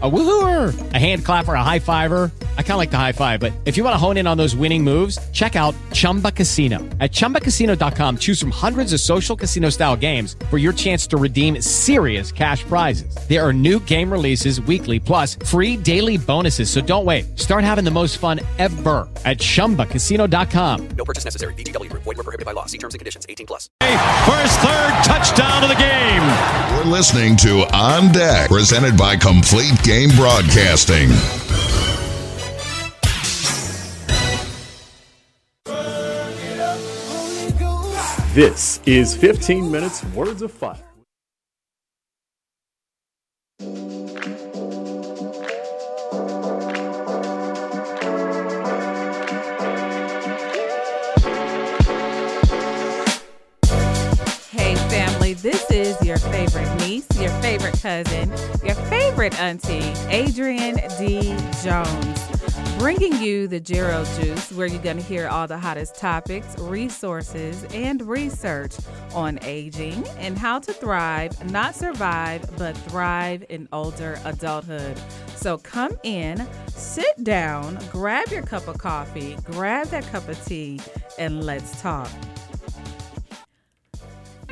A 0.00 0.08
woohooer, 0.08 0.92
a 0.94 0.98
hand 0.98 1.24
clapper, 1.24 1.54
a 1.54 1.64
high 1.64 1.80
fiver. 1.80 2.30
I 2.56 2.62
kind 2.62 2.74
of 2.74 2.78
like 2.78 2.92
the 2.92 2.98
high 2.98 3.10
five, 3.10 3.40
but 3.40 3.52
if 3.64 3.76
you 3.76 3.82
want 3.82 3.94
to 3.94 3.98
hone 3.98 4.16
in 4.16 4.28
on 4.28 4.36
those 4.38 4.54
winning 4.54 4.84
moves, 4.84 5.18
check 5.32 5.56
out 5.56 5.74
Chumba 5.92 6.30
Casino. 6.30 6.78
At 7.00 7.10
ChumbaCasino.com, 7.10 8.18
choose 8.18 8.38
from 8.38 8.52
hundreds 8.52 8.92
of 8.92 9.00
social 9.00 9.34
casino 9.34 9.70
style 9.70 9.96
games 9.96 10.36
for 10.50 10.58
your 10.58 10.72
chance 10.72 11.04
to 11.08 11.16
redeem 11.16 11.60
serious 11.60 12.30
cash 12.30 12.62
prizes. 12.62 13.12
There 13.28 13.44
are 13.44 13.52
new 13.52 13.80
game 13.80 14.08
releases 14.12 14.60
weekly, 14.60 15.00
plus 15.00 15.34
free 15.34 15.76
daily 15.76 16.16
bonuses. 16.16 16.70
So 16.70 16.80
don't 16.80 17.04
wait. 17.04 17.36
Start 17.36 17.64
having 17.64 17.82
the 17.84 17.90
most 17.90 18.18
fun 18.18 18.38
ever 18.60 19.08
at 19.24 19.38
ChumbaCasino.com. 19.38 20.88
No 20.90 21.04
purchase 21.04 21.24
necessary. 21.24 21.54
VGW 21.54 21.90
Group. 21.90 22.04
Void 22.04 22.18
were 22.18 22.22
prohibited 22.22 22.46
by 22.46 22.52
law. 22.52 22.66
See 22.66 22.78
terms 22.78 22.94
and 22.94 23.00
conditions. 23.00 23.26
18 23.28 23.48
plus. 23.48 23.68
First 23.80 24.60
third 24.60 24.94
touchdown 25.02 25.64
of 25.64 25.70
the 25.70 25.74
game. 25.74 26.22
You're 26.76 26.84
listening 26.84 27.34
to 27.38 27.66
On 27.74 28.12
Deck, 28.12 28.48
presented 28.48 28.96
by 28.96 29.16
Complete 29.16 29.74
Game 29.88 30.10
Broadcasting. 30.16 31.08
This 38.34 38.82
is 38.84 39.16
15 39.16 39.72
Minutes 39.72 40.04
Words 40.12 40.42
of 40.42 40.52
Fire. 40.52 40.76
Is 55.78 56.04
your 56.04 56.18
favorite 56.18 56.74
niece, 56.80 57.06
your 57.20 57.30
favorite 57.40 57.80
cousin, 57.80 58.30
your 58.64 58.74
favorite 58.74 59.40
auntie, 59.40 59.92
Adrianne 60.10 60.98
D. 60.98 61.36
Jones, 61.62 62.78
bringing 62.80 63.22
you 63.22 63.46
the 63.46 63.60
Gero 63.60 64.04
Juice, 64.18 64.50
where 64.50 64.66
you're 64.66 64.82
going 64.82 64.96
to 64.96 65.02
hear 65.04 65.28
all 65.28 65.46
the 65.46 65.56
hottest 65.56 65.94
topics, 65.94 66.58
resources, 66.58 67.62
and 67.72 68.02
research 68.02 68.74
on 69.14 69.38
aging 69.42 70.04
and 70.18 70.36
how 70.36 70.58
to 70.58 70.72
thrive, 70.72 71.48
not 71.52 71.76
survive, 71.76 72.42
but 72.56 72.76
thrive 72.76 73.44
in 73.48 73.68
older 73.72 74.18
adulthood. 74.24 75.00
So 75.36 75.58
come 75.58 75.96
in, 76.02 76.44
sit 76.66 77.22
down, 77.22 77.78
grab 77.92 78.26
your 78.32 78.42
cup 78.42 78.66
of 78.66 78.78
coffee, 78.78 79.36
grab 79.44 79.86
that 79.90 80.04
cup 80.08 80.28
of 80.28 80.44
tea, 80.44 80.80
and 81.20 81.44
let's 81.46 81.80
talk 81.80 82.10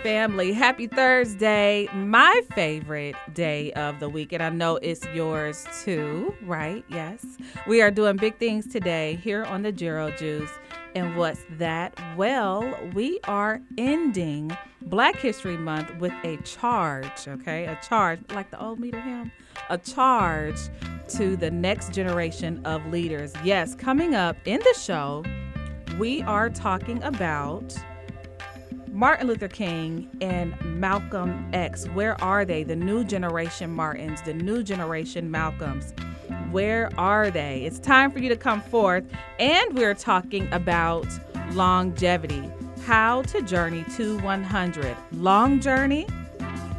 family. 0.06 0.52
Happy 0.52 0.86
Thursday, 0.86 1.88
my 1.92 2.40
favorite 2.54 3.16
day 3.34 3.72
of 3.72 3.98
the 3.98 4.08
week. 4.08 4.32
And 4.32 4.40
I 4.40 4.50
know 4.50 4.76
it's 4.76 5.04
yours 5.06 5.66
too, 5.82 6.32
right? 6.42 6.84
Yes. 6.86 7.26
We 7.66 7.82
are 7.82 7.90
doing 7.90 8.16
big 8.16 8.38
things 8.38 8.68
today 8.68 9.16
here 9.16 9.42
on 9.42 9.62
the 9.62 9.72
Gero 9.72 10.12
Juice. 10.12 10.52
And 10.94 11.16
what's 11.16 11.40
that? 11.58 11.98
Well, 12.16 12.72
we 12.94 13.18
are 13.24 13.60
ending 13.78 14.56
Black 14.82 15.16
History 15.16 15.56
Month 15.56 15.92
with 15.96 16.12
a 16.22 16.36
charge, 16.42 17.26
okay? 17.26 17.64
A 17.64 17.76
charge, 17.84 18.20
like 18.32 18.52
the 18.52 18.62
old 18.62 18.78
meter 18.78 19.00
hymn, 19.00 19.32
a 19.70 19.76
charge 19.76 20.60
to 21.16 21.36
the 21.36 21.50
next 21.50 21.92
generation 21.92 22.64
of 22.64 22.86
leaders. 22.86 23.32
Yes, 23.42 23.74
coming 23.74 24.14
up 24.14 24.36
in 24.44 24.60
the 24.60 24.78
show, 24.78 25.24
we 25.98 26.22
are 26.22 26.48
talking 26.48 27.02
about 27.02 27.76
Martin 28.96 29.26
Luther 29.26 29.46
King 29.46 30.08
and 30.22 30.54
Malcolm 30.64 31.50
X. 31.52 31.84
Where 31.88 32.18
are 32.24 32.46
they? 32.46 32.62
The 32.62 32.74
new 32.74 33.04
generation 33.04 33.70
Martins, 33.70 34.22
the 34.22 34.32
new 34.32 34.62
generation 34.62 35.30
Malcolms. 35.30 35.92
Where 36.50 36.90
are 36.96 37.30
they? 37.30 37.64
It's 37.64 37.78
time 37.78 38.10
for 38.10 38.20
you 38.20 38.30
to 38.30 38.36
come 38.36 38.62
forth. 38.62 39.04
And 39.38 39.76
we're 39.76 39.92
talking 39.92 40.50
about 40.50 41.06
longevity, 41.52 42.50
how 42.86 43.20
to 43.24 43.42
journey 43.42 43.84
to 43.96 44.18
100. 44.20 44.96
Long 45.12 45.60
journey? 45.60 46.06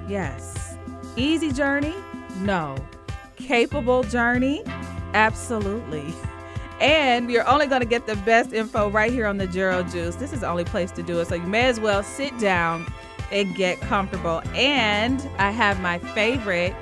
Yes. 0.08 0.76
Easy 1.18 1.52
journey? 1.52 1.94
No. 2.40 2.78
Capable 3.36 4.02
journey? 4.02 4.64
Absolutely. 5.14 6.16
And 6.80 7.32
you're 7.32 7.48
only 7.48 7.66
going 7.66 7.82
to 7.82 7.88
get 7.88 8.06
the 8.06 8.16
best 8.18 8.54
info 8.54 8.90
right 8.90 9.12
here 9.12 9.26
on 9.26 9.38
the 9.38 9.48
Gero 9.48 9.84
Juice. 9.84 10.16
This 10.16 10.32
is 10.32 10.42
the 10.42 10.48
only 10.48 10.64
place 10.64 10.92
to 10.92 11.04
do 11.04 11.20
it. 11.20 11.28
So 11.28 11.36
you 11.36 11.48
may 11.48 11.66
as 11.66 11.80
well 11.80 12.04
sit 12.04 12.38
down 12.38 12.86
and 13.32 13.56
get 13.56 13.80
comfortable. 13.82 14.42
And 14.54 15.20
I 15.38 15.52
have 15.52 15.80
my 15.82 16.00
favorite 16.00 16.76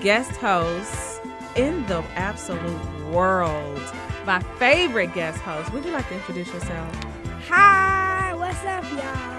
guest 0.00 0.32
host 0.32 1.20
in 1.54 1.86
the 1.86 1.98
absolute 2.14 3.10
world. 3.10 3.80
My 4.26 4.40
favorite 4.58 5.14
guest 5.14 5.38
host. 5.38 5.72
Would 5.72 5.84
you 5.84 5.92
like 5.92 6.08
to 6.08 6.14
introduce 6.14 6.52
yourself? 6.52 7.04
Hi, 7.48 8.34
what's 8.34 8.64
up, 8.64 8.82
y'all? 8.90 9.36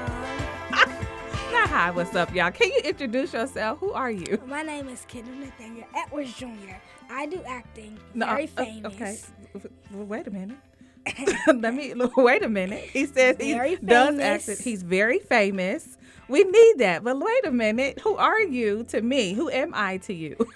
Not 1.52 1.70
hi, 1.70 1.92
what's 1.92 2.16
up, 2.16 2.34
y'all? 2.34 2.52
Can 2.52 2.70
you 2.70 2.80
introduce 2.86 3.34
yourself? 3.34 3.80
Who 3.80 3.92
are 3.92 4.12
you? 4.12 4.42
My 4.48 4.62
name 4.62 4.88
is 4.88 5.06
Kenneth 5.08 5.36
Nathaniel 5.36 5.88
Edwards 5.94 6.34
Jr. 6.34 6.76
I 7.10 7.26
do 7.26 7.42
acting. 7.48 7.98
No, 8.14 8.26
very 8.28 8.50
uh, 8.58 8.64
famous. 8.64 8.94
okay. 8.94 9.18
Wait 9.92 10.28
a 10.28 10.32
minute. 10.32 10.58
Let 11.48 11.74
me 11.74 11.94
wait 12.18 12.44
a 12.44 12.50
minute. 12.50 12.84
He 12.92 13.06
says 13.06 13.38
he 13.40 13.78
does 13.84 14.20
act. 14.20 14.62
He's 14.62 14.84
very 14.84 15.20
famous. 15.20 15.98
We 16.28 16.44
need 16.44 16.74
that. 16.80 17.04
But 17.04 17.18
wait 17.20 17.46
a 17.46 17.52
minute. 17.52 18.00
Who 18.02 18.16
are 18.18 18.42
you 18.42 18.84
to 18.90 19.02
me? 19.02 19.34
Who 19.34 19.50
am 19.50 19.72
I 19.74 19.98
to 19.98 20.14
you? 20.14 20.36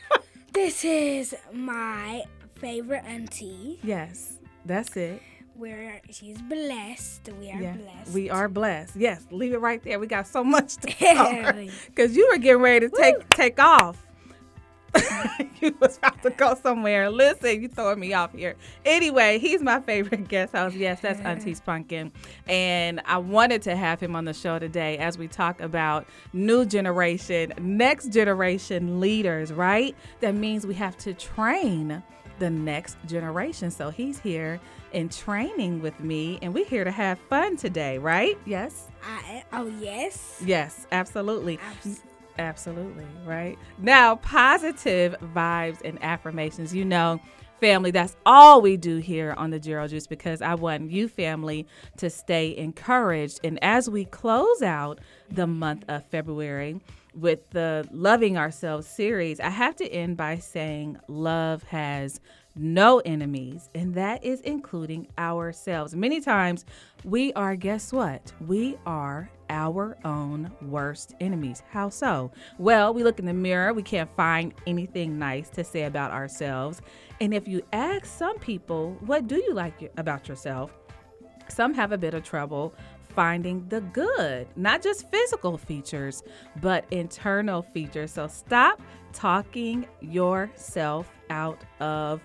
This 0.54 0.84
is 0.84 1.34
my 1.54 2.24
favorite 2.56 3.06
auntie. 3.06 3.80
yes, 3.84 4.34
that's 4.66 4.98
it. 4.98 5.22
Where 5.56 6.02
she's 6.12 6.42
blessed. 6.42 7.30
We 7.40 7.52
are 7.52 7.62
Yeah, 7.62 7.78
blessed. 7.78 8.14
we 8.14 8.30
are 8.30 8.50
blessed. 8.50 8.98
Yes, 8.98 9.26
leave 9.32 9.54
it 9.54 9.62
right 9.62 9.82
there. 9.82 9.98
We 9.98 10.08
got 10.08 10.28
so 10.28 10.44
much 10.44 10.76
to 10.78 10.88
cover 11.16 11.68
because 11.88 12.18
you 12.18 12.28
were 12.30 12.38
getting 12.38 12.62
ready 12.62 12.90
to 12.90 12.96
take 12.98 13.30
take 13.30 13.60
off. 13.62 14.06
you 15.62 15.76
was 15.80 15.98
about 15.98 16.22
to 16.24 16.30
go 16.32 16.56
somewhere. 16.56 17.10
Listen, 17.10 17.62
you 17.62 17.68
throwing 17.68 18.00
me 18.00 18.14
off 18.14 18.34
here. 18.34 18.56
Anyway, 18.86 19.40
he's 19.40 19.62
my 19.62 19.80
favorite 19.82 20.28
guest 20.28 20.54
host. 20.54 20.76
Yes, 20.76 21.00
that's 21.02 21.20
Auntie 21.22 21.56
Spunkin. 21.56 22.12
And 22.48 23.02
I 23.06 23.18
wanted 23.18 23.62
to 23.64 23.76
have 23.76 24.00
him 24.00 24.16
on 24.16 24.26
the 24.26 24.34
show 24.34 24.60
today 24.60 24.98
as 24.98 25.18
we 25.18 25.28
talk 25.28 25.62
about 25.62 26.06
new 26.34 26.66
generation, 26.66 27.54
next 27.60 28.08
generation 28.08 29.00
leaders, 29.00 29.54
right? 29.54 29.96
That 30.20 30.36
means 30.36 30.66
we 30.66 30.74
have 30.76 30.98
to 31.00 31.14
train 31.14 32.04
the 32.40 32.50
next 32.50 32.98
generation. 33.08 33.72
So 33.72 33.92
he's 33.92 34.20
here 34.20 34.60
in 34.94 35.10
training 35.10 35.82
with 35.82 36.00
me, 36.00 36.40
and 36.42 36.54
we're 36.54 36.66
here 36.66 36.84
to 36.84 36.92
have 36.92 37.18
fun 37.30 37.56
today, 37.56 37.98
right? 37.98 38.38
Yes? 38.46 38.90
I, 39.04 39.44
oh 39.54 39.68
yes. 39.80 40.42
Yes, 40.44 40.88
absolutely. 40.92 41.60
Abs- 41.60 42.02
Absolutely, 42.42 43.06
right? 43.24 43.56
Now, 43.78 44.16
positive 44.16 45.16
vibes 45.36 45.80
and 45.86 46.04
affirmations. 46.04 46.74
You 46.74 46.84
know, 46.86 47.22
family, 47.60 47.92
that's 47.92 48.16
all 48.26 48.62
we 48.62 48.78
do 48.78 48.98
here 48.98 49.36
on 49.38 49.52
the 49.52 49.60
Gero 49.60 49.88
Juice 49.88 50.08
because 50.08 50.42
I 50.42 50.56
want 50.56 50.90
you, 50.90 51.08
family, 51.08 51.68
to 51.98 52.10
stay 52.10 52.58
encouraged. 52.58 53.42
And 53.44 53.64
as 53.64 53.88
we 53.92 54.06
close 54.06 54.64
out 54.64 54.98
the 55.30 55.46
month 55.46 55.86
of 55.88 56.04
February 56.08 56.82
with 57.14 57.48
the 57.52 57.88
Loving 57.92 58.38
Ourselves 58.38 58.88
series, 58.88 59.40
I 59.40 59.50
have 59.50 59.76
to 59.76 59.88
end 59.88 60.18
by 60.18 60.40
saying 60.40 60.98
love 61.08 61.62
has 61.66 62.20
no 62.56 63.00
enemies, 63.00 63.70
and 63.76 63.94
that 63.96 64.24
is 64.24 64.42
including 64.42 65.08
ourselves. 65.18 65.96
Many 65.96 66.20
times 66.22 66.66
we 67.04 67.34
are, 67.34 67.56
guess 67.56 67.94
what? 67.94 68.32
We 68.46 68.78
are 68.86 69.30
our 69.50 69.98
own 70.06 70.52
worst 70.62 71.14
enemies. 71.20 71.62
How 71.70 71.90
so? 71.90 72.32
Well, 72.58 72.94
we 72.94 73.04
look 73.04 73.20
in 73.20 73.26
the 73.26 73.34
mirror, 73.34 73.74
we 73.74 73.84
can't 73.84 74.10
find 74.16 74.54
anything 74.66 75.20
nice 75.20 75.50
to 75.50 75.64
say 75.64 75.84
about 75.84 76.12
ourselves. 76.12 76.82
And 77.20 77.34
if 77.34 77.48
you 77.48 77.62
ask 77.74 78.06
some 78.06 78.40
people, 78.40 78.98
what 79.02 79.28
do 79.28 79.36
you 79.36 79.54
like 79.54 79.92
about 79.98 80.28
yourself? 80.28 80.72
Some 81.50 81.74
have 81.74 81.92
a 81.92 81.98
bit 81.98 82.14
of 82.14 82.24
trouble 82.24 82.74
finding 83.10 83.68
the 83.68 83.82
good, 83.82 84.48
not 84.56 84.82
just 84.82 85.10
physical 85.12 85.58
features, 85.58 86.24
but 86.62 86.86
internal 86.92 87.62
features. 87.62 88.12
So 88.12 88.28
stop 88.28 88.82
talking 89.12 89.86
yourself 90.00 91.12
out 91.30 91.62
of 91.82 92.22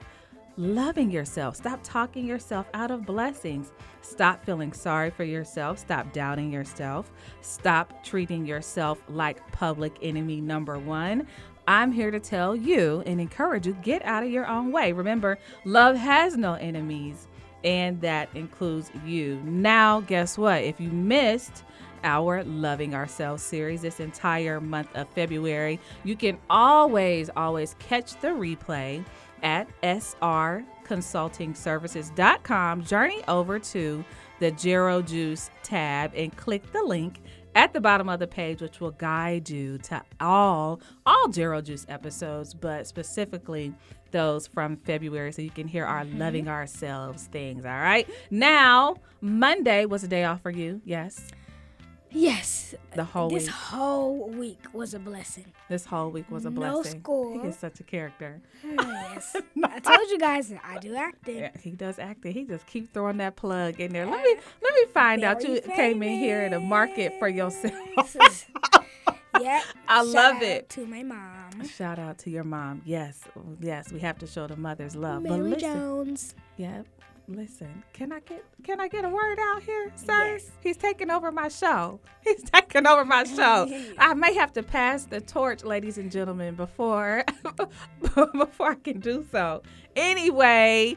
loving 0.56 1.10
yourself. 1.10 1.56
Stop 1.56 1.80
talking 1.82 2.26
yourself 2.26 2.66
out 2.74 2.90
of 2.90 3.04
blessings. 3.04 3.72
Stop 4.00 4.44
feeling 4.44 4.72
sorry 4.72 5.10
for 5.10 5.24
yourself. 5.24 5.78
Stop 5.78 6.12
doubting 6.12 6.52
yourself. 6.52 7.10
Stop 7.40 8.04
treating 8.04 8.46
yourself 8.46 9.02
like 9.08 9.50
public 9.52 9.96
enemy 10.02 10.40
number 10.40 10.78
one. 10.78 11.26
I'm 11.68 11.90
here 11.90 12.10
to 12.10 12.20
tell 12.20 12.54
you 12.54 13.02
and 13.06 13.20
encourage 13.20 13.66
you 13.66 13.76
get 13.82 14.04
out 14.04 14.22
of 14.22 14.30
your 14.30 14.46
own 14.46 14.70
way. 14.70 14.92
Remember, 14.92 15.38
love 15.64 15.96
has 15.96 16.36
no 16.36 16.54
enemies, 16.54 17.26
and 17.64 18.00
that 18.02 18.28
includes 18.34 18.90
you. 19.04 19.40
Now, 19.44 20.00
guess 20.00 20.38
what? 20.38 20.62
If 20.62 20.80
you 20.80 20.90
missed 20.90 21.64
our 22.04 22.44
Loving 22.44 22.94
Ourselves 22.94 23.42
series 23.42 23.82
this 23.82 23.98
entire 23.98 24.60
month 24.60 24.94
of 24.94 25.08
February, 25.08 25.80
you 26.04 26.14
can 26.14 26.38
always, 26.48 27.30
always 27.36 27.74
catch 27.80 28.12
the 28.20 28.28
replay 28.28 29.04
at 29.42 29.68
srconsultingservices.com. 29.82 32.82
Journey 32.84 33.22
over 33.28 33.58
to 33.58 34.04
the 34.40 34.50
Gero 34.52 35.02
Juice 35.02 35.50
tab 35.62 36.12
and 36.14 36.34
click 36.36 36.70
the 36.72 36.82
link 36.82 37.20
at 37.54 37.72
the 37.72 37.80
bottom 37.80 38.08
of 38.08 38.18
the 38.20 38.26
page, 38.26 38.60
which 38.60 38.80
will 38.80 38.90
guide 38.92 39.48
you 39.48 39.78
to 39.78 40.02
all 40.20 40.80
all 41.06 41.28
Gero 41.28 41.62
Juice 41.62 41.86
episodes, 41.88 42.52
but 42.52 42.86
specifically 42.86 43.72
those 44.10 44.46
from 44.46 44.76
February, 44.76 45.32
so 45.32 45.42
you 45.42 45.50
can 45.50 45.66
hear 45.66 45.84
our 45.84 46.04
Mm-hmm. 46.04 46.18
loving 46.18 46.48
ourselves 46.48 47.28
things. 47.32 47.64
All 47.64 47.70
right. 47.72 48.08
Now, 48.30 48.96
Monday 49.20 49.84
was 49.86 50.04
a 50.04 50.08
day 50.08 50.24
off 50.24 50.42
for 50.42 50.50
you. 50.50 50.80
Yes. 50.84 51.26
Yes. 52.10 52.74
The 52.94 53.04
whole 53.04 53.28
this 53.30 53.44
week. 53.44 53.50
whole 53.52 54.28
week 54.30 54.58
was 54.72 54.94
a 54.94 54.98
blessing. 54.98 55.44
This 55.68 55.84
whole 55.84 56.10
week 56.10 56.30
was 56.30 56.46
a 56.46 56.50
No 56.50 56.60
blessing. 56.82 57.00
school. 57.00 57.40
He 57.42 57.48
is 57.48 57.56
such 57.58 57.80
a 57.80 57.82
character. 57.82 58.40
yes. 58.64 59.36
I 59.64 59.78
told 59.80 60.08
you 60.10 60.18
guys 60.18 60.48
that 60.50 60.62
I 60.64 60.78
do 60.78 60.94
acting. 60.94 61.38
Yeah, 61.38 61.50
he 61.60 61.70
does 61.72 61.98
acting. 61.98 62.32
He 62.32 62.44
just 62.44 62.66
keep 62.66 62.92
throwing 62.94 63.18
that 63.18 63.36
plug 63.36 63.80
in 63.80 63.92
there. 63.92 64.06
Let 64.06 64.22
me 64.22 64.36
let 64.62 64.74
me 64.74 64.84
find 64.94 65.24
out 65.24 65.42
you 65.42 65.60
Very 65.60 65.76
came 65.76 66.02
in 66.02 66.18
here 66.18 66.48
to 66.48 66.60
market 66.60 67.14
for 67.18 67.28
yourself. 67.28 67.74
yeah. 69.40 69.62
I 69.88 69.96
shout 69.98 70.06
love 70.06 70.36
out 70.36 70.42
it. 70.42 70.68
To 70.70 70.86
my 70.86 71.02
mom. 71.02 71.66
Shout 71.68 71.98
out 71.98 72.18
to 72.18 72.30
your 72.30 72.44
mom. 72.44 72.82
Yes, 72.84 73.20
yes, 73.60 73.92
we 73.92 73.98
have 74.00 74.18
to 74.18 74.26
show 74.26 74.46
the 74.46 74.56
mothers 74.56 74.94
love. 74.96 75.22
but 75.22 75.32
Mary 75.32 75.50
listen, 75.50 75.72
Jones. 75.72 76.34
yeah, 76.56 76.82
listen. 77.28 77.82
Can 77.92 78.12
I 78.12 78.20
get 78.20 78.44
can 78.62 78.80
I 78.80 78.88
get 78.88 79.04
a 79.04 79.08
word 79.08 79.38
out 79.40 79.62
here, 79.62 79.92
sir? 79.96 80.38
He's 80.60 80.76
taking 80.76 81.10
over 81.10 81.30
my 81.32 81.48
show. 81.48 82.00
He's 82.24 82.42
taking 82.42 82.86
over 82.86 83.04
my 83.04 83.24
oh, 83.26 83.36
show. 83.36 83.82
I 83.98 84.14
may 84.14 84.34
have 84.34 84.52
to 84.54 84.62
pass 84.62 85.04
the 85.04 85.20
torch, 85.20 85.64
ladies 85.64 85.98
and 85.98 86.10
gentlemen, 86.10 86.54
before 86.54 87.24
before 88.32 88.70
I 88.70 88.76
can 88.76 89.00
do 89.00 89.24
so. 89.30 89.62
Anyway, 89.94 90.96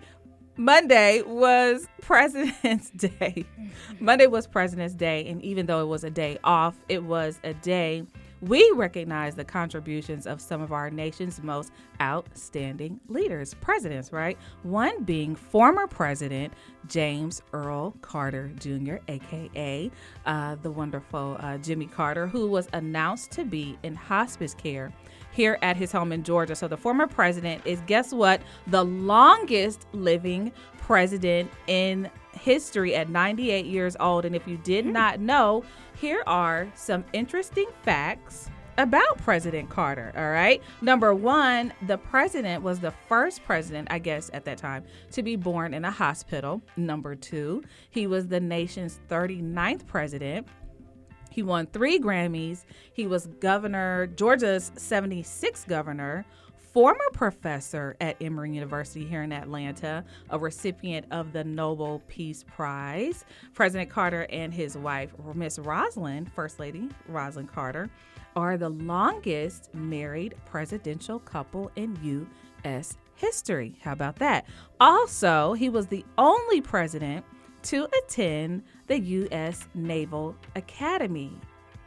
Monday 0.57 1.21
was 1.21 1.87
President's 2.01 2.89
Day. 2.89 3.45
Mm-hmm. 3.59 4.05
Monday 4.05 4.27
was 4.27 4.45
President's 4.45 4.93
Day, 4.93 5.25
and 5.27 5.41
even 5.41 5.65
though 5.65 5.81
it 5.81 5.87
was 5.87 6.03
a 6.03 6.09
day 6.09 6.37
off, 6.43 6.75
it 6.89 7.03
was 7.03 7.39
a 7.43 7.53
day 7.53 8.03
we 8.41 8.71
recognize 8.75 9.35
the 9.35 9.43
contributions 9.43 10.25
of 10.25 10.39
some 10.39 10.61
of 10.61 10.71
our 10.71 10.89
nation's 10.89 11.41
most 11.41 11.71
outstanding 12.01 12.99
leaders, 13.07 13.53
presidents, 13.55 14.11
right? 14.11 14.37
One 14.63 15.03
being 15.03 15.35
former 15.35 15.87
President 15.87 16.53
James 16.87 17.41
Earl 17.53 17.95
Carter 18.01 18.51
Jr., 18.59 18.95
aka 19.07 19.91
uh, 20.25 20.55
the 20.61 20.71
wonderful 20.71 21.37
uh, 21.39 21.57
Jimmy 21.57 21.85
Carter, 21.85 22.27
who 22.27 22.47
was 22.47 22.67
announced 22.73 23.31
to 23.31 23.43
be 23.43 23.77
in 23.83 23.95
hospice 23.95 24.53
care 24.53 24.93
here 25.31 25.57
at 25.61 25.77
his 25.77 25.91
home 25.91 26.11
in 26.11 26.23
Georgia. 26.23 26.55
So 26.55 26.67
the 26.67 26.77
former 26.77 27.07
president 27.07 27.61
is, 27.65 27.81
guess 27.85 28.13
what, 28.13 28.41
the 28.67 28.83
longest 28.83 29.85
living 29.93 30.51
president 30.79 31.51
in 31.67 32.09
history 32.33 32.95
at 32.95 33.09
98 33.09 33.65
years 33.65 33.95
old. 33.99 34.25
And 34.25 34.35
if 34.35 34.47
you 34.47 34.57
did 34.57 34.85
not 34.85 35.19
know, 35.19 35.63
here 35.99 36.23
are 36.27 36.71
some 36.75 37.03
interesting 37.11 37.67
facts 37.83 38.49
about 38.77 39.17
President 39.17 39.69
Carter. 39.69 40.13
All 40.15 40.31
right. 40.31 40.61
Number 40.81 41.13
one, 41.13 41.73
the 41.87 41.97
president 41.97 42.63
was 42.63 42.79
the 42.79 42.91
first 43.09 43.43
president, 43.43 43.89
I 43.91 43.99
guess, 43.99 44.29
at 44.33 44.45
that 44.45 44.57
time 44.57 44.85
to 45.11 45.21
be 45.21 45.35
born 45.35 45.73
in 45.73 45.83
a 45.83 45.91
hospital. 45.91 46.61
Number 46.77 47.15
two, 47.15 47.63
he 47.89 48.07
was 48.07 48.27
the 48.27 48.39
nation's 48.39 49.01
39th 49.09 49.85
president. 49.87 50.47
He 51.29 51.43
won 51.43 51.67
three 51.67 51.99
Grammys. 51.99 52.63
He 52.93 53.05
was 53.05 53.27
governor, 53.27 54.07
Georgia's 54.07 54.71
76th 54.77 55.67
governor, 55.67 56.25
former 56.79 57.09
professor 57.11 57.97
at 57.99 58.15
Emory 58.21 58.53
University 58.53 59.05
here 59.05 59.23
in 59.23 59.33
Atlanta, 59.33 60.01
a 60.29 60.39
recipient 60.39 61.05
of 61.11 61.33
the 61.33 61.43
Nobel 61.43 62.01
Peace 62.07 62.45
Prize. 62.47 63.25
President 63.53 63.89
Carter 63.89 64.25
and 64.29 64.53
his 64.53 64.77
wife, 64.77 65.11
Miss 65.33 65.57
Rosalynn, 65.57 66.31
First 66.31 66.57
Lady 66.57 66.87
Rosalynn 67.11 67.49
Carter, 67.49 67.89
are 68.37 68.55
the 68.55 68.69
longest 68.69 69.69
married 69.73 70.35
presidential 70.45 71.19
couple 71.19 71.69
in 71.75 71.99
U.S. 72.01 72.95
history. 73.15 73.75
How 73.81 73.91
about 73.91 74.15
that? 74.19 74.45
Also, 74.79 75.51
he 75.51 75.67
was 75.67 75.87
the 75.87 76.05
only 76.17 76.61
president 76.61 77.25
to 77.63 77.89
attend 77.97 78.63
the 78.87 79.01
U.S. 79.01 79.67
Naval 79.73 80.33
Academy. 80.55 81.33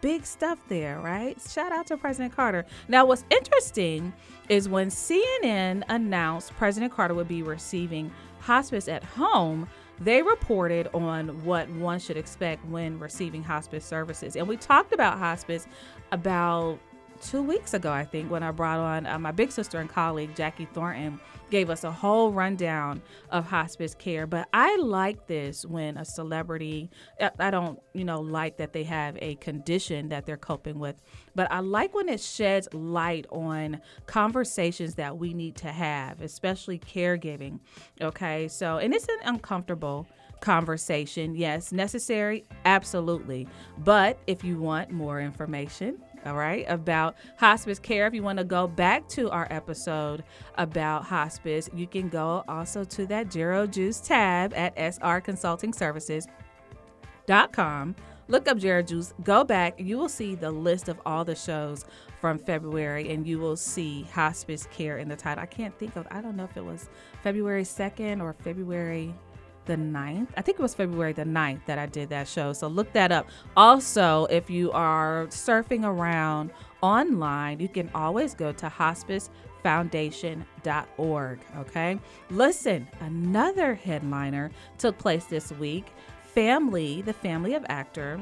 Big 0.03 0.27
stuff 0.27 0.59
there, 0.69 1.01
right? 1.01 1.41
Shout 1.41 1.73
out 1.73 1.87
to 1.87 1.97
President 1.97 2.37
Carter. 2.37 2.67
Now, 2.89 3.07
what's 3.07 3.25
interesting 3.31 4.13
is 4.51 4.69
when 4.69 4.89
CNN 4.89 5.85
announced 5.89 6.55
President 6.57 6.93
Carter 6.93 7.15
would 7.15 7.29
be 7.29 7.43
receiving 7.43 8.11
hospice 8.41 8.89
at 8.89 9.05
home, 9.05 9.69
they 10.01 10.21
reported 10.21 10.89
on 10.93 11.45
what 11.45 11.71
one 11.71 12.01
should 12.01 12.17
expect 12.17 12.67
when 12.67 12.99
receiving 12.99 13.45
hospice 13.45 13.85
services. 13.85 14.35
And 14.35 14.49
we 14.49 14.57
talked 14.57 14.93
about 14.93 15.19
hospice 15.19 15.69
about 16.11 16.81
two 17.23 17.43
weeks 17.43 17.75
ago, 17.75 17.91
I 17.93 18.05
think, 18.05 18.31
when 18.31 18.43
I 18.43 18.51
brought 18.51 18.79
on 18.79 19.07
uh, 19.07 19.19
my 19.19 19.31
big 19.31 19.53
sister 19.53 19.79
and 19.79 19.89
colleague, 19.89 20.35
Jackie 20.35 20.67
Thornton, 20.73 21.21
gave 21.51 21.69
us 21.69 21.85
a 21.85 21.91
whole 21.93 22.33
rundown 22.33 23.03
of 23.31 23.47
hospice 23.47 23.95
care. 23.95 24.27
But 24.27 24.49
I 24.55 24.77
like 24.77 25.27
this 25.27 25.67
when 25.67 25.99
a 25.99 26.05
celebrity, 26.05 26.91
I- 27.39 27.51
don't, 27.51 27.79
you 27.93 28.05
know, 28.05 28.21
like 28.21 28.57
that 28.57 28.73
they 28.73 28.85
have 28.85 29.19
a 29.21 29.35
condition 29.37 30.09
that 30.09 30.25
they're 30.25 30.39
coping 30.39 30.79
with, 30.79 31.01
but 31.35 31.51
I 31.53 31.61
like 31.61 31.95
when 31.95 32.09
it 32.09 32.21
sheds 32.21 32.69
light 32.73 33.27
on 33.31 33.81
conversations 34.07 34.95
that 34.95 35.19
we 35.19 35.35
need 35.35 35.57
to 35.57 35.69
have, 35.69 36.23
especially 36.23 36.79
caregiving. 36.79 37.61
Okay. 38.01 38.49
So, 38.49 38.79
and 38.79 38.95
it's 38.95 39.09
an 39.09 39.19
uncomfortable 39.25 40.07
conversation. 40.41 41.35
Yes, 41.37 41.71
necessary, 41.71 42.45
absolutely. 42.65 43.47
But 43.79 44.19
if 44.27 44.43
you 44.43 44.59
want 44.59 44.91
more 44.91 45.21
information, 45.21 46.03
all 46.25 46.35
right, 46.35 46.65
about 46.69 47.17
hospice 47.37 47.79
care, 47.79 48.07
if 48.07 48.15
you 48.15 48.23
want 48.23 48.39
to 48.39 48.45
go 48.45 48.67
back 48.67 49.09
to 49.11 49.31
our 49.31 49.49
episode 49.51 50.25
about 50.57 51.05
hospice, 51.05 51.69
you 51.75 51.87
can 51.87 52.09
go 52.09 52.45
also 52.49 52.85
to 52.85 53.07
that 53.07 53.31
Gero 53.31 53.67
Juice 53.67 54.01
tab 54.01 54.55
at 54.55 54.73
SR 54.77 55.21
Consulting 55.21 55.73
com. 57.53 57.97
Look 58.29 58.49
up 58.49 58.59
Gero 58.59 58.83
Juice. 58.83 59.15
Go 59.25 59.45
back. 59.45 59.81
You 59.81 59.99
will 59.99 60.09
see 60.09 60.35
the 60.35 60.51
list 60.51 60.89
of 60.89 61.01
all 61.05 61.25
the 61.25 61.35
shows 61.35 61.85
from 62.21 62.39
February, 62.39 63.11
and 63.11 63.27
you 63.27 63.39
will 63.39 63.57
see 63.57 64.05
hospice 64.13 64.69
care 64.71 64.99
in 64.99 65.09
the 65.09 65.17
title. 65.17 65.43
I 65.43 65.47
can't 65.47 65.77
think 65.79 65.97
of. 65.97 66.07
I 66.11 66.21
don't 66.21 66.37
know 66.37 66.45
if 66.45 66.57
it 66.57 66.65
was 66.65 66.89
February 67.23 67.65
second 67.65 68.21
or 68.21 68.33
February 68.33 69.13
the 69.67 69.77
9th. 69.77 70.29
I 70.37 70.43
think 70.43 70.59
it 70.59 70.63
was 70.63 70.75
February 70.75 71.13
the 71.13 71.25
9th 71.25 71.65
that 71.67 71.79
I 71.79 71.87
did 71.87 72.09
that 72.11 72.27
show. 72.29 72.53
So 72.53 72.69
look 72.69 72.93
that 72.93 73.11
up. 73.13 73.29
Also, 73.57 74.27
if 74.27 74.51
you 74.51 74.71
are 74.73 75.27
surfing 75.29 75.85
around 75.85 76.51
online, 76.83 77.61
you 77.61 77.69
can 77.69 77.89
always 77.95 78.35
go 78.35 78.53
to 78.53 78.67
hospicefoundation.org. 78.67 81.39
Okay. 81.59 81.99
Listen, 82.31 82.89
another 83.01 83.75
headliner 83.75 84.51
took 84.79 84.99
place 84.99 85.27
this 85.27 85.53
week. 85.53 85.93
Family, 86.23 87.03
the 87.03 87.13
family 87.13 87.55
of 87.55 87.65
actor 87.69 88.19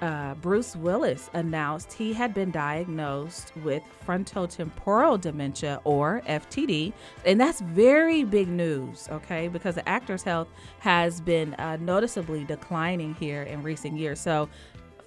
uh, 0.00 0.34
Bruce 0.36 0.74
Willis 0.76 1.30
announced 1.34 1.92
he 1.92 2.12
had 2.12 2.32
been 2.32 2.50
diagnosed 2.50 3.52
with 3.62 3.82
frontotemporal 4.06 5.20
dementia 5.20 5.80
or 5.84 6.22
FTD. 6.26 6.92
And 7.24 7.40
that's 7.40 7.60
very 7.60 8.24
big 8.24 8.48
news, 8.48 9.08
okay? 9.10 9.48
Because 9.48 9.74
the 9.74 9.88
actor's 9.88 10.22
health 10.22 10.48
has 10.78 11.20
been 11.20 11.54
uh, 11.54 11.76
noticeably 11.80 12.44
declining 12.44 13.14
here 13.14 13.42
in 13.42 13.62
recent 13.62 13.98
years. 13.98 14.20
So, 14.20 14.48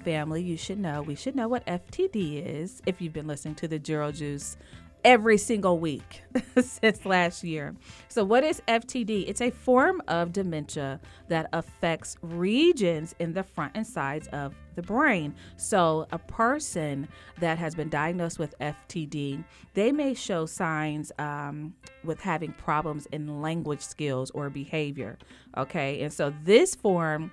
family, 0.03 0.43
you 0.43 0.57
should 0.57 0.79
know, 0.79 1.01
we 1.01 1.15
should 1.15 1.35
know 1.35 1.47
what 1.47 1.65
FTD 1.65 2.45
is 2.45 2.81
if 2.85 3.01
you've 3.01 3.13
been 3.13 3.27
listening 3.27 3.55
to 3.55 3.67
the 3.67 3.79
Gero 3.79 4.11
Juice 4.11 4.57
every 5.03 5.37
single 5.37 5.79
week 5.79 6.23
since 6.61 7.05
last 7.05 7.43
year. 7.43 7.75
So, 8.09 8.23
what 8.23 8.43
is 8.43 8.61
FTD? 8.67 9.25
It's 9.27 9.41
a 9.41 9.49
form 9.49 10.01
of 10.07 10.33
dementia 10.33 10.99
that 11.29 11.49
affects 11.53 12.17
regions 12.21 13.15
in 13.19 13.33
the 13.33 13.43
front 13.43 13.73
and 13.75 13.85
sides 13.85 14.27
of 14.27 14.53
the 14.75 14.81
brain. 14.81 15.35
So, 15.57 16.07
a 16.11 16.19
person 16.19 17.07
that 17.39 17.57
has 17.57 17.75
been 17.75 17.89
diagnosed 17.89 18.39
with 18.39 18.55
FTD, 18.59 19.43
they 19.73 19.91
may 19.91 20.13
show 20.13 20.45
signs 20.45 21.11
um, 21.19 21.73
with 22.03 22.19
having 22.19 22.53
problems 22.53 23.05
in 23.07 23.41
language 23.41 23.81
skills 23.81 24.31
or 24.31 24.49
behavior. 24.49 25.17
Okay, 25.57 26.01
and 26.01 26.11
so 26.11 26.33
this 26.43 26.75
form 26.75 27.31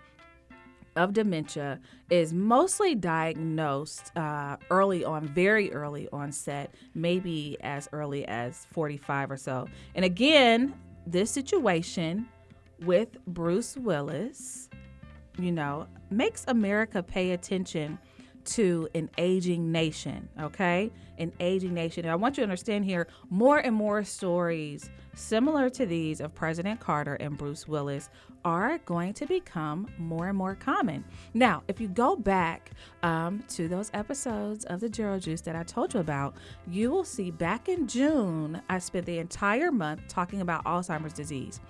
of 0.97 1.13
dementia 1.13 1.81
is 2.11 2.33
mostly 2.33 2.95
diagnosed 2.95 4.15
uh, 4.17 4.57
early 4.71 5.05
on, 5.05 5.27
very 5.27 5.73
early 5.73 6.09
onset, 6.13 6.75
maybe 6.95 7.57
as 7.61 7.89
early 7.93 8.27
as 8.27 8.67
45 8.73 9.31
or 9.31 9.37
so. 9.37 9.69
And 9.95 10.05
again, 10.05 10.75
this 11.07 11.31
situation 11.31 12.29
with 12.85 13.25
Bruce 13.27 13.77
Willis, 13.77 14.69
you 15.39 15.53
know, 15.53 15.87
makes 16.11 16.45
America 16.49 17.03
pay 17.03 17.33
attention 17.33 17.99
to 18.43 18.89
an 18.95 19.11
aging 19.19 19.71
nation, 19.71 20.29
okay? 20.41 20.91
An 21.19 21.33
aging 21.41 21.75
nation. 21.75 22.05
And 22.05 22.13
I 22.13 22.17
want 22.17 22.37
you 22.37 22.43
to 22.43 22.45
understand 22.45 22.85
here 22.85 23.07
more 23.29 23.59
and 23.59 23.75
more 23.75 24.03
stories 24.03 24.91
similar 25.15 25.69
to 25.71 25.87
these 25.87 26.21
of 26.21 26.35
President 26.35 26.81
Carter 26.81 27.15
and 27.17 27.37
Bruce 27.37 27.69
Willis 27.69 28.09
are 28.45 28.79
going 28.79 29.13
to 29.15 29.27
become 29.27 29.87
more 29.99 30.29
and 30.29 30.39
more 30.39 30.55
common. 30.55 31.05
Now, 31.35 31.63
if 31.69 31.81
you 31.81 31.89
go 31.89 32.17
back 32.17 32.71
um, 33.03 33.45
to 33.49 33.69
those 33.69 33.91
episodes 33.93 34.65
of 34.65 34.81
the 34.81 34.89
Gero 34.89 35.19
Juice 35.19 35.43
that 35.43 35.57
I 35.57 35.63
told 35.63 35.93
you 35.93 36.01
about, 36.01 36.35
you 36.67 36.91
will 36.91 37.05
see 37.05 37.31
back 37.31 37.69
in 37.69 37.87
June, 37.87 38.63
I 38.69 38.79
spent 38.79 39.05
the 39.05 39.19
entire 39.19 39.71
month 39.71 40.09
talking 40.09 40.41
about 40.41 40.65
Alzheimer's 40.65 41.13
disease. 41.13 41.61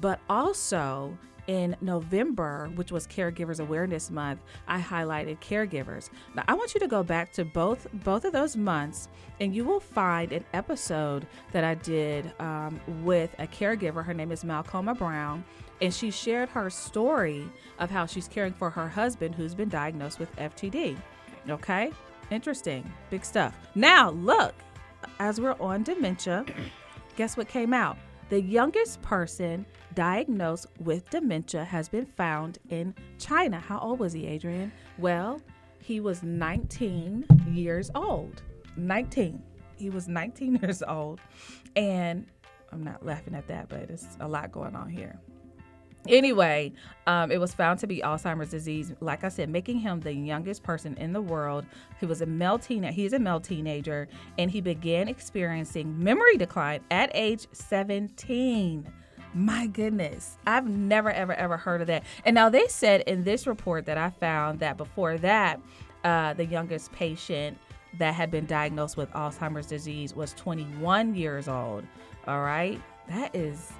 But 0.00 0.20
also, 0.28 1.16
in 1.46 1.76
November, 1.80 2.70
which 2.74 2.92
was 2.92 3.06
Caregivers 3.06 3.60
Awareness 3.60 4.10
Month, 4.10 4.40
I 4.68 4.80
highlighted 4.80 5.38
caregivers. 5.40 6.10
Now, 6.34 6.44
I 6.48 6.54
want 6.54 6.74
you 6.74 6.80
to 6.80 6.86
go 6.86 7.02
back 7.02 7.32
to 7.34 7.44
both 7.44 7.86
both 8.04 8.24
of 8.24 8.32
those 8.32 8.56
months, 8.56 9.08
and 9.40 9.54
you 9.54 9.64
will 9.64 9.80
find 9.80 10.32
an 10.32 10.44
episode 10.52 11.26
that 11.52 11.64
I 11.64 11.74
did 11.74 12.32
um, 12.40 12.80
with 13.02 13.34
a 13.38 13.46
caregiver. 13.46 14.04
Her 14.04 14.14
name 14.14 14.32
is 14.32 14.44
Malcolma 14.44 14.96
Brown, 14.96 15.44
and 15.80 15.92
she 15.92 16.10
shared 16.10 16.48
her 16.50 16.70
story 16.70 17.44
of 17.78 17.90
how 17.90 18.06
she's 18.06 18.28
caring 18.28 18.52
for 18.52 18.70
her 18.70 18.88
husband 18.88 19.34
who's 19.34 19.54
been 19.54 19.68
diagnosed 19.68 20.18
with 20.18 20.34
FTD. 20.36 20.96
Okay, 21.48 21.90
interesting, 22.30 22.90
big 23.10 23.24
stuff. 23.24 23.54
Now, 23.74 24.10
look, 24.10 24.54
as 25.18 25.40
we're 25.40 25.56
on 25.60 25.82
dementia, 25.82 26.44
guess 27.16 27.36
what 27.36 27.48
came 27.48 27.74
out? 27.74 27.98
The 28.32 28.40
youngest 28.40 29.02
person 29.02 29.66
diagnosed 29.94 30.66
with 30.80 31.10
dementia 31.10 31.66
has 31.66 31.90
been 31.90 32.06
found 32.06 32.60
in 32.70 32.94
China. 33.18 33.60
How 33.60 33.78
old 33.78 33.98
was 33.98 34.14
he, 34.14 34.22
Adrianne? 34.22 34.70
Well, 34.96 35.42
he 35.80 36.00
was 36.00 36.22
19 36.22 37.26
years 37.50 37.90
old. 37.94 38.40
19. 38.78 39.42
He 39.76 39.90
was 39.90 40.08
19 40.08 40.54
years 40.62 40.82
old. 40.82 41.20
And 41.76 42.24
I'm 42.72 42.82
not 42.82 43.04
laughing 43.04 43.34
at 43.34 43.46
that, 43.48 43.68
but 43.68 43.90
it's 43.90 44.16
a 44.20 44.28
lot 44.28 44.50
going 44.50 44.76
on 44.76 44.88
here. 44.88 45.20
Anyway, 46.08 46.72
um, 47.06 47.30
it 47.30 47.38
was 47.38 47.54
found 47.54 47.78
to 47.80 47.86
be 47.86 48.00
Alzheimer's 48.00 48.50
disease. 48.50 48.92
Like 49.00 49.22
I 49.22 49.28
said, 49.28 49.48
making 49.48 49.78
him 49.78 50.00
the 50.00 50.12
youngest 50.12 50.62
person 50.62 50.96
in 50.96 51.12
the 51.12 51.20
world. 51.20 51.64
He 52.00 52.06
was 52.06 52.22
a 52.22 52.26
male 52.26 52.58
teen. 52.58 52.82
He's 52.82 53.12
a 53.12 53.18
male 53.18 53.40
teenager, 53.40 54.08
and 54.38 54.50
he 54.50 54.60
began 54.60 55.08
experiencing 55.08 56.02
memory 56.02 56.36
decline 56.36 56.80
at 56.90 57.10
age 57.14 57.46
17. 57.52 58.86
My 59.34 59.66
goodness, 59.68 60.36
I've 60.46 60.66
never, 60.66 61.10
ever, 61.10 61.32
ever 61.34 61.56
heard 61.56 61.80
of 61.80 61.86
that. 61.86 62.04
And 62.24 62.34
now 62.34 62.48
they 62.48 62.66
said 62.66 63.02
in 63.02 63.24
this 63.24 63.46
report 63.46 63.86
that 63.86 63.96
I 63.96 64.10
found 64.10 64.60
that 64.60 64.76
before 64.76 65.16
that, 65.18 65.60
uh, 66.04 66.34
the 66.34 66.44
youngest 66.44 66.92
patient 66.92 67.56
that 67.98 68.14
had 68.14 68.30
been 68.30 68.46
diagnosed 68.46 68.96
with 68.96 69.10
Alzheimer's 69.12 69.66
disease 69.66 70.14
was 70.14 70.34
21 70.34 71.14
years 71.14 71.48
old. 71.48 71.84
All 72.26 72.42
right, 72.42 72.80
that 73.08 73.34
is 73.34 73.72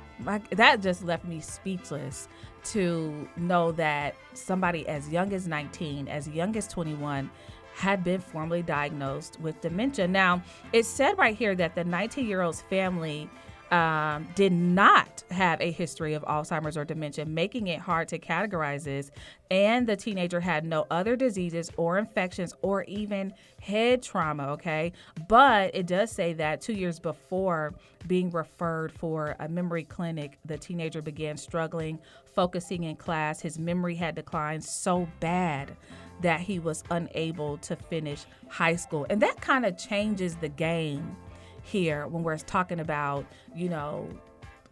that 0.50 0.80
just 0.80 1.04
left 1.04 1.24
me 1.24 1.40
speechless 1.40 2.28
to 2.64 3.28
know 3.36 3.72
that 3.72 4.14
somebody 4.34 4.86
as 4.88 5.08
young 5.08 5.32
as 5.32 5.48
19, 5.48 6.08
as 6.08 6.28
young 6.28 6.56
as 6.56 6.68
21, 6.68 7.30
had 7.74 8.04
been 8.04 8.20
formally 8.20 8.62
diagnosed 8.62 9.40
with 9.40 9.60
dementia. 9.60 10.06
Now, 10.06 10.42
it 10.72 10.84
said 10.84 11.16
right 11.18 11.36
here 11.36 11.54
that 11.54 11.74
the 11.74 11.84
19 11.84 12.26
year 12.26 12.42
old's 12.42 12.60
family 12.62 13.28
um, 13.72 14.28
did 14.34 14.52
not 14.52 15.24
have 15.30 15.60
a 15.62 15.70
history 15.70 16.12
of 16.12 16.22
Alzheimer's 16.24 16.76
or 16.76 16.84
dementia, 16.84 17.24
making 17.24 17.68
it 17.68 17.80
hard 17.80 18.06
to 18.08 18.18
categorize 18.18 18.84
this. 18.84 19.10
And 19.50 19.86
the 19.86 19.96
teenager 19.96 20.40
had 20.40 20.66
no 20.66 20.86
other 20.90 21.16
diseases 21.16 21.70
or 21.78 21.96
infections 21.96 22.54
or 22.60 22.84
even 22.84 23.32
head 23.60 24.02
trauma, 24.02 24.48
okay? 24.48 24.92
But 25.26 25.74
it 25.74 25.86
does 25.86 26.10
say 26.10 26.34
that 26.34 26.60
two 26.60 26.74
years 26.74 26.98
before 26.98 27.74
being 28.06 28.30
referred 28.30 28.92
for 28.92 29.36
a 29.40 29.48
memory 29.48 29.84
clinic, 29.84 30.38
the 30.44 30.58
teenager 30.58 31.00
began 31.00 31.38
struggling, 31.38 31.98
focusing 32.34 32.84
in 32.84 32.96
class. 32.96 33.40
His 33.40 33.58
memory 33.58 33.94
had 33.94 34.14
declined 34.14 34.64
so 34.64 35.08
bad 35.18 35.74
that 36.20 36.40
he 36.40 36.58
was 36.58 36.84
unable 36.90 37.56
to 37.58 37.74
finish 37.74 38.26
high 38.48 38.76
school. 38.76 39.06
And 39.08 39.22
that 39.22 39.40
kind 39.40 39.64
of 39.64 39.78
changes 39.78 40.36
the 40.36 40.50
game 40.50 41.16
here 41.62 42.06
when 42.06 42.22
we're 42.22 42.38
talking 42.38 42.80
about, 42.80 43.24
you 43.54 43.68
know, 43.68 44.08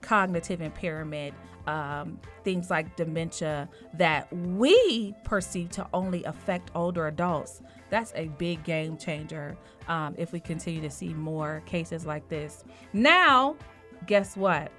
cognitive 0.01 0.61
impairment, 0.61 1.35
um, 1.67 2.19
things 2.43 2.71
like 2.71 2.97
dementia 2.97 3.69
that 3.95 4.33
we 4.33 5.15
perceive 5.25 5.71
to 5.71 5.87
only 5.93 6.25
affect 6.25 6.71
older 6.75 7.07
adults. 7.07 7.63
That's 7.91 8.13
a 8.15 8.27
big 8.39 8.65
game 8.65 8.97
changer 8.97 9.57
um, 9.89 10.15
if 10.17 10.33
we 10.33 10.41
continue 10.41 10.81
to 10.81 10.91
see 10.91 11.13
more 11.15 11.63
cases 11.67 12.07
like 12.07 12.29
this. 12.29 12.65
Now, 12.93 13.57
guess 14.07 14.37
what? 14.37 14.71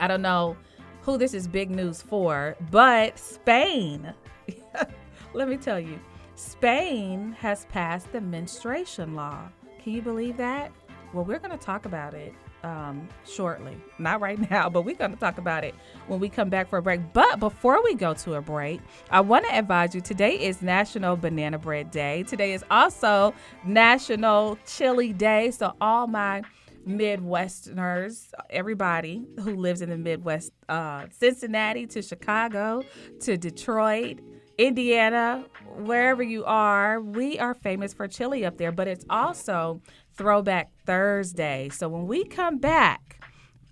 I 0.00 0.08
don't 0.08 0.22
know 0.22 0.56
who 1.02 1.18
this 1.18 1.34
is 1.34 1.46
big 1.46 1.70
news 1.70 2.02
for, 2.02 2.56
but 2.70 3.18
Spain. 3.18 4.12
Let 5.34 5.48
me 5.48 5.56
tell 5.56 5.78
you, 5.78 6.00
Spain 6.34 7.36
has 7.38 7.66
passed 7.66 8.10
the 8.12 8.20
menstruation 8.20 9.14
law. 9.14 9.48
Can 9.82 9.92
you 9.92 10.02
believe 10.02 10.36
that? 10.38 10.72
Well, 11.14 11.24
we're 11.24 11.38
going 11.38 11.56
to 11.56 11.64
talk 11.64 11.86
about 11.86 12.12
it 12.12 12.34
um, 12.64 13.08
shortly. 13.24 13.76
Not 14.00 14.20
right 14.20 14.50
now, 14.50 14.68
but 14.68 14.82
we're 14.82 14.96
going 14.96 15.12
to 15.12 15.16
talk 15.16 15.38
about 15.38 15.62
it 15.62 15.72
when 16.08 16.18
we 16.18 16.28
come 16.28 16.50
back 16.50 16.68
for 16.68 16.78
a 16.78 16.82
break. 16.82 17.00
But 17.12 17.38
before 17.38 17.82
we 17.84 17.94
go 17.94 18.14
to 18.14 18.34
a 18.34 18.40
break, 18.40 18.80
I 19.10 19.20
want 19.20 19.44
to 19.44 19.54
advise 19.56 19.94
you 19.94 20.00
today 20.00 20.32
is 20.34 20.60
National 20.60 21.14
Banana 21.16 21.56
Bread 21.56 21.92
Day. 21.92 22.24
Today 22.24 22.52
is 22.52 22.64
also 22.68 23.32
National 23.64 24.58
Chili 24.66 25.12
Day. 25.12 25.52
So, 25.52 25.74
all 25.80 26.08
my 26.08 26.42
Midwesterners, 26.84 28.32
everybody 28.50 29.24
who 29.40 29.54
lives 29.54 29.82
in 29.82 29.90
the 29.90 29.96
Midwest, 29.96 30.50
uh, 30.68 31.06
Cincinnati 31.12 31.86
to 31.86 32.02
Chicago 32.02 32.82
to 33.20 33.36
Detroit, 33.36 34.18
Indiana, 34.58 35.44
wherever 35.78 36.22
you 36.22 36.44
are, 36.44 37.00
we 37.00 37.38
are 37.38 37.54
famous 37.54 37.92
for 37.92 38.06
chili 38.06 38.44
up 38.44 38.56
there, 38.56 38.70
but 38.70 38.86
it's 38.86 39.04
also 39.10 39.80
Throwback 40.16 40.70
Thursday. 40.86 41.68
So 41.70 41.88
when 41.88 42.06
we 42.06 42.24
come 42.24 42.58
back, 42.58 43.20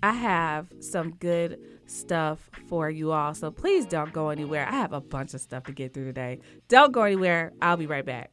I 0.03 0.13
have 0.13 0.73
some 0.81 1.13
good 1.13 1.59
stuff 1.87 2.51
for 2.69 2.91
you 2.91 3.13
all. 3.13 3.35
So 3.35 3.51
please 3.51 3.87
don't 3.87 4.13
go 4.13 4.31
anywhere. 4.31 4.67
I 4.67 4.73
have 4.73 4.93
a 4.93 5.01
bunch 5.01 5.35
of 5.35 5.41
stuff 5.41 5.65
to 5.65 5.73
get 5.73 5.95
through 5.95 6.07
today. 6.07 6.41
Don't 6.69 6.93
go 6.93 7.03
anywhere. 7.03 7.53
I'll 7.61 7.77
be 7.77 7.87
right 7.87 8.05
back. 8.05 8.31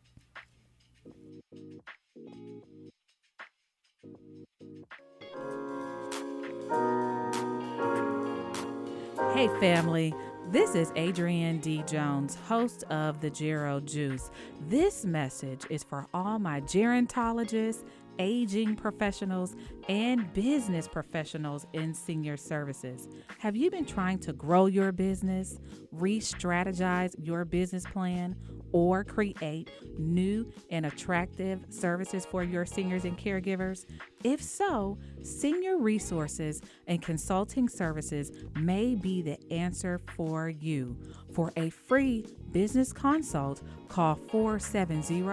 Hey, 9.33 9.47
family. 9.59 10.13
This 10.51 10.73
is 10.73 10.89
Adrianne 10.93 11.61
D. 11.61 11.83
Jones, 11.85 12.33
host 12.47 12.83
of 12.85 13.21
the 13.21 13.29
Gero 13.29 13.79
Juice. 13.81 14.31
This 14.67 15.05
message 15.05 15.63
is 15.69 15.83
for 15.83 16.07
all 16.11 16.39
my 16.39 16.59
gerontologists 16.61 17.83
aging 18.19 18.75
professionals 18.75 19.55
and 19.87 20.31
business 20.33 20.87
professionals 20.87 21.65
in 21.73 21.93
senior 21.93 22.37
services. 22.37 23.07
Have 23.39 23.55
you 23.55 23.71
been 23.71 23.85
trying 23.85 24.19
to 24.19 24.33
grow 24.33 24.67
your 24.67 24.91
business, 24.91 25.59
re 25.91 26.19
strategize 26.19 27.15
your 27.17 27.45
business 27.45 27.85
plan, 27.85 28.35
or 28.71 29.03
create 29.03 29.71
new 29.97 30.51
and 30.69 30.85
attractive 30.85 31.59
services 31.69 32.25
for 32.25 32.43
your 32.43 32.65
seniors 32.65 33.05
and 33.05 33.17
caregivers? 33.17 33.85
If 34.23 34.43
so, 34.43 34.97
Senior 35.23 35.77
Resources 35.77 36.61
and 36.87 37.01
Consulting 37.01 37.69
Services 37.69 38.31
may 38.55 38.95
be 38.95 39.21
the 39.21 39.39
answer 39.51 39.99
for 40.15 40.49
you. 40.49 40.97
For 41.33 41.53
a 41.55 41.69
free 41.69 42.25
business 42.51 42.91
consult, 42.91 43.63
call 43.87 44.15
470 44.15 45.23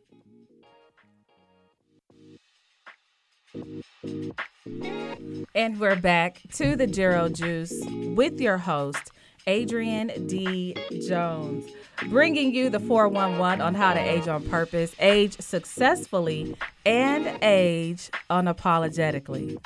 And 4.65 5.77
we're 5.77 5.97
back 5.97 6.41
to 6.53 6.77
the 6.77 6.87
Gero 6.87 7.27
Juice 7.27 7.83
with 8.15 8.39
your 8.39 8.57
host, 8.57 9.11
Adrianne 9.45 10.29
D. 10.29 10.73
Jones, 11.05 11.69
bringing 12.07 12.55
you 12.55 12.69
the 12.69 12.79
411 12.79 13.59
on 13.59 13.75
how 13.75 13.93
to 13.93 13.99
age 13.99 14.29
on 14.29 14.47
purpose, 14.47 14.95
age 14.99 15.37
successfully, 15.41 16.55
and 16.85 17.37
age 17.43 18.09
unapologetically. 18.29 19.57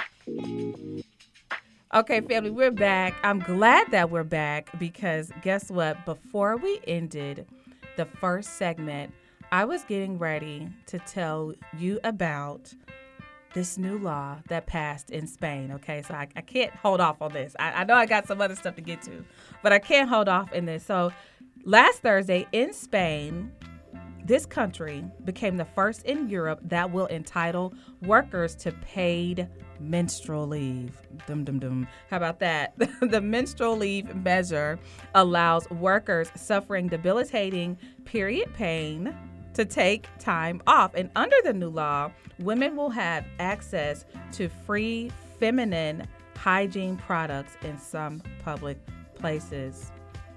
Okay, 1.94 2.22
family, 2.22 2.50
we're 2.50 2.72
back. 2.72 3.14
I'm 3.22 3.40
glad 3.40 3.92
that 3.92 4.10
we're 4.10 4.24
back 4.24 4.68
because 4.80 5.32
guess 5.44 5.70
what? 5.70 6.04
Before 6.06 6.58
we 6.58 6.80
ended 6.88 7.46
the 7.98 8.06
first 8.06 8.54
segment, 8.58 9.14
I 9.52 9.66
was 9.66 9.84
getting 9.84 10.18
ready 10.18 10.70
to 10.88 10.98
tell 10.98 11.54
you 11.78 12.00
about 12.04 12.74
this 13.58 13.76
new 13.76 13.98
law 13.98 14.38
that 14.50 14.68
passed 14.68 15.10
in 15.10 15.26
Spain. 15.26 15.72
Okay, 15.72 16.04
so 16.04 16.14
I, 16.14 16.28
I 16.36 16.42
can't 16.42 16.72
hold 16.76 17.02
off 17.02 17.24
on 17.24 17.34
this. 17.34 17.56
I, 17.58 17.72
I 17.72 17.84
know 17.86 17.96
I 17.96 18.06
got 18.06 18.28
some 18.28 18.40
other 18.40 18.56
stuff 18.56 18.76
to 18.76 18.82
get 18.82 19.02
to, 19.02 19.26
but 19.64 19.74
I 19.74 19.80
can't 19.80 20.08
hold 20.08 20.30
off 20.30 20.54
in 20.54 20.66
this. 20.66 20.86
So 20.86 21.12
last 21.64 22.04
Thursday 22.04 22.46
in 22.52 22.72
Spain, 22.72 23.52
this 24.24 24.46
country 24.46 25.04
became 25.26 25.58
the 25.58 25.66
first 25.66 26.06
in 26.06 26.30
Europe 26.30 26.60
that 26.66 26.92
will 26.92 27.08
entitle 27.08 27.74
workers 28.04 28.54
to 28.58 28.74
paid 28.74 29.50
menstrual 29.80 30.46
leave. 30.46 31.02
Dum 31.26 31.44
dum 31.44 31.58
dum. 31.58 31.88
How 32.12 32.18
about 32.18 32.40
that? 32.42 32.78
the 33.02 33.22
menstrual 33.22 33.76
leave 33.76 34.16
measure 34.18 34.78
allows 35.16 35.68
workers 35.72 36.30
suffering 36.36 36.90
debilitating 36.90 37.76
period 38.06 38.54
pain 38.54 39.18
to 39.58 39.66
take 39.66 40.08
time 40.18 40.62
off. 40.66 40.96
And 40.96 41.12
under 41.16 41.36
the 41.44 41.54
new 41.54 41.70
law, 41.70 42.12
women 42.40 42.76
will 42.76 42.90
have 42.90 43.26
access 43.40 44.06
to 44.34 44.50
free 44.50 45.12
feminine 45.40 46.08
hygiene 46.36 46.96
products 46.98 47.58
in 47.64 47.78
some 47.78 48.22
public 48.44 48.78
places. 49.16 49.92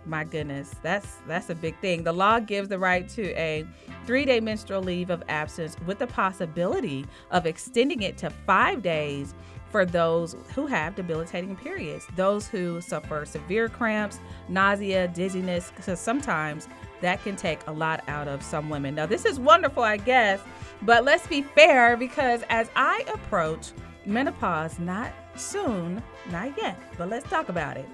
My 0.06 0.24
goodness, 0.24 0.74
that's 0.82 1.18
that's 1.28 1.50
a 1.50 1.54
big 1.54 1.78
thing. 1.80 2.04
The 2.04 2.12
law 2.12 2.40
gives 2.40 2.70
the 2.70 2.78
right 2.78 3.06
to 3.10 3.38
a 3.38 3.66
3-day 4.06 4.40
menstrual 4.40 4.82
leave 4.82 5.10
of 5.10 5.22
absence 5.28 5.76
with 5.86 5.98
the 5.98 6.06
possibility 6.06 7.04
of 7.30 7.44
extending 7.44 8.00
it 8.00 8.16
to 8.18 8.30
5 8.30 8.82
days 8.82 9.34
for 9.70 9.84
those 9.84 10.34
who 10.54 10.66
have 10.66 10.96
debilitating 10.96 11.54
periods, 11.54 12.06
those 12.16 12.48
who 12.48 12.80
suffer 12.80 13.26
severe 13.26 13.68
cramps, 13.68 14.18
nausea, 14.48 15.06
dizziness, 15.08 15.70
because 15.76 16.00
sometimes 16.00 16.66
that 17.00 17.22
can 17.22 17.36
take 17.36 17.60
a 17.66 17.72
lot 17.72 18.02
out 18.08 18.28
of 18.28 18.42
some 18.42 18.68
women. 18.68 18.94
Now, 18.94 19.06
this 19.06 19.24
is 19.24 19.40
wonderful, 19.40 19.82
I 19.82 19.96
guess, 19.96 20.40
but 20.82 21.04
let's 21.04 21.26
be 21.26 21.42
fair 21.42 21.96
because 21.96 22.42
as 22.48 22.70
I 22.76 23.04
approach 23.12 23.72
menopause, 24.06 24.78
not 24.78 25.12
soon, 25.36 26.02
not 26.30 26.56
yet, 26.56 26.78
but 26.98 27.08
let's 27.08 27.28
talk 27.28 27.48
about 27.48 27.76
it. 27.76 27.88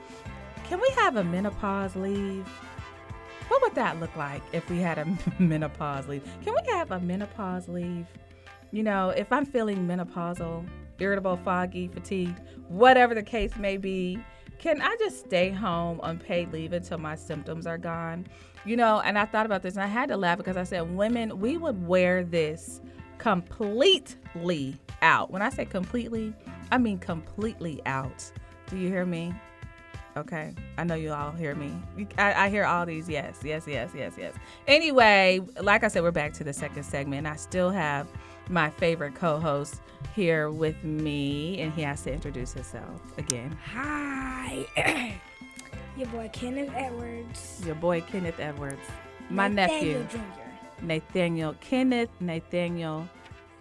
Can 0.64 0.80
we 0.80 0.88
have 0.96 1.16
a 1.16 1.24
menopause 1.24 1.94
leave? 1.94 2.46
What 3.48 3.62
would 3.62 3.74
that 3.76 4.00
look 4.00 4.14
like 4.16 4.42
if 4.52 4.68
we 4.68 4.78
had 4.78 4.98
a 4.98 5.06
menopause 5.42 6.08
leave? 6.08 6.24
Can 6.44 6.54
we 6.54 6.72
have 6.72 6.90
a 6.90 6.98
menopause 7.00 7.68
leave? 7.68 8.06
You 8.72 8.82
know, 8.82 9.10
if 9.10 9.32
I'm 9.32 9.46
feeling 9.46 9.86
menopausal, 9.86 10.66
irritable, 10.98 11.36
foggy, 11.44 11.88
fatigued, 11.88 12.40
whatever 12.68 13.14
the 13.14 13.22
case 13.22 13.54
may 13.56 13.76
be, 13.76 14.18
can 14.58 14.80
I 14.80 14.96
just 14.98 15.20
stay 15.20 15.50
home 15.50 16.00
on 16.02 16.18
paid 16.18 16.52
leave 16.52 16.72
until 16.72 16.98
my 16.98 17.14
symptoms 17.14 17.66
are 17.66 17.78
gone? 17.78 18.26
You 18.66 18.76
know, 18.76 19.00
and 19.00 19.16
I 19.16 19.24
thought 19.24 19.46
about 19.46 19.62
this 19.62 19.74
and 19.74 19.84
I 19.84 19.86
had 19.86 20.08
to 20.08 20.16
laugh 20.16 20.38
because 20.38 20.56
I 20.56 20.64
said, 20.64 20.94
women, 20.94 21.38
we 21.38 21.56
would 21.56 21.86
wear 21.86 22.24
this 22.24 22.80
completely 23.18 24.76
out. 25.02 25.30
When 25.30 25.40
I 25.40 25.50
say 25.50 25.64
completely, 25.64 26.34
I 26.72 26.78
mean 26.78 26.98
completely 26.98 27.80
out. 27.86 28.30
Do 28.66 28.76
you 28.76 28.88
hear 28.88 29.06
me? 29.06 29.32
Okay. 30.16 30.52
I 30.78 30.84
know 30.84 30.94
you 30.94 31.12
all 31.12 31.30
hear 31.30 31.54
me. 31.54 31.72
I, 32.18 32.46
I, 32.46 32.48
hear 32.48 32.64
all 32.64 32.86
these 32.86 33.08
yes, 33.08 33.40
yes, 33.44 33.64
yes, 33.66 33.90
yes, 33.94 34.14
yes. 34.18 34.34
Anyway, 34.66 35.40
like 35.60 35.84
I 35.84 35.88
said, 35.88 36.02
we're 36.02 36.10
back 36.10 36.32
to 36.34 36.44
the 36.44 36.52
second 36.52 36.84
segment. 36.84 37.26
I 37.26 37.36
still 37.36 37.70
have 37.70 38.08
my 38.48 38.70
favorite 38.70 39.14
co 39.14 39.38
host 39.38 39.82
here 40.14 40.50
with 40.50 40.82
me, 40.84 41.60
and 41.60 41.72
he 41.72 41.82
has 41.82 42.02
to 42.04 42.12
introduce 42.12 42.52
himself 42.52 43.00
again. 43.18 43.56
Hi. 43.62 45.20
Your 45.96 46.08
boy 46.08 46.28
Kenneth 46.32 46.70
Edwards. 46.74 47.62
Your 47.64 47.74
boy 47.74 48.00
Kenneth 48.02 48.38
Edwards. 48.38 48.80
My 49.30 49.48
Nathaniel 49.48 50.00
nephew. 50.00 50.18
Jr. 50.20 50.84
Nathaniel 50.84 51.54
Kenneth 51.60 52.10
Nathaniel 52.20 53.08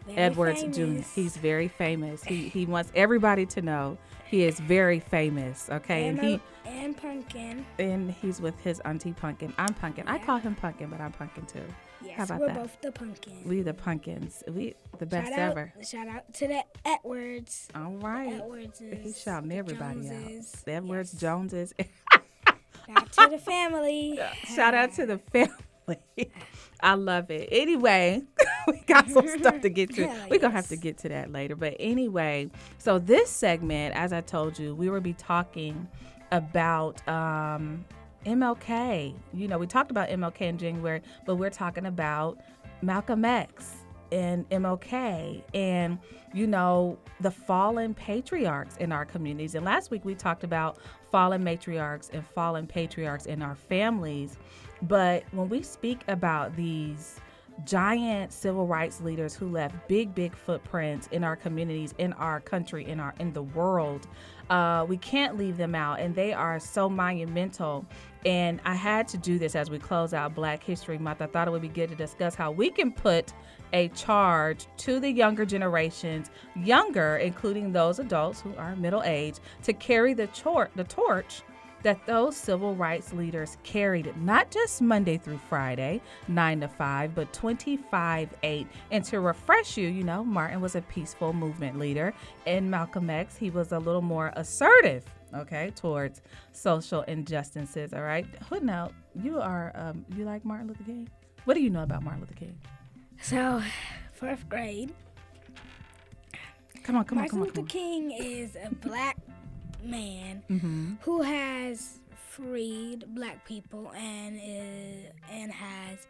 very 0.06 0.18
Edwards 0.20 0.62
famous. 0.62 0.76
Jr. 1.14 1.20
He's 1.22 1.38
very 1.38 1.68
famous. 1.68 2.24
He 2.24 2.50
he 2.50 2.66
wants 2.66 2.92
everybody 2.94 3.46
to 3.48 3.62
know 3.62 3.98
he 4.26 4.44
is 4.44 4.60
very 4.60 5.00
famous. 5.00 5.70
Okay, 5.70 6.08
and, 6.10 6.20
and 6.20 6.28
he 6.28 6.42
and 6.66 6.98
Pumpkin. 6.98 7.66
And 7.80 8.12
he's 8.12 8.42
with 8.42 8.60
his 8.60 8.80
auntie 8.82 9.14
Pumpkin. 9.14 9.54
I'm 9.58 9.74
Pumpkin. 9.74 10.06
Yeah. 10.06 10.14
I 10.14 10.20
call 10.20 10.38
him 10.38 10.56
Pumpkin, 10.56 10.90
but 10.90 11.00
I'm 11.00 11.14
Pumpkin 11.14 11.46
too. 11.46 11.62
Yes, 12.04 12.18
How 12.18 12.24
about 12.26 12.40
we're 12.42 12.48
that? 12.48 12.56
both 12.58 12.82
the 12.82 12.92
pumpkins. 12.92 13.46
We 13.46 13.62
the 13.62 13.74
pumpkins. 13.74 14.44
We 14.48 14.76
the 15.00 15.06
best 15.06 15.30
shout 15.30 15.40
out, 15.40 15.52
ever. 15.52 15.74
Shout 15.90 16.08
out 16.08 16.34
to 16.36 16.48
the 16.48 16.64
Edwards. 16.84 17.70
All 17.74 17.94
right. 17.98 18.34
Edwards. 18.34 18.82
He's 19.02 19.20
shouting 19.22 19.52
everybody 19.52 20.02
Joneses. 20.02 20.54
out. 20.60 20.66
The 20.66 20.72
Edwards 20.74 21.14
yes. 21.14 21.22
Joneses. 21.22 21.74
Shout 22.88 22.98
out 22.98 23.12
to 23.12 23.28
the 23.32 23.38
family. 23.38 24.20
Shout 24.56 24.74
out 24.74 24.94
to 24.94 25.06
the 25.06 25.18
family. 25.18 26.00
I 26.82 26.94
love 26.94 27.32
it. 27.32 27.50
Anyway, 27.52 28.24
we 28.68 28.80
got 28.82 29.10
some 29.10 29.28
stuff 29.28 29.62
to 29.62 29.70
get 29.70 29.94
to. 29.96 30.08
Hell 30.08 30.28
We're 30.30 30.40
going 30.40 30.52
to 30.52 30.58
have 30.58 30.68
to 30.70 30.76
get 30.76 30.98
to 31.00 31.10
that 31.10 31.32
later. 31.32 31.56
But 31.56 31.76
anyway, 31.80 32.50
so 32.78 33.00
this 33.00 33.30
segment, 33.30 33.96
as 33.96 34.14
I 34.14 34.22
told 34.22 34.60
you, 34.60 34.76
we 34.76 34.90
will 34.90 35.02
be 35.02 35.14
talking 35.14 35.88
about 36.32 37.08
um, 37.08 37.86
MLK. 38.26 39.16
You 39.34 39.48
know, 39.48 39.58
we 39.58 39.68
talked 39.68 39.92
about 39.92 40.10
MLK 40.10 40.42
in 40.42 40.58
January, 40.58 41.02
but 41.26 41.36
we're 41.36 41.50
talking 41.50 41.86
about 41.86 42.40
Malcolm 42.82 43.26
X 43.26 43.78
and 44.12 44.48
MLK 44.50 45.42
and, 45.54 45.98
you 46.34 46.48
know, 46.48 46.98
the 47.22 47.32
fallen 47.32 47.94
patriarchs 47.94 48.78
in 48.78 48.92
our 48.92 49.06
communities. 49.06 49.56
And 49.56 49.66
last 49.66 49.92
week 49.92 50.06
we 50.06 50.16
talked 50.16 50.44
about 50.44 50.78
fallen 51.16 51.46
matriarchs 51.46 52.10
and 52.12 52.28
fallen 52.28 52.68
patriarchs 52.68 53.26
in 53.26 53.42
our 53.42 53.56
families. 53.56 54.36
But 54.82 55.24
when 55.32 55.48
we 55.48 55.62
speak 55.62 56.02
about 56.10 56.54
these 56.58 57.22
giant 57.64 58.34
civil 58.34 58.68
rights 58.68 59.00
leaders 59.00 59.34
who 59.34 59.48
left 59.48 59.88
big, 59.88 60.14
big 60.14 60.36
footprints 60.36 61.08
in 61.14 61.24
our 61.24 61.38
communities, 61.38 61.94
in 62.00 62.12
our 62.14 62.42
country, 62.42 62.86
in 62.86 63.00
our 63.00 63.14
in 63.22 63.32
the 63.32 63.44
world. 63.44 64.08
Uh, 64.50 64.86
we 64.88 64.98
can't 64.98 65.38
leave 65.38 65.58
them 65.58 65.74
out, 65.74 66.00
and 66.00 66.14
they 66.14 66.34
are 66.34 66.60
so 66.60 66.90
monumental. 66.90 67.86
And 68.26 68.60
I 68.66 68.74
had 68.74 69.08
to 69.10 69.18
do 69.18 69.38
this 69.38 69.56
as 69.56 69.70
we 69.70 69.80
close 69.80 70.14
out 70.14 70.34
Black 70.36 70.64
History 70.64 70.98
Month. 70.98 71.22
I 71.22 71.28
thought 71.28 71.48
it 71.48 71.52
would 71.52 71.62
be 71.62 71.68
good 71.68 71.90
to 71.90 71.96
discuss 71.96 72.36
how 72.36 72.52
we 72.52 72.70
can 72.70 72.92
put 72.92 73.34
a 73.74 73.90
charge 73.90 74.68
to 74.78 75.00
the 75.00 75.10
younger 75.10 75.46
generations, 75.46 76.30
younger, 76.56 77.18
including 77.18 77.72
those 77.72 78.00
adults 78.00 78.42
who 78.42 78.56
are 78.56 78.76
middle 78.76 79.04
age, 79.04 79.36
to 79.64 79.74
carry 79.74 80.14
the, 80.14 80.28
tor- 80.28 80.70
the 80.76 80.84
torch 80.84 81.42
that 81.86 82.04
those 82.08 82.36
civil 82.36 82.74
rights 82.76 83.14
leaders 83.14 83.60
carried 83.62 84.12
not 84.18 84.50
just 84.50 84.82
Monday 84.82 85.20
through 85.20 85.38
Friday, 85.38 86.02
9 86.28 86.62
to 86.62 86.68
5, 86.68 87.14
but 87.14 87.32
25 87.32 88.30
8. 88.42 88.68
And 88.90 89.06
to 89.06 89.20
refresh 89.20 89.78
you, 89.78 89.88
you 89.88 90.04
know, 90.04 90.24
Martin 90.24 90.62
was 90.62 90.76
a 90.76 90.82
peaceful 90.82 91.32
movement 91.32 91.78
leader. 91.78 92.12
In 92.48 92.72
Malcolm 92.72 93.12
X, 93.12 93.38
he 93.38 93.52
was 93.52 93.72
a 93.72 93.78
little 93.78 94.02
more 94.02 94.34
assertive, 94.36 95.06
okay, 95.36 95.72
towards 95.76 96.24
social 96.54 97.04
injustices, 97.04 97.94
all 97.94 98.02
right? 98.02 98.26
Now, 98.64 98.90
you 99.14 99.40
are, 99.40 99.72
um, 99.76 100.04
you 100.18 100.26
like 100.26 100.44
Martin 100.44 100.70
Luther 100.70 100.86
King? 100.86 101.08
What 101.44 101.54
do 101.54 101.62
you 101.62 101.70
know 101.70 101.84
about 101.84 102.02
Martin 102.02 102.22
Luther 102.22 102.34
King? 102.34 102.58
So, 103.22 103.62
fourth 104.12 104.50
grade. 104.50 104.92
Come 106.82 106.96
on, 106.96 107.06
come 107.06 107.20
on, 107.20 107.28
come 107.28 107.42
on. 107.42 107.46
Luther 107.46 107.58
Come 107.58 107.64
on. 107.64 107.68
King 107.68 108.12
is 108.12 108.56
a 108.56 108.74
black 108.74 109.18
man 109.86 110.44
Mm-hmm. 110.50 110.94
who 111.02 111.22
has 111.22 112.00
freed 112.30 113.06
black 113.16 113.46
people 113.46 113.92
and 113.96 114.40
is, 114.44 115.06
and 115.32 115.52
has 115.52 116.08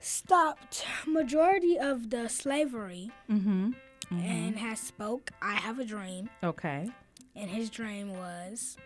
stopped 0.00 0.84
majority 1.06 1.78
of 1.78 2.10
the 2.10 2.28
slavery 2.28 3.10
Mm-hmm. 3.30 3.70
and 4.10 4.56
has 4.56 4.78
spoke 4.80 5.30
I 5.42 5.54
have 5.54 5.78
a 5.78 5.84
dream 5.84 6.28
Okay. 6.44 6.90
and 7.34 7.50
his 7.50 7.70
dream 7.70 8.14
was 8.16 8.76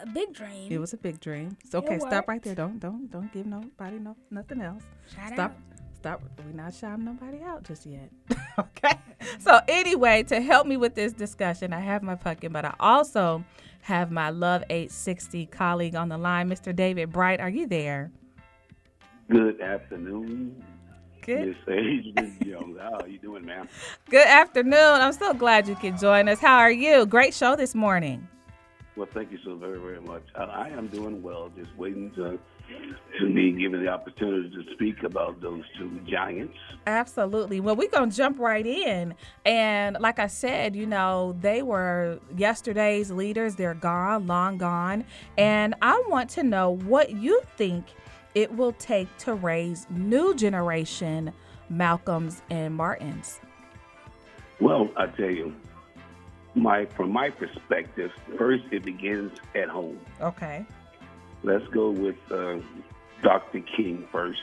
a 0.00 0.06
big 0.06 0.32
dream. 0.32 0.72
It 0.72 0.78
was 0.78 0.92
a 0.94 0.96
big 0.96 1.20
dream. 1.20 1.56
So, 1.70 1.78
okay, 1.78 1.98
stop 2.00 2.26
right 2.26 2.42
there. 2.42 2.54
Don't, 2.56 2.80
don't, 2.80 3.08
don't 3.10 3.30
give 3.32 3.46
nobody 3.46 3.98
no 4.00 4.16
nothing 4.30 4.60
else. 4.62 4.82
Shout 5.14 5.34
Stop. 5.34 5.50
out. 5.52 5.56
Stop. 6.02 6.20
We're 6.44 6.60
not 6.60 6.74
shouting 6.74 7.04
nobody 7.04 7.40
out 7.44 7.62
just 7.62 7.86
yet. 7.86 8.10
okay. 8.58 8.98
So 9.38 9.60
anyway, 9.68 10.24
to 10.24 10.40
help 10.40 10.66
me 10.66 10.76
with 10.76 10.96
this 10.96 11.12
discussion, 11.12 11.72
I 11.72 11.78
have 11.78 12.02
my 12.02 12.16
pumpkin, 12.16 12.50
but 12.50 12.64
I 12.64 12.74
also 12.80 13.44
have 13.82 14.10
my 14.10 14.30
Love 14.30 14.64
860 14.68 15.46
colleague 15.46 15.94
on 15.94 16.08
the 16.08 16.18
line, 16.18 16.48
Mr. 16.50 16.74
David 16.74 17.12
Bright. 17.12 17.40
Are 17.40 17.48
you 17.48 17.68
there? 17.68 18.10
Good 19.30 19.60
afternoon, 19.60 20.64
Good. 21.20 21.46
Miss 21.46 21.56
Adrianne 21.68 22.44
Jones. 22.44 22.78
How 22.80 22.98
are 22.98 23.06
you 23.08 23.20
doing, 23.20 23.46
ma'am? 23.46 23.68
Good 24.10 24.26
afternoon. 24.26 24.74
I'm 24.74 25.12
so 25.12 25.32
glad 25.32 25.68
you 25.68 25.76
could 25.76 26.00
join 26.00 26.28
us. 26.28 26.40
How 26.40 26.58
are 26.58 26.72
you? 26.72 27.06
Great 27.06 27.32
show 27.32 27.54
this 27.54 27.76
morning. 27.76 28.26
Well, 28.96 29.08
thank 29.14 29.30
you 29.30 29.38
so 29.44 29.54
very, 29.54 29.78
very 29.78 30.00
much. 30.00 30.24
I, 30.34 30.42
I 30.42 30.68
am 30.70 30.88
doing 30.88 31.22
well. 31.22 31.48
Just 31.56 31.70
waiting 31.76 32.10
to 32.16 32.40
to 33.18 33.32
be 33.32 33.52
given 33.52 33.84
the 33.84 33.88
opportunity 33.88 34.50
to 34.50 34.72
speak 34.74 35.02
about 35.02 35.40
those 35.40 35.62
two 35.78 36.00
giants. 36.08 36.56
Absolutely. 36.86 37.60
Well, 37.60 37.76
we're 37.76 37.90
going 37.90 38.10
to 38.10 38.16
jump 38.16 38.38
right 38.38 38.66
in. 38.66 39.14
And 39.44 39.96
like 40.00 40.18
I 40.18 40.26
said, 40.26 40.74
you 40.74 40.86
know, 40.86 41.36
they 41.40 41.62
were 41.62 42.18
yesterday's 42.36 43.10
leaders. 43.10 43.54
They're 43.54 43.74
gone, 43.74 44.26
long 44.26 44.58
gone. 44.58 45.04
And 45.36 45.74
I 45.82 46.02
want 46.08 46.30
to 46.30 46.42
know 46.42 46.70
what 46.70 47.10
you 47.10 47.42
think 47.56 47.84
it 48.34 48.54
will 48.54 48.72
take 48.72 49.14
to 49.18 49.34
raise 49.34 49.86
new 49.90 50.34
generation 50.34 51.32
Malcolms 51.68 52.42
and 52.50 52.74
Martins. 52.74 53.40
Well, 54.60 54.88
I 54.96 55.06
tell 55.06 55.30
you, 55.30 55.54
my 56.54 56.86
from 56.86 57.10
my 57.10 57.30
perspective, 57.30 58.10
first 58.38 58.64
it 58.70 58.84
begins 58.84 59.32
at 59.54 59.68
home. 59.68 59.98
Okay. 60.20 60.66
Let's 61.42 61.66
go 61.68 61.90
with 61.90 62.16
uh, 62.30 62.58
Dr. 63.22 63.60
King 63.76 64.06
first. 64.12 64.40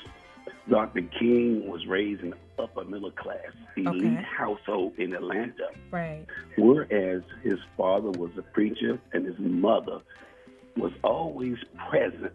Dr. 0.70 1.02
King 1.02 1.68
was 1.70 1.86
raised 1.88 2.22
in 2.22 2.34
upper 2.60 2.84
middle 2.84 3.12
class, 3.12 3.38
elite 3.76 4.04
Okay. 4.04 4.24
household 4.38 4.94
in 4.98 5.14
Atlanta. 5.14 5.70
Right. 5.92 6.26
Whereas 6.58 7.24
his 7.42 7.58
father 7.78 8.10
was 8.12 8.32
a 8.38 8.42
preacher 8.42 9.00
and 9.14 9.26
his 9.26 9.40
mother 9.40 10.00
was 10.78 10.92
always 11.04 11.58
present 11.90 12.34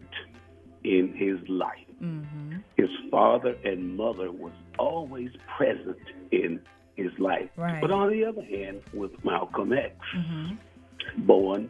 in 0.83 1.13
his 1.13 1.37
life. 1.47 1.79
Mm-hmm. 2.03 2.57
His 2.75 2.89
father 3.09 3.55
and 3.63 3.95
mother 3.95 4.31
was 4.31 4.51
always 4.77 5.29
present 5.57 5.97
in 6.31 6.59
his 6.95 7.11
life. 7.19 7.49
Right. 7.55 7.79
But 7.81 7.91
on 7.91 8.11
the 8.11 8.25
other 8.25 8.43
hand, 8.43 8.81
with 8.93 9.11
Malcolm 9.23 9.71
X, 9.71 9.95
Mm-hmm. 10.15 11.25
born 11.25 11.69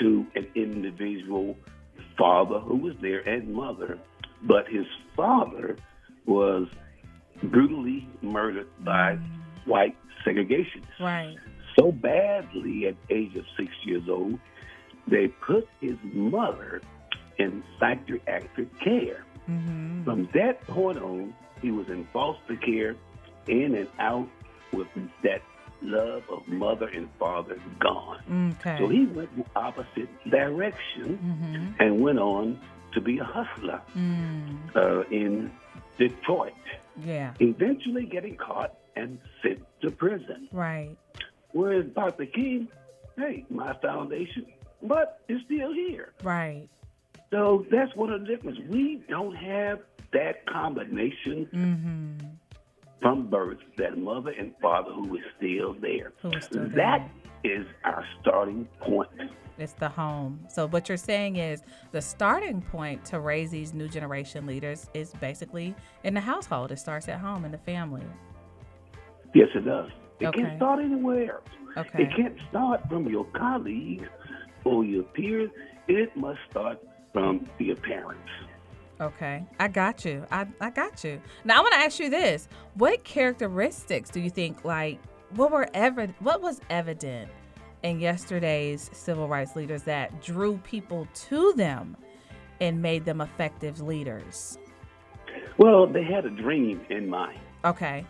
to 0.00 0.26
an 0.34 0.46
individual 0.54 1.56
father 2.20 2.58
who 2.60 2.76
was 2.76 2.94
there 3.00 3.20
and 3.26 3.52
mother, 3.54 3.98
but 4.42 4.68
his 4.68 4.86
father 5.16 5.76
was 6.26 6.68
brutally 7.42 8.06
murdered 8.20 8.68
by 8.84 9.18
white 9.64 9.96
segregationists 10.24 11.00
Right. 11.00 11.36
so 11.78 11.90
badly 11.90 12.86
at 12.86 12.94
the 13.08 13.14
age 13.14 13.34
of 13.36 13.44
six 13.56 13.70
years 13.84 14.02
old, 14.08 14.38
they 15.08 15.28
put 15.28 15.66
his 15.80 15.96
mother 16.12 16.82
in 17.38 17.64
psychiatric 17.78 18.68
care. 18.80 19.24
Mm-hmm. 19.48 20.04
From 20.04 20.28
that 20.34 20.60
point 20.66 20.98
on, 20.98 21.34
he 21.62 21.70
was 21.70 21.88
in 21.88 22.06
foster 22.12 22.56
care, 22.56 22.96
in 23.48 23.74
and 23.74 23.88
out 23.98 24.28
with 24.74 24.88
that 25.24 25.40
love 25.82 26.22
of 26.30 26.46
mother 26.48 26.88
and 26.88 27.08
father 27.18 27.58
gone. 27.78 28.54
Okay. 28.60 28.76
So 28.78 28.88
he 28.88 29.06
went 29.06 29.34
the 29.36 29.44
opposite 29.58 30.08
direction 30.30 31.18
Mm-hmm. 31.18 31.82
and 31.82 32.00
went 32.00 32.18
on 32.18 32.60
to 32.92 33.00
be 33.00 33.18
a 33.18 33.24
hustler 33.24 33.80
Mm. 33.96 34.74
uh, 34.76 35.02
in 35.10 35.50
Detroit, 35.98 36.52
Yeah. 37.04 37.34
eventually 37.40 38.04
getting 38.06 38.36
caught 38.36 38.74
and 38.96 39.18
sent 39.42 39.60
to 39.82 39.90
prison. 39.90 40.48
Right. 40.52 40.96
Whereas 41.52 41.86
Dr. 41.94 42.26
King, 42.26 42.68
hey, 43.16 43.44
my 43.50 43.72
foundation, 43.74 44.46
but 44.82 45.20
it's 45.28 45.44
still 45.44 45.72
here. 45.72 46.12
Right. 46.22 46.68
So 47.30 47.64
that's 47.70 47.94
one 47.94 48.10
of 48.12 48.22
the 48.22 48.26
difference. 48.26 48.58
We 48.68 49.02
don't 49.08 49.34
have 49.36 49.80
that 50.12 50.44
combination 50.46 51.46
Mm-hmm. 51.54 52.26
From 53.00 53.28
birth, 53.28 53.58
that 53.78 53.98
mother 53.98 54.30
and 54.30 54.52
father 54.60 54.92
who 54.92 55.16
is 55.16 55.22
still 55.36 55.74
there. 55.80 56.12
Who 56.22 56.32
is 56.32 56.44
still 56.44 56.68
That 56.76 57.08
is 57.44 57.66
our 57.84 58.04
starting 58.20 58.68
point. 58.80 59.08
It's 59.58 59.72
the 59.74 59.88
home. 59.88 60.40
So 60.48 60.66
what 60.68 60.88
you're 60.88 60.96
saying 60.98 61.36
is 61.36 61.62
the 61.92 62.00
starting 62.00 62.62
point 62.62 63.04
to 63.06 63.20
raise 63.20 63.50
these 63.50 63.74
new 63.74 63.88
generation 63.88 64.46
leaders 64.46 64.88
is 64.94 65.12
basically 65.20 65.74
in 66.04 66.14
the 66.14 66.20
household. 66.20 66.72
It 66.72 66.78
starts 66.78 67.08
at 67.08 67.18
home 67.18 67.44
in 67.44 67.50
the 67.52 67.58
family. 67.58 68.02
Yes, 69.34 69.48
it 69.54 69.64
does. 69.64 69.90
It 70.18 70.26
Okay. 70.28 70.42
can't 70.42 70.56
start 70.56 70.80
anywhere. 70.80 71.40
Okay. 71.76 72.02
It 72.04 72.08
can't 72.16 72.36
start 72.48 72.88
from 72.88 73.08
your 73.08 73.24
colleagues 73.26 74.08
or 74.64 74.84
your 74.84 75.04
peers. 75.04 75.50
It 75.88 76.14
must 76.16 76.40
start 76.50 76.78
from 77.12 77.46
your 77.58 77.76
parents. 77.76 78.28
Okay. 79.00 79.44
I 79.58 79.68
got 79.68 80.04
you. 80.04 80.26
I, 80.30 80.46
I 80.60 80.70
got 80.70 81.04
you. 81.04 81.20
Now 81.44 81.58
I 81.58 81.60
want 81.60 81.72
to 81.72 81.78
ask 81.80 81.98
you 81.98 82.10
this. 82.10 82.48
What 82.74 83.02
characteristics 83.04 84.10
do 84.10 84.20
you 84.20 84.30
think 84.30 84.64
like 84.64 85.00
what 85.36 85.50
were 85.52 85.68
ever 85.74 86.06
what 86.20 86.42
was 86.42 86.60
evident 86.70 87.30
in 87.82 88.00
yesterday's 88.00 88.90
civil 88.92 89.26
rights 89.28 89.56
leaders 89.56 89.84
that 89.84 90.22
drew 90.22 90.58
people 90.58 91.08
to 91.14 91.52
them 91.54 91.96
and 92.60 92.82
made 92.82 93.04
them 93.06 93.20
effective 93.22 93.80
leaders? 93.80 94.58
Well, 95.58 95.86
they 95.86 96.04
had 96.04 96.26
a 96.26 96.30
dream 96.30 96.80
in 96.90 97.08
mind. 97.08 97.38
Okay. 97.64 98.04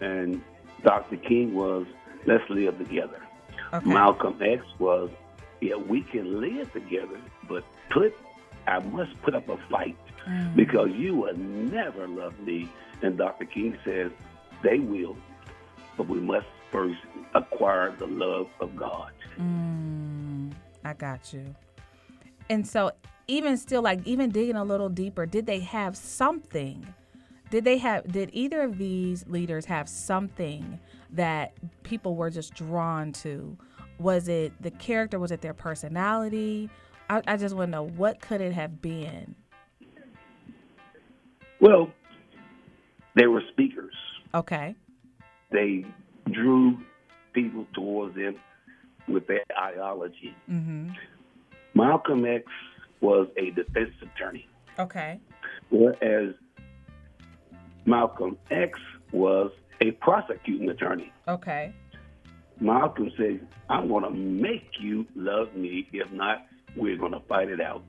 and 0.00 0.42
Dr. 0.84 1.16
King 1.16 1.54
was 1.54 1.86
let's 2.26 2.48
live 2.50 2.78
together. 2.78 3.20
Okay. 3.74 3.88
Malcolm 3.90 4.38
X 4.40 4.64
was 4.78 5.10
yeah 5.60 5.76
we 5.76 6.02
can 6.02 6.40
live 6.40 6.72
together, 6.72 7.20
but 7.48 7.64
put 7.90 8.14
I 8.68 8.78
must 8.80 9.20
put 9.22 9.34
up 9.34 9.48
a 9.48 9.56
fight 9.70 9.96
Mm. 10.28 10.54
because 10.56 10.90
you 10.90 11.14
will 11.14 11.36
never 11.36 12.06
love 12.06 12.38
me. 12.40 12.68
And 13.02 13.16
Dr. 13.16 13.46
King 13.46 13.78
says 13.84 14.10
they 14.62 14.78
will, 14.78 15.16
but 15.96 16.06
we 16.08 16.20
must 16.20 16.46
first 16.70 16.98
acquire 17.34 17.94
the 17.96 18.06
love 18.06 18.48
of 18.60 18.76
God. 18.76 19.12
Mm, 19.38 20.52
I 20.84 20.92
got 20.92 21.32
you. 21.32 21.54
And 22.50 22.66
so, 22.66 22.90
even 23.26 23.56
still, 23.56 23.80
like 23.80 24.06
even 24.06 24.30
digging 24.30 24.56
a 24.56 24.64
little 24.64 24.88
deeper, 24.90 25.24
did 25.24 25.46
they 25.46 25.60
have 25.60 25.96
something? 25.96 26.86
Did 27.50 27.64
they 27.64 27.78
have? 27.78 28.10
Did 28.12 28.28
either 28.34 28.60
of 28.62 28.76
these 28.76 29.26
leaders 29.28 29.64
have 29.66 29.88
something 29.88 30.78
that 31.10 31.52
people 31.84 32.16
were 32.16 32.28
just 32.30 32.54
drawn 32.54 33.12
to? 33.12 33.56
Was 33.98 34.28
it 34.28 34.52
the 34.62 34.70
character? 34.72 35.18
Was 35.18 35.30
it 35.32 35.40
their 35.40 35.54
personality? 35.54 36.68
I, 37.10 37.22
I 37.26 37.36
just 37.36 37.54
want 37.54 37.68
to 37.68 37.72
know 37.72 37.82
what 37.84 38.20
could 38.20 38.40
it 38.40 38.52
have 38.52 38.80
been. 38.82 39.34
Well, 41.60 41.90
They 43.14 43.26
were 43.26 43.42
speakers. 43.52 43.94
Okay. 44.34 44.76
They 45.50 45.84
drew 46.30 46.78
people 47.32 47.66
towards 47.74 48.14
them 48.14 48.36
with 49.08 49.26
their 49.26 49.42
ideology. 49.58 50.34
Mm-hmm. 50.50 50.90
Malcolm 51.74 52.24
X 52.26 52.44
was 53.00 53.28
a 53.36 53.50
defense 53.50 53.90
attorney, 54.02 54.46
Okay. 54.78 55.20
whereas 55.70 56.34
Malcolm 57.86 58.36
X 58.50 58.78
was 59.12 59.50
a 59.80 59.92
prosecuting 59.92 60.68
attorney. 60.68 61.12
Okay. 61.26 61.72
Malcolm 62.60 63.10
said, 63.16 63.46
I'm 63.70 63.88
going 63.88 64.04
to 64.04 64.10
make 64.10 64.68
you 64.80 65.06
love 65.14 65.54
me. 65.54 65.88
If 65.92 66.10
not, 66.12 66.44
we're 66.76 66.96
going 66.96 67.12
to 67.12 67.20
fight 67.28 67.48
it 67.48 67.60
out. 67.60 67.82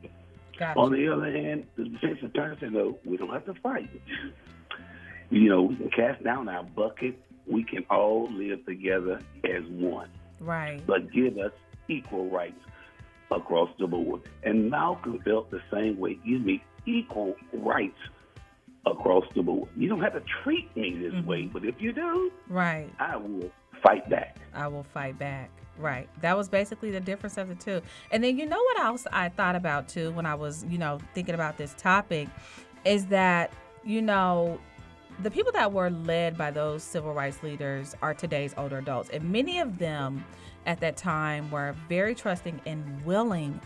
Gotcha. 0.58 0.80
On 0.80 0.92
the 0.92 1.08
other 1.08 1.32
hand, 1.32 1.66
the 1.78 1.86
defense 1.86 2.20
attorney 2.24 2.58
said, 2.60 2.74
no, 2.74 2.98
we 3.06 3.18
don't 3.18 3.30
have 3.32 3.46
to 3.46 3.54
fight. 3.62 3.90
You 5.30 5.50
know, 5.50 5.62
we 5.64 5.76
can 5.76 5.90
cast 5.92 6.24
down 6.24 6.50
our 6.50 6.64
bucket. 6.64 7.18
We 7.48 7.64
can 7.64 7.86
all 7.90 8.28
live 8.32 8.66
together 8.66 9.22
as 9.44 9.64
one, 9.70 10.10
Right. 10.40 10.86
but 10.86 11.12
give 11.12 11.38
us 11.38 11.52
equal 11.88 12.30
rights 12.30 12.60
across 13.32 13.70
the 13.80 13.88
board. 13.88 14.22
And 14.44 14.70
Malcolm 14.70 15.20
felt 15.24 15.50
the 15.50 15.62
same 15.72 15.98
way. 15.98 16.16
Give 16.26 16.42
me 16.42 16.64
equal 16.86 17.36
rights 17.54 17.98
across 18.86 19.26
the 19.36 19.42
board. 19.44 19.70
You 19.76 19.88
don't 19.90 20.02
have 20.02 20.14
to 20.14 20.24
treat 20.44 20.76
me 20.76 20.98
this 20.98 21.14
mm-hmm. 21.14 21.28
way, 21.28 21.46
but 21.46 21.64
if 21.64 21.76
you 21.80 21.92
do, 21.94 22.32
Right. 22.48 22.90
I 23.00 23.16
will 23.18 23.50
fight 23.84 24.10
back. 24.10 24.38
I 24.54 24.68
will 24.68 24.86
fight 24.94 25.18
back. 25.18 25.50
Right. 25.80 26.10
That 26.20 26.36
was 26.36 26.50
basically 26.50 26.92
the 26.92 27.00
difference 27.00 27.38
of 27.38 27.48
the 27.48 27.56
two. 27.56 27.82
And 28.12 28.22
then 28.22 28.38
you 28.38 28.46
know 28.46 28.62
what 28.62 28.80
else 28.82 29.08
I 29.14 29.30
thought 29.30 29.56
about 29.56 29.88
too 29.88 30.12
when 30.12 30.26
I 30.26 30.36
was, 30.36 30.66
you 30.70 30.78
know, 30.78 31.00
thinking 31.14 31.36
about 31.36 31.58
this 31.58 31.74
topic 31.78 32.28
is 32.84 33.06
that, 33.08 33.54
you 33.86 34.02
know, 34.02 34.60
the 35.24 35.32
people 35.32 35.54
that 35.54 35.72
were 35.72 35.90
led 35.90 36.38
by 36.38 36.52
those 36.52 36.84
civil 36.84 37.14
rights 37.14 37.42
leaders 37.44 37.96
are 38.02 38.14
today's 38.14 38.54
older 38.58 38.80
adults. 38.80 39.10
And 39.10 39.32
many 39.32 39.60
of 39.60 39.78
them 39.80 40.26
at 40.66 40.82
that 40.82 40.98
time 40.98 41.50
were 41.50 41.74
very 41.88 42.14
trusting 42.14 42.60
and 42.66 43.06
willing 43.06 43.60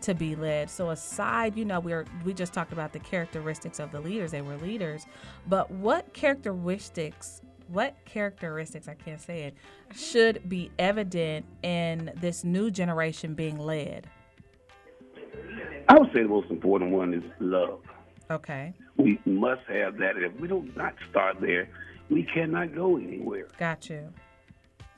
to 0.00 0.14
be 0.14 0.34
led. 0.34 0.70
So 0.70 0.90
aside, 0.90 1.56
you 1.56 1.64
know, 1.64 1.78
we're 1.78 2.04
we 2.24 2.34
just 2.34 2.52
talked 2.52 2.72
about 2.72 2.92
the 2.92 2.98
characteristics 2.98 3.78
of 3.78 3.92
the 3.92 4.00
leaders. 4.00 4.32
They 4.32 4.42
were 4.42 4.56
leaders. 4.56 5.06
But 5.46 5.70
what 5.70 6.12
characteristics 6.14 7.42
what 7.70 7.94
characteristics 8.04 8.88
I 8.88 8.94
can't 8.94 9.20
say 9.20 9.42
it 9.44 9.54
should 9.96 10.48
be 10.48 10.70
evident 10.78 11.46
in 11.62 12.10
this 12.16 12.44
new 12.44 12.70
generation 12.70 13.34
being 13.34 13.58
led? 13.58 14.06
I 15.88 15.98
would 15.98 16.12
say 16.12 16.22
the 16.22 16.28
most 16.28 16.50
important 16.50 16.90
one 16.90 17.14
is 17.14 17.22
love. 17.40 17.80
Okay. 18.30 18.72
We 18.96 19.20
must 19.24 19.62
have 19.68 19.96
that. 19.98 20.16
If 20.16 20.38
we 20.40 20.46
don't 20.48 20.76
not 20.76 20.94
start 21.10 21.40
there, 21.40 21.68
we 22.10 22.22
cannot 22.24 22.74
go 22.74 22.96
anywhere. 22.96 23.48
Got 23.58 23.88
you. 23.90 24.12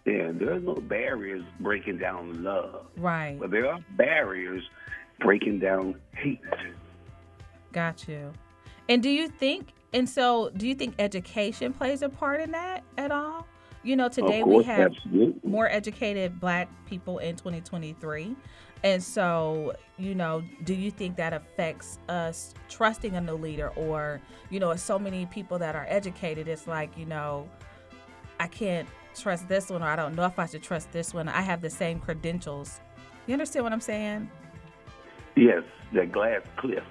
And 0.04 0.38
there's 0.40 0.62
no 0.62 0.74
barriers 0.74 1.44
breaking 1.60 1.98
down 1.98 2.42
love, 2.42 2.86
Right. 2.96 3.38
but 3.38 3.50
there 3.50 3.70
are 3.72 3.78
barriers 3.96 4.62
breaking 5.20 5.60
down 5.60 5.94
hate. 6.14 6.40
Got 7.70 8.08
you. 8.08 8.32
And 8.88 9.02
do 9.02 9.08
you 9.08 9.28
think 9.28 9.68
and 9.92 10.08
so 10.08 10.50
do 10.56 10.66
you 10.66 10.74
think 10.74 10.94
education 10.98 11.72
plays 11.72 12.02
a 12.02 12.08
part 12.08 12.40
in 12.40 12.52
that 12.52 12.84
at 12.98 13.10
all? 13.10 13.46
You 13.82 13.96
know, 13.96 14.08
today 14.08 14.42
course, 14.42 14.58
we 14.58 14.64
have 14.64 14.92
absolutely. 14.92 15.50
more 15.50 15.68
educated 15.68 16.38
black 16.38 16.68
people 16.86 17.18
in 17.18 17.34
2023. 17.34 18.36
And 18.84 19.02
so, 19.02 19.74
you 19.98 20.14
know, 20.14 20.42
do 20.64 20.74
you 20.74 20.90
think 20.90 21.16
that 21.16 21.32
affects 21.32 21.98
us 22.08 22.54
trusting 22.68 23.14
a 23.14 23.20
new 23.20 23.34
leader 23.34 23.68
or, 23.70 24.20
you 24.50 24.60
know, 24.60 24.74
so 24.76 24.98
many 24.98 25.26
people 25.26 25.58
that 25.58 25.76
are 25.76 25.86
educated, 25.88 26.48
it's 26.48 26.66
like, 26.66 26.96
you 26.96 27.06
know, 27.06 27.48
I 28.40 28.46
can't 28.48 28.88
trust 29.14 29.48
this 29.48 29.70
one 29.70 29.82
or 29.82 29.86
I 29.86 29.96
don't 29.96 30.14
know 30.14 30.24
if 30.24 30.38
I 30.38 30.46
should 30.46 30.62
trust 30.62 30.90
this 30.92 31.12
one. 31.12 31.28
I 31.28 31.42
have 31.42 31.60
the 31.60 31.70
same 31.70 32.00
credentials. 32.00 32.80
You 33.26 33.34
understand 33.34 33.64
what 33.64 33.72
I'm 33.72 33.80
saying? 33.80 34.30
Yes, 35.36 35.62
that 35.92 36.12
glass 36.12 36.40
cliff. 36.56 36.84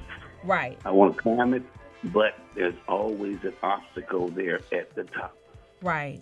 Right. 0.43 0.79
I 0.85 0.91
want 0.91 1.15
to 1.15 1.21
climb 1.21 1.53
it, 1.53 1.63
but 2.05 2.35
there's 2.55 2.75
always 2.87 3.37
an 3.43 3.53
obstacle 3.63 4.29
there 4.29 4.61
at 4.71 4.93
the 4.95 5.03
top. 5.05 5.35
Right. 5.81 6.21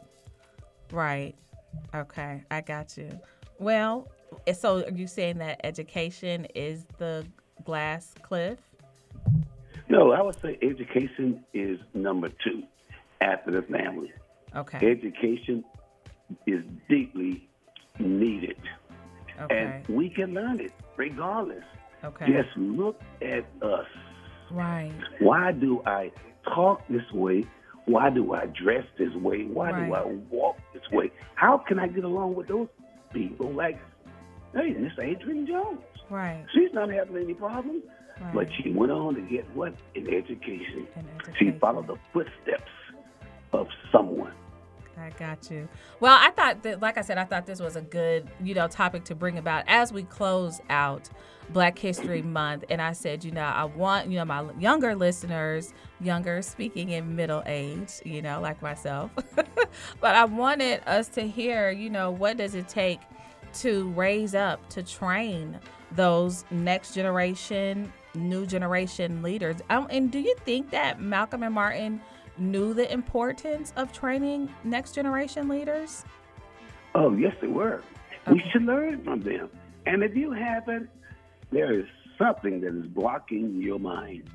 Right. 0.92 1.36
Okay, 1.94 2.44
I 2.50 2.62
got 2.62 2.98
you. 2.98 3.10
Well, 3.60 4.08
eh, 4.48 4.54
so 4.54 4.84
are 4.84 4.92
you 4.92 5.08
saying 5.08 5.38
that 5.40 5.62
education 5.64 6.46
is 6.56 6.86
the 6.98 7.26
glass 7.64 8.14
cliff? 8.22 8.60
No, 9.88 10.12
I 10.12 10.22
would 10.22 10.40
say 10.40 10.58
education 10.62 11.44
is 11.54 11.80
number 11.94 12.30
two 12.30 12.64
after 13.22 13.52
the 13.52 13.62
family. 13.64 14.12
Okay. 14.56 14.92
Education 14.92 15.64
is 16.46 16.64
deeply 16.88 17.48
needed. 17.98 18.58
Okay. 19.42 19.84
And 19.88 19.96
we 19.96 20.10
can 20.10 20.34
learn 20.34 20.60
it 20.60 20.74
regardless. 20.96 21.64
Okay. 22.04 22.28
Just 22.28 22.56
look 22.56 23.02
at 23.22 23.46
us. 23.62 23.88
Right. 24.52 24.94
Why 25.20 25.52
do 25.52 25.82
I 25.86 26.12
talk 26.54 26.82
this 26.90 27.10
way? 27.14 27.46
Why 27.86 28.10
do 28.10 28.34
I 28.34 28.46
dress 28.46 28.86
this 28.98 29.14
way? 29.16 29.46
Why 29.46 29.72
do 29.72 29.94
I 29.94 30.04
walk 30.30 30.58
this 30.74 30.84
way? 30.92 31.12
How 31.36 31.58
can 31.58 31.80
I 31.80 31.88
get 31.88 32.04
along 32.04 32.36
with 32.36 32.48
those 32.48 32.68
people? 33.14 33.52
Like, 33.52 33.80
hey, 34.54 34.74
Miss 34.74 34.94
Adrianne 34.94 35.48
Jones. 35.48 35.80
Right. 36.10 36.46
She's 36.54 36.74
not 36.74 36.92
having 36.92 37.18
any 37.18 37.34
problems. 37.34 37.84
Right. 38.22 38.34
But 38.34 38.48
she 38.54 38.72
went 38.72 38.92
on 38.92 39.16
to 39.16 39.22
get 39.22 39.50
what? 39.56 39.74
An 39.96 40.14
education. 40.14 40.88
An 40.96 41.06
She 41.38 41.52
followed 41.60 41.88
the 41.88 41.96
footsteps 42.14 42.72
of 43.54 43.68
someone. 43.92 44.34
I 45.00 45.12
got 45.18 45.50
you. 45.50 45.68
Well, 46.00 46.18
I 46.20 46.32
thought 46.32 46.64
that, 46.64 46.82
like 46.82 46.98
I 46.98 47.02
said, 47.02 47.18
I 47.18 47.24
thought 47.24 47.46
this 47.46 47.60
was 47.60 47.76
a 47.76 47.82
good, 47.82 48.30
you 48.44 48.54
know, 48.54 48.68
topic 48.68 49.04
to 49.06 49.16
bring 49.16 49.38
about 49.38 49.64
as 49.68 49.94
we 49.94 50.04
close 50.04 50.62
out 50.70 51.10
Black 51.52 51.78
History 51.80 52.22
Month. 52.24 52.66
And 52.70 52.82
I 52.82 52.94
said, 52.94 53.24
you 53.24 53.32
know, 53.32 53.42
I 53.42 53.64
want, 53.66 54.10
you 54.10 54.18
know, 54.18 54.26
my 54.26 54.46
younger 54.60 54.96
listeners, 54.96 55.74
younger 56.00 56.42
speaking 56.42 56.90
in 56.90 57.16
middle 57.16 57.44
age, 57.46 57.94
you 58.04 58.22
know, 58.22 58.42
like 58.42 58.62
myself, 58.62 59.12
but 59.36 60.16
I 60.16 60.26
wanted 60.26 60.82
us 60.86 61.08
to 61.10 61.28
hear, 61.28 61.72
you 61.72 61.90
know, 61.90 62.12
what 62.12 62.38
does 62.38 62.56
it 62.56 62.68
take 62.68 63.00
to 63.56 63.90
raise 63.90 64.36
up, 64.36 64.68
to 64.70 64.84
train 64.84 65.60
those 65.92 66.46
next 66.52 66.94
generation, 66.94 67.92
new 68.14 68.46
generation 68.46 69.22
leaders? 69.24 69.58
Um, 69.70 69.88
and 69.90 70.12
do 70.12 70.20
you 70.20 70.36
think 70.46 70.70
that 70.72 71.02
Malcolm 71.02 71.44
and 71.44 71.54
Martin 71.54 72.02
knew 72.40 72.74
the 72.74 72.92
importance 72.92 73.74
of 73.76 73.92
training 73.92 74.54
next 74.64 74.94
generation 74.94 75.48
leaders? 75.48 76.04
Oh, 76.96 77.14
yes, 77.16 77.36
they 77.42 77.48
were. 77.48 77.84
We 78.28 78.44
should 78.52 78.64
learn 78.64 79.04
from 79.04 79.22
them. 79.22 79.50
And 79.86 80.04
if 80.04 80.16
you 80.16 80.32
haven't, 80.32 80.90
there 81.52 81.80
is 81.80 81.86
something 82.18 82.62
that 82.62 82.76
is 82.76 82.88
blocking 82.88 83.62
your 83.62 83.80
mind. 83.80 84.30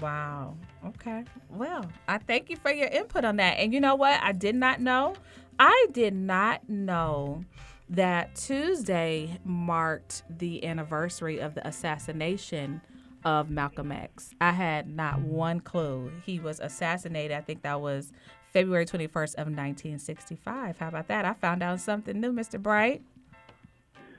Wow. 0.00 0.56
Okay. 0.84 1.24
Well, 1.48 1.90
I 2.06 2.18
thank 2.18 2.50
you 2.50 2.56
for 2.56 2.70
your 2.70 2.88
input 2.88 3.24
on 3.24 3.36
that. 3.36 3.58
And 3.58 3.72
you 3.72 3.80
know 3.80 3.94
what? 3.94 4.20
I 4.22 4.32
did 4.32 4.54
not 4.54 4.80
know. 4.80 5.14
I 5.58 5.86
did 5.92 6.14
not 6.14 6.68
know 6.68 7.44
that 7.88 8.34
Tuesday 8.34 9.38
marked 9.44 10.22
the 10.28 10.66
anniversary 10.66 11.38
of 11.38 11.54
the 11.54 11.66
assassination 11.66 12.82
of 13.26 13.50
Malcolm 13.50 13.90
X. 13.90 14.30
I 14.40 14.52
had 14.52 14.88
not 14.88 15.20
one 15.20 15.58
clue. 15.60 16.12
He 16.24 16.38
was 16.38 16.60
assassinated. 16.60 17.36
I 17.36 17.40
think 17.40 17.62
that 17.62 17.80
was 17.80 18.12
February 18.52 18.86
21st 18.86 19.34
of 19.34 19.48
1965. 19.48 20.78
How 20.78 20.88
about 20.88 21.08
that? 21.08 21.24
I 21.24 21.34
found 21.34 21.60
out 21.62 21.80
something 21.80 22.18
new, 22.20 22.32
Mr. 22.32 22.62
Bright. 22.62 23.02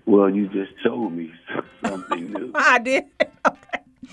Well, 0.06 0.30
you 0.30 0.48
just 0.50 0.72
told 0.86 1.14
me 1.14 1.32
something 1.86 2.32
new. 2.32 2.52
I 2.56 2.78
did. 2.80 3.06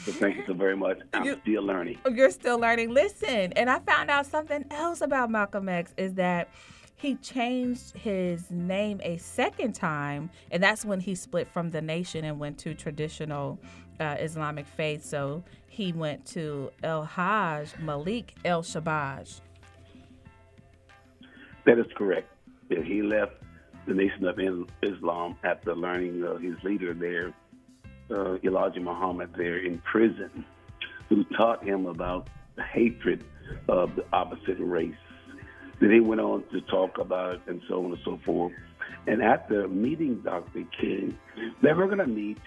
So 0.05 0.11
thank 0.13 0.37
you 0.37 0.43
so 0.47 0.55
very 0.55 0.77
much. 0.77 0.99
I'm 1.15 1.25
You- 1.25 1.39
still 1.43 1.63
learning. 1.63 1.99
Oh, 2.05 2.11
you're 2.11 2.31
still 2.31 2.59
learning. 2.59 2.91
Listen, 2.93 3.53
and 3.53 3.71
I 3.71 3.79
found 3.79 4.11
out 4.11 4.27
something 4.27 4.65
else 4.73 5.01
about 5.01 5.31
Malcolm 5.31 5.69
X 5.69 5.95
is 5.97 6.15
that 6.15 6.49
he 6.97 7.15
changed 7.17 7.97
his 7.97 8.51
name 8.51 9.01
a 9.05 9.17
second 9.19 9.75
time, 9.75 10.31
and 10.51 10.61
that's 10.63 10.85
when 10.85 10.99
he 11.01 11.15
split 11.15 11.47
from 11.49 11.71
the 11.71 11.81
nation 11.81 12.25
and 12.25 12.41
went 12.41 12.59
to 12.59 12.75
traditional 12.75 13.59
uh, 14.01 14.17
Islamic 14.19 14.67
faith. 14.67 15.05
So 15.05 15.43
he 15.69 15.93
went 15.93 16.25
to 16.27 16.71
El 16.83 17.05
Hajj 17.05 17.79
Malik 17.81 18.35
El 18.45 18.63
Shabazz. 18.63 19.41
That 21.67 21.79
is 21.79 21.87
correct. 21.97 22.29
That 22.69 22.85
he 22.85 23.03
left 23.03 23.35
the 23.87 23.95
Nation 23.95 24.27
of 24.27 24.39
Islam 24.83 25.37
after 25.45 25.75
learning 25.75 26.25
uh, 26.25 26.37
his 26.37 26.55
leader 26.63 26.95
there, 26.95 27.33
uh, 28.11 28.39
Elijah 28.45 28.81
Muhammad, 28.81 29.35
there 29.37 29.59
in 29.59 29.79
prison, 29.79 30.45
who 31.09 31.25
taught 31.37 31.63
him 31.65 31.87
about 31.87 32.29
the 32.57 32.63
hatred 32.63 33.25
of 33.69 33.95
the 33.97 34.05
opposite 34.13 34.59
race. 34.59 34.95
Then 35.81 35.91
he 35.91 36.01
went 36.01 36.21
on 36.21 36.45
to 36.53 36.61
talk 36.63 36.99
about 36.99 37.35
it 37.35 37.41
and 37.47 37.61
so 37.69 37.85
on 37.85 37.93
and 37.93 38.01
so 38.05 38.19
forth. 38.25 38.53
And 39.07 39.23
after 39.23 39.69
meeting 39.69 40.21
Dr. 40.25 40.65
King, 40.81 41.19
they 41.63 41.73
were 41.73 41.87
going 41.87 41.99
to 41.99 42.07
meet 42.07 42.39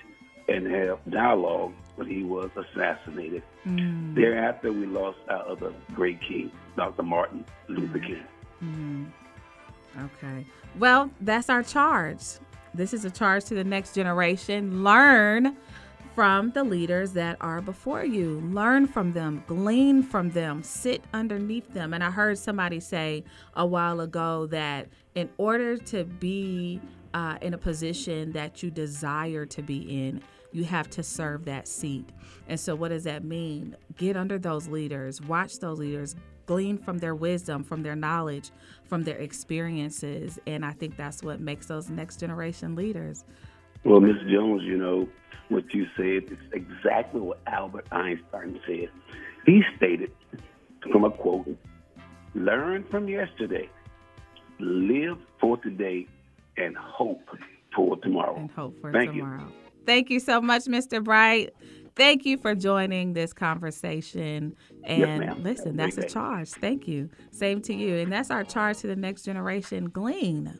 and 0.47 0.67
have 0.67 0.99
dialogue 1.09 1.73
when 1.95 2.07
he 2.07 2.23
was 2.23 2.49
assassinated. 2.55 3.43
Mm. 3.65 4.15
Thereafter, 4.15 4.71
we 4.71 4.85
lost 4.85 5.17
our 5.29 5.47
other 5.47 5.73
great 5.93 6.21
king, 6.21 6.51
Dr. 6.75 7.03
Martin 7.03 7.43
Luther 7.67 7.99
King. 7.99 8.23
Mm. 8.63 9.11
Okay. 9.99 10.45
Well, 10.77 11.09
that's 11.21 11.49
our 11.49 11.63
charge. 11.63 12.21
This 12.73 12.93
is 12.93 13.05
a 13.05 13.09
charge 13.09 13.45
to 13.45 13.55
the 13.55 13.63
next 13.63 13.95
generation. 13.95 14.83
Learn 14.83 15.57
from 16.17 16.51
the 16.51 16.63
leaders 16.63 17.11
that 17.13 17.37
are 17.41 17.61
before 17.61 18.03
you. 18.03 18.39
Learn 18.51 18.87
from 18.87 19.13
them, 19.13 19.43
glean 19.47 20.01
from 20.01 20.31
them, 20.31 20.63
sit 20.63 21.03
underneath 21.13 21.73
them. 21.73 21.93
And 21.93 22.03
I 22.03 22.09
heard 22.09 22.37
somebody 22.37 22.79
say 22.79 23.23
a 23.55 23.65
while 23.65 24.01
ago 24.01 24.47
that 24.47 24.87
in 25.15 25.29
order 25.37 25.77
to 25.77 26.05
be 26.05 26.81
uh, 27.13 27.37
in 27.41 27.53
a 27.53 27.57
position 27.57 28.31
that 28.31 28.61
you 28.63 28.71
desire 28.71 29.45
to 29.45 29.61
be 29.61 30.07
in, 30.07 30.21
you 30.51 30.63
have 30.63 30.89
to 30.91 31.03
serve 31.03 31.45
that 31.45 31.67
seat. 31.67 32.09
And 32.47 32.59
so, 32.59 32.75
what 32.75 32.89
does 32.89 33.03
that 33.03 33.23
mean? 33.23 33.75
Get 33.97 34.17
under 34.17 34.37
those 34.37 34.67
leaders, 34.67 35.21
watch 35.21 35.59
those 35.59 35.79
leaders, 35.79 36.15
glean 36.45 36.77
from 36.77 36.97
their 36.97 37.13
wisdom, 37.13 37.63
from 37.63 37.83
their 37.83 37.95
knowledge, 37.95 38.51
from 38.85 39.03
their 39.03 39.17
experiences. 39.17 40.39
And 40.47 40.65
I 40.65 40.71
think 40.71 40.97
that's 40.97 41.21
what 41.21 41.39
makes 41.39 41.67
those 41.67 41.89
next 41.89 42.19
generation 42.19 42.75
leaders. 42.75 43.25
Well, 43.83 43.99
Ms. 43.99 44.15
Jones, 44.31 44.63
you 44.63 44.77
know, 44.77 45.07
what 45.49 45.63
you 45.73 45.85
said 45.95 46.31
is 46.31 46.39
exactly 46.51 47.21
what 47.21 47.39
Albert 47.47 47.87
Einstein 47.91 48.59
said. 48.65 48.89
He 49.45 49.61
stated, 49.77 50.11
from 50.91 51.03
a 51.03 51.11
quote, 51.11 51.57
learn 52.33 52.85
from 52.89 53.07
yesterday, 53.07 53.69
live 54.59 55.17
for 55.39 55.57
today, 55.57 56.07
and 56.57 56.75
hope 56.75 57.29
for 57.75 57.95
tomorrow. 57.97 58.35
And 58.35 58.51
hope 58.51 58.81
for 58.81 58.91
Thank 58.91 59.11
tomorrow. 59.11 59.41
You. 59.41 59.66
Thank 59.87 60.09
you 60.09 60.19
so 60.19 60.41
much, 60.41 60.65
Mr. 60.65 61.01
Bright. 61.01 61.53
Thank 61.95 62.25
you 62.25 62.37
for 62.37 62.53
joining 62.53 63.13
this 63.13 63.31
conversation. 63.31 64.55
And 64.83 65.23
yes, 65.23 65.35
listen, 65.39 65.77
that's 65.77 65.97
a 65.97 66.05
charge. 66.05 66.49
Thank 66.49 66.87
you. 66.87 67.09
Same 67.31 67.61
to 67.61 67.73
you. 67.73 67.95
And 67.95 68.11
that's 68.11 68.29
our 68.29 68.43
charge 68.43 68.79
to 68.79 68.87
the 68.87 68.97
next 68.97 69.23
generation. 69.23 69.89
Glean. 69.89 70.59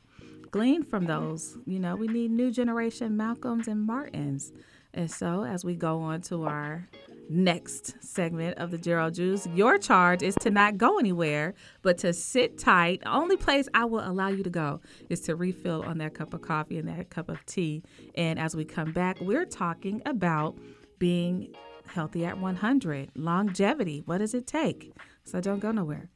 Glean 0.49 0.81
from 0.81 1.05
those. 1.05 1.57
You 1.65 1.77
know, 1.77 1.97
we 1.97 2.07
need 2.07 2.31
new 2.31 2.51
generation 2.51 3.17
Malcolms 3.17 3.67
and 3.67 3.85
Martins. 3.85 4.53
And 4.93 5.11
so, 5.11 5.43
as 5.43 5.65
we 5.65 5.75
go 5.75 5.99
on 5.99 6.21
to 6.21 6.45
our 6.45 6.87
next 7.29 7.95
segment 8.03 8.57
of 8.57 8.71
the 8.71 8.77
Gero 8.77 9.09
Juice, 9.09 9.47
your 9.53 9.77
charge 9.77 10.21
is 10.21 10.35
to 10.41 10.49
not 10.49 10.77
go 10.77 10.97
anywhere, 10.97 11.53
but 11.81 11.97
to 11.99 12.13
sit 12.13 12.57
tight. 12.57 13.01
The 13.01 13.11
only 13.11 13.37
place 13.37 13.67
I 13.73 13.85
will 13.85 14.07
allow 14.07 14.27
you 14.27 14.43
to 14.43 14.49
go 14.49 14.81
is 15.09 15.21
to 15.21 15.35
refill 15.35 15.83
on 15.83 15.97
that 15.99 16.13
cup 16.13 16.33
of 16.33 16.41
coffee 16.41 16.77
and 16.77 16.87
that 16.87 17.09
cup 17.09 17.29
of 17.29 17.45
tea. 17.45 17.83
And 18.15 18.39
as 18.39 18.55
we 18.55 18.65
come 18.65 18.91
back, 18.91 19.19
we're 19.21 19.45
talking 19.45 20.01
about 20.05 20.57
being 20.99 21.53
healthy 21.87 22.25
at 22.25 22.37
100, 22.39 23.11
longevity. 23.15 24.01
What 24.05 24.19
does 24.19 24.33
it 24.33 24.47
take? 24.47 24.93
So 25.23 25.39
don't 25.41 25.59
go 25.59 25.71
nowhere. 25.71 26.09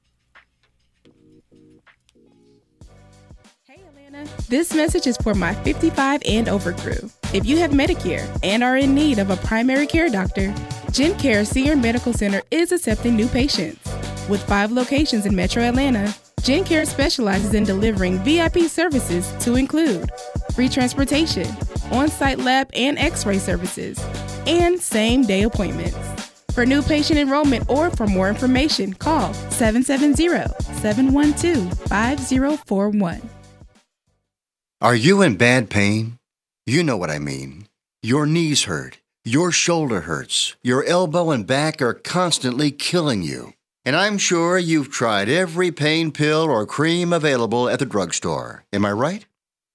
This 4.50 4.74
message 4.74 5.08
is 5.08 5.16
for 5.18 5.34
my 5.34 5.54
55 5.54 6.22
and 6.26 6.50
over 6.50 6.74
crew. 6.74 7.10
If 7.34 7.46
you 7.46 7.58
have 7.60 7.72
Medicare 7.72 8.28
and 8.44 8.62
are 8.62 8.76
in 8.76 8.94
need 8.94 9.20
of 9.20 9.30
a 9.30 9.38
primary 9.38 9.88
care 9.88 10.10
doctor, 10.10 10.54
GenCare 10.92 11.48
Senior 11.48 11.78
Medical 11.78 12.12
Center 12.12 12.42
is 12.52 12.74
accepting 12.74 13.16
new 13.16 13.30
patients. 13.30 13.80
With 14.28 14.44
five 14.44 14.74
locations 14.74 15.26
in 15.26 15.34
Metro 15.34 15.64
Atlanta, 15.64 16.14
GenCare 16.42 16.86
specializes 16.86 17.54
in 17.54 17.64
delivering 17.64 18.18
VIP 18.26 18.64
services 18.70 19.32
to 19.40 19.56
include 19.56 20.10
free 20.54 20.68
transportation, 20.68 21.48
on 21.92 22.10
site 22.10 22.40
lab 22.40 22.70
and 22.74 23.00
x 23.00 23.26
ray 23.26 23.40
services, 23.40 23.98
and 24.46 24.78
same 24.82 25.22
day 25.22 25.44
appointments. 25.44 25.98
For 26.52 26.66
new 26.66 26.82
patient 26.82 27.18
enrollment 27.18 27.70
or 27.70 27.90
for 27.90 28.06
more 28.06 28.28
information, 28.28 28.94
call 28.94 29.34
770 29.34 30.28
712 30.82 31.80
5041. 31.88 33.30
Are 34.82 34.96
you 34.96 35.22
in 35.22 35.38
bad 35.38 35.70
pain? 35.70 36.20
You 36.66 36.84
know 36.84 36.98
what 36.98 37.10
I 37.10 37.20
mean. 37.20 37.68
Your 38.04 38.26
knees 38.26 38.64
hurt, 38.66 38.98
your 39.24 39.52
shoulder 39.52 40.02
hurts, 40.02 40.56
your 40.64 40.84
elbow 40.86 41.30
and 41.30 41.46
back 41.46 41.82
are 41.82 41.94
constantly 41.94 42.72
killing 42.72 43.22
you. 43.22 43.54
And 43.86 43.96
I'm 43.96 44.18
sure 44.18 44.58
you've 44.58 44.92
tried 44.92 45.30
every 45.30 45.72
pain 45.72 46.12
pill 46.12 46.44
or 46.44 46.66
cream 46.66 47.14
available 47.14 47.70
at 47.70 47.80
the 47.80 47.86
drugstore. 47.86 48.66
Am 48.74 48.86
I 48.86 48.92
right? 48.92 49.26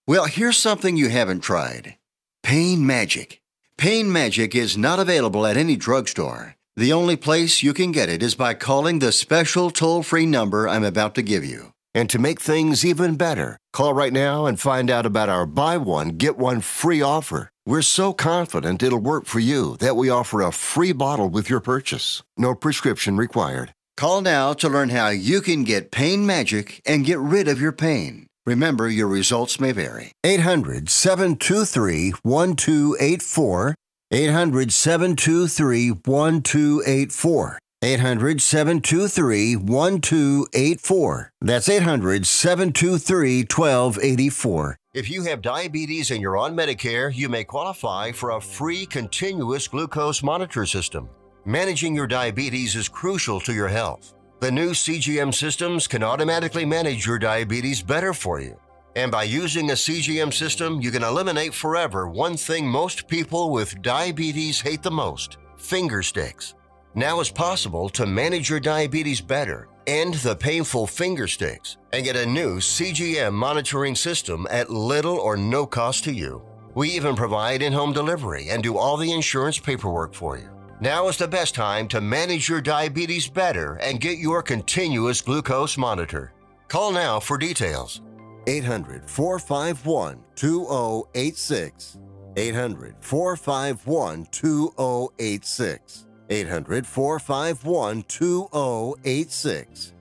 Well, 0.06 0.26
here's 0.26 0.56
something 0.56 0.96
you 0.96 1.08
haven't 1.08 1.40
tried 1.40 1.96
Pain 2.42 2.86
Magic. 2.86 3.40
Pain 3.76 4.10
Magic 4.10 4.54
is 4.54 4.76
not 4.76 4.98
available 4.98 5.46
at 5.46 5.56
any 5.56 5.76
drugstore. 5.76 6.54
The 6.76 6.92
only 6.92 7.16
place 7.16 7.62
you 7.62 7.72
can 7.72 7.92
get 7.92 8.08
it 8.08 8.22
is 8.22 8.34
by 8.34 8.54
calling 8.54 8.98
the 8.98 9.12
special 9.12 9.70
toll 9.70 10.02
free 10.02 10.26
number 10.26 10.68
I'm 10.68 10.84
about 10.84 11.14
to 11.16 11.22
give 11.22 11.44
you. 11.44 11.72
And 11.94 12.10
to 12.10 12.18
make 12.18 12.40
things 12.40 12.84
even 12.84 13.16
better, 13.16 13.58
call 13.72 13.94
right 13.94 14.12
now 14.12 14.46
and 14.46 14.60
find 14.60 14.90
out 14.90 15.06
about 15.06 15.28
our 15.28 15.46
buy 15.46 15.76
one, 15.76 16.10
get 16.10 16.36
one 16.36 16.60
free 16.60 17.00
offer. 17.00 17.50
We're 17.68 17.82
so 17.82 18.12
confident 18.12 18.80
it'll 18.84 19.00
work 19.00 19.24
for 19.26 19.40
you 19.40 19.76
that 19.78 19.96
we 19.96 20.08
offer 20.08 20.40
a 20.40 20.52
free 20.52 20.92
bottle 20.92 21.28
with 21.28 21.50
your 21.50 21.58
purchase. 21.58 22.22
No 22.38 22.54
prescription 22.54 23.16
required. 23.16 23.74
Call 23.96 24.20
now 24.20 24.52
to 24.52 24.68
learn 24.68 24.90
how 24.90 25.08
you 25.08 25.40
can 25.40 25.64
get 25.64 25.90
Pain 25.90 26.24
Magic 26.24 26.80
and 26.86 27.04
get 27.04 27.18
rid 27.18 27.48
of 27.48 27.60
your 27.60 27.72
pain. 27.72 28.28
Remember, 28.46 28.88
your 28.88 29.08
results 29.08 29.58
may 29.58 29.72
vary. 29.72 30.12
800 30.22 30.88
723 30.88 32.12
1284. 32.22 33.74
800 34.12 34.72
723 34.72 35.90
1284. 35.90 37.58
800 37.82 38.40
723 38.40 39.56
1284. 39.56 41.30
That's 41.40 41.68
800 41.68 42.26
723 42.26 43.42
1284. 43.42 44.76
If 44.96 45.10
you 45.10 45.24
have 45.24 45.42
diabetes 45.42 46.10
and 46.10 46.22
you're 46.22 46.38
on 46.38 46.56
Medicare, 46.56 47.14
you 47.14 47.28
may 47.28 47.44
qualify 47.44 48.12
for 48.12 48.30
a 48.30 48.40
free 48.40 48.86
continuous 48.86 49.68
glucose 49.68 50.22
monitor 50.22 50.64
system. 50.64 51.10
Managing 51.44 51.94
your 51.94 52.06
diabetes 52.06 52.74
is 52.74 52.88
crucial 52.88 53.38
to 53.40 53.52
your 53.52 53.68
health. 53.68 54.14
The 54.40 54.50
new 54.50 54.70
CGM 54.70 55.34
systems 55.34 55.86
can 55.86 56.02
automatically 56.02 56.64
manage 56.64 57.06
your 57.06 57.18
diabetes 57.18 57.82
better 57.82 58.14
for 58.14 58.40
you. 58.40 58.58
And 58.94 59.12
by 59.12 59.24
using 59.24 59.68
a 59.68 59.74
CGM 59.74 60.32
system, 60.32 60.80
you 60.80 60.90
can 60.90 61.02
eliminate 61.02 61.52
forever 61.52 62.08
one 62.08 62.38
thing 62.38 62.66
most 62.66 63.06
people 63.06 63.50
with 63.50 63.82
diabetes 63.82 64.62
hate 64.62 64.82
the 64.82 64.90
most 64.90 65.36
finger 65.58 66.02
sticks. 66.02 66.54
Now 66.94 67.20
it's 67.20 67.30
possible 67.30 67.90
to 67.90 68.06
manage 68.06 68.48
your 68.48 68.60
diabetes 68.60 69.20
better, 69.20 69.68
end 69.86 70.14
the 70.14 70.36
painful 70.36 70.86
finger 70.86 71.26
sticks, 71.26 71.76
and 71.92 72.04
get 72.04 72.16
a 72.16 72.26
new 72.26 72.58
CGM 72.58 73.32
monitoring 73.32 73.94
system 73.94 74.46
at 74.50 74.70
little 74.70 75.16
or 75.16 75.36
no 75.36 75.66
cost 75.66 76.04
to 76.04 76.12
you. 76.12 76.42
We 76.74 76.90
even 76.90 77.16
provide 77.16 77.62
in 77.62 77.72
home 77.72 77.92
delivery 77.92 78.50
and 78.50 78.62
do 78.62 78.76
all 78.76 78.96
the 78.96 79.12
insurance 79.12 79.58
paperwork 79.58 80.14
for 80.14 80.36
you. 80.36 80.50
Now 80.80 81.08
is 81.08 81.16
the 81.16 81.26
best 81.26 81.54
time 81.54 81.88
to 81.88 82.00
manage 82.02 82.48
your 82.48 82.60
diabetes 82.60 83.28
better 83.28 83.76
and 83.76 84.00
get 84.00 84.18
your 84.18 84.42
continuous 84.42 85.22
glucose 85.22 85.78
monitor. 85.78 86.34
Call 86.68 86.92
now 86.92 87.18
for 87.18 87.38
details. 87.38 88.02
800 88.46 89.08
451 89.08 90.22
2086. 90.34 91.98
800 92.36 92.96
451 93.00 94.26
2086. 94.30 96.05
800 96.30 96.86
451 96.86 98.02
2086. 98.04 99.92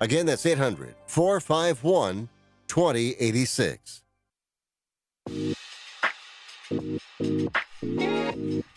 Again, 0.00 0.26
that's 0.26 0.44
800 0.44 0.94
451 1.06 2.28
2086. 2.68 4.02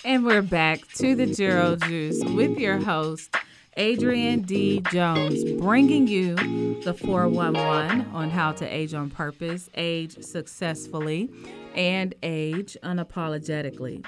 And 0.06 0.26
we're 0.26 0.42
back 0.42 0.88
to 0.96 1.16
the 1.16 1.26
Gero 1.26 1.76
Juice 1.76 2.24
with 2.24 2.58
your 2.58 2.78
host, 2.78 3.36
Adrianne 3.78 4.46
D. 4.46 4.82
Jones, 4.92 5.44
bringing 5.60 6.08
you 6.08 6.36
the 6.84 6.94
411 6.94 8.08
on 8.14 8.30
how 8.30 8.52
to 8.54 8.66
age 8.66 8.94
on 8.94 9.10
purpose, 9.10 9.70
age 9.76 10.24
successfully, 10.24 11.30
and 11.76 12.16
age 12.24 12.78
unapologetically. 12.84 14.06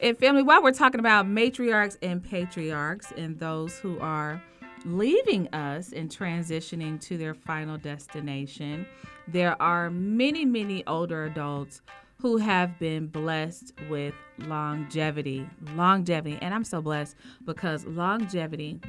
And 0.00 0.18
family, 0.18 0.42
while 0.42 0.62
we're 0.62 0.72
talking 0.72 1.00
about 1.00 1.26
matriarchs 1.26 1.96
and 2.02 2.22
patriarchs 2.22 3.12
and 3.16 3.38
those 3.38 3.78
who 3.78 3.98
are 4.00 4.42
leaving 4.84 5.48
us 5.54 5.92
and 5.92 6.10
transitioning 6.10 7.00
to 7.00 7.16
their 7.16 7.34
final 7.34 7.78
destination, 7.78 8.86
there 9.28 9.60
are 9.60 9.90
many, 9.90 10.44
many 10.44 10.86
older 10.86 11.24
adults 11.24 11.80
who 12.20 12.36
have 12.38 12.78
been 12.78 13.06
blessed 13.06 13.72
with 13.88 14.14
longevity. 14.38 15.46
Longevity. 15.74 16.38
And 16.40 16.54
I'm 16.54 16.64
so 16.64 16.80
blessed 16.80 17.16
because 17.44 17.84
longevity 17.86 18.80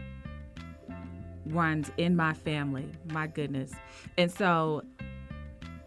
runs 1.45 1.91
in 1.97 2.15
my 2.15 2.33
family. 2.33 2.89
My 3.11 3.27
goodness. 3.27 3.71
And 4.17 4.31
so 4.31 4.83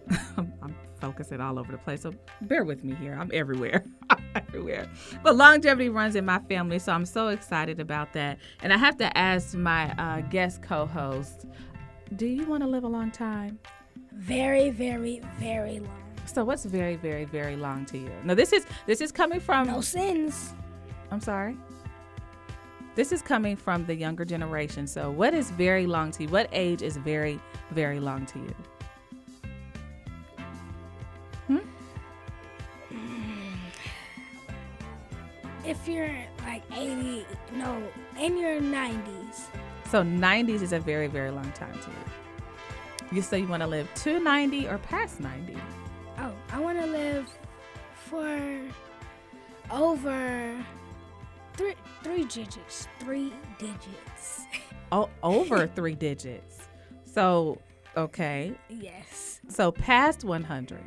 I'm 0.37 0.75
focusing 1.01 1.41
all 1.41 1.59
over 1.59 1.73
the 1.73 1.79
place, 1.79 2.03
so 2.03 2.15
bear 2.43 2.65
with 2.65 2.85
me 2.85 2.95
here. 2.95 3.17
I'm 3.19 3.31
everywhere. 3.33 3.85
everywhere. 4.35 4.89
But 5.23 5.37
longevity 5.37 5.89
runs 5.89 6.17
in 6.17 6.25
my 6.25 6.39
family, 6.41 6.79
so 6.79 6.93
I'm 6.93 7.07
so 7.07 7.29
excited 7.29 7.81
about 7.81 8.13
that. 8.13 8.39
And 8.63 8.73
I 8.73 8.77
have 8.77 8.97
to 8.99 9.17
ask 9.17 9.55
my 9.55 9.93
uh, 9.99 10.21
guest 10.23 10.63
co 10.63 10.87
host 10.87 11.47
do 12.17 12.27
you 12.27 12.45
want 12.45 12.63
to 12.63 12.69
live 12.69 12.83
a 12.83 12.89
long 12.89 13.13
time? 13.13 13.59
Very, 14.13 14.71
very, 14.71 15.21
very 15.39 15.79
long. 15.79 16.03
So 16.27 16.45
what's 16.45 16.65
very, 16.65 16.97
very, 16.97 17.25
very 17.25 17.55
long 17.57 17.85
to 17.87 17.99
you? 17.99 18.11
Now 18.25 18.35
this 18.35 18.53
is 18.53 18.67
this 18.87 19.01
is 19.01 19.13
coming 19.13 19.41
from 19.41 19.69
no 19.69 19.81
sins. 19.81 20.53
I'm 21.11 21.21
sorry. 21.21 21.57
This 22.97 23.13
is 23.13 23.23
coming 23.23 23.57
from 23.57 23.87
the 23.87 23.95
younger 23.95 24.25
generation. 24.25 24.87
So 24.87 25.11
what 25.11 25.35
is 25.35 25.51
very 25.53 25.87
long 25.87 26.11
to 26.13 26.25
you? 26.25 26.29
What 26.29 26.49
age 26.53 26.83
is 26.83 26.97
very, 26.97 27.41
very 27.71 28.01
long 28.01 28.27
to 28.27 28.39
you? 28.41 28.55
If 35.71 35.87
you're 35.87 36.11
like 36.43 36.65
80, 36.77 37.25
no, 37.55 37.81
in 38.19 38.37
your 38.37 38.61
90s. 38.61 39.45
So 39.89 40.03
90s 40.03 40.63
is 40.63 40.73
a 40.73 40.81
very, 40.81 41.07
very 41.07 41.31
long 41.31 41.49
time 41.53 41.73
to 41.75 41.91
you. 41.91 43.17
You 43.17 43.23
say 43.23 43.39
you 43.39 43.47
want 43.47 43.63
to 43.63 43.69
live 43.69 43.89
to 44.03 44.19
90 44.19 44.67
or 44.67 44.79
past 44.79 45.21
90? 45.21 45.57
Oh, 46.19 46.33
I 46.53 46.59
want 46.59 46.81
to 46.81 46.87
live 46.87 47.31
for 47.95 48.61
over 49.71 50.57
three 51.55 51.77
three 52.03 52.25
digits. 52.25 52.89
Three 52.99 53.33
digits. 53.61 54.47
oh, 54.91 55.09
over 55.23 55.69
three 55.69 55.95
digits. 55.95 56.67
So, 57.05 57.59
okay. 57.97 58.55
Yes. 58.69 59.41
So 59.47 59.71
past 59.71 60.25
100. 60.25 60.81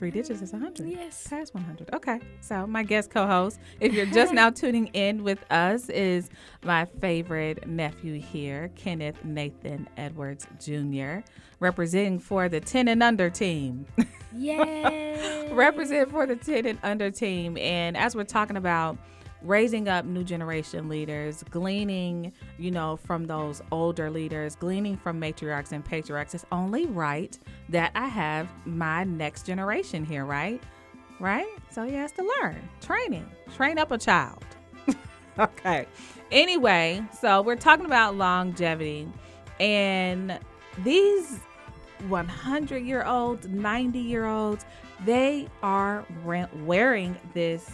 Three 0.00 0.10
digits 0.10 0.40
is 0.40 0.52
100. 0.52 0.88
Yes. 0.88 1.26
Past 1.28 1.52
100. 1.52 1.90
Okay. 1.92 2.20
So, 2.40 2.66
my 2.66 2.82
guest 2.82 3.10
co 3.10 3.26
host, 3.26 3.60
if 3.80 3.92
you're 3.92 4.06
just 4.06 4.32
now 4.32 4.48
tuning 4.60 4.86
in 4.94 5.22
with 5.22 5.44
us, 5.50 5.90
is 5.90 6.30
my 6.64 6.86
favorite 7.02 7.68
nephew 7.68 8.18
here, 8.18 8.70
Kenneth 8.76 9.22
Nathan 9.26 9.86
Edwards 9.98 10.46
Jr., 10.58 11.18
representing 11.58 12.18
for 12.18 12.48
the 12.48 12.60
10 12.60 12.88
and 12.88 13.02
under 13.02 13.28
team. 13.28 13.84
Yay. 14.34 15.50
Represent 15.52 16.10
for 16.10 16.26
the 16.26 16.36
10 16.36 16.64
and 16.64 16.78
under 16.82 17.10
team. 17.10 17.58
And 17.58 17.94
as 17.94 18.16
we're 18.16 18.24
talking 18.24 18.56
about, 18.56 18.96
raising 19.42 19.88
up 19.88 20.04
new 20.04 20.24
generation 20.24 20.88
leaders, 20.88 21.42
gleaning, 21.50 22.32
you 22.58 22.70
know, 22.70 22.96
from 22.96 23.26
those 23.26 23.62
older 23.72 24.10
leaders, 24.10 24.56
gleaning 24.56 24.96
from 24.96 25.20
matriarchs 25.20 25.72
and 25.72 25.84
patriarchs. 25.84 26.34
It's 26.34 26.44
only 26.52 26.86
right 26.86 27.38
that 27.68 27.92
I 27.94 28.06
have 28.06 28.48
my 28.66 29.04
next 29.04 29.46
generation 29.46 30.04
here, 30.04 30.24
right? 30.24 30.62
Right? 31.18 31.48
So 31.70 31.84
he 31.84 31.94
has 31.94 32.12
to 32.12 32.32
learn. 32.40 32.56
Training. 32.80 33.28
Train 33.56 33.78
up 33.78 33.90
a 33.90 33.98
child. 33.98 34.44
okay. 35.38 35.86
Anyway, 36.30 37.02
so 37.20 37.42
we're 37.42 37.56
talking 37.56 37.86
about 37.86 38.16
longevity 38.16 39.08
and 39.58 40.38
these 40.84 41.38
100 42.08 42.78
year 42.78 43.04
olds, 43.04 43.46
90 43.46 43.98
year 43.98 44.26
olds, 44.26 44.64
they 45.04 45.48
are 45.62 46.04
wearing 46.64 47.16
this 47.34 47.70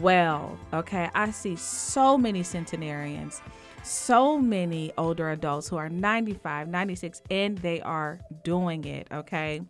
well. 0.00 0.58
Okay. 0.72 1.10
I 1.14 1.30
see 1.30 1.56
so 1.56 2.18
many 2.18 2.42
centenarians, 2.42 3.40
so 3.82 4.38
many 4.38 4.92
older 4.98 5.30
adults 5.30 5.68
who 5.68 5.76
are 5.76 5.88
95, 5.88 6.68
96, 6.68 7.22
and 7.30 7.58
they 7.58 7.80
are 7.80 8.20
doing 8.44 8.84
it. 8.84 9.08
Okay. 9.12 9.60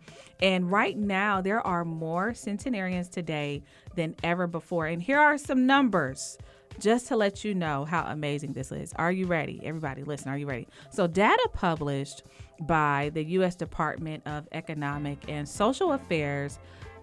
And 0.40 0.70
right 0.70 0.96
now, 0.96 1.40
there 1.40 1.64
are 1.66 1.84
more 1.84 2.34
centenarians 2.34 3.08
today 3.08 3.62
than 3.96 4.14
ever 4.22 4.46
before. 4.46 4.86
And 4.86 5.02
here 5.02 5.18
are 5.18 5.38
some 5.38 5.66
numbers 5.66 6.38
just 6.78 7.08
to 7.08 7.16
let 7.16 7.44
you 7.44 7.54
know 7.54 7.84
how 7.84 8.04
amazing 8.04 8.52
this 8.52 8.70
is. 8.70 8.92
Are 8.96 9.10
you 9.10 9.26
ready? 9.26 9.60
Everybody, 9.64 10.04
listen, 10.04 10.30
are 10.30 10.38
you 10.38 10.46
ready? 10.46 10.68
So, 10.90 11.06
data 11.06 11.48
published 11.52 12.22
by 12.60 13.10
the 13.14 13.24
U.S. 13.24 13.54
Department 13.56 14.22
of 14.26 14.48
Economic 14.52 15.18
and 15.28 15.48
Social 15.48 15.92
Affairs 15.92 16.58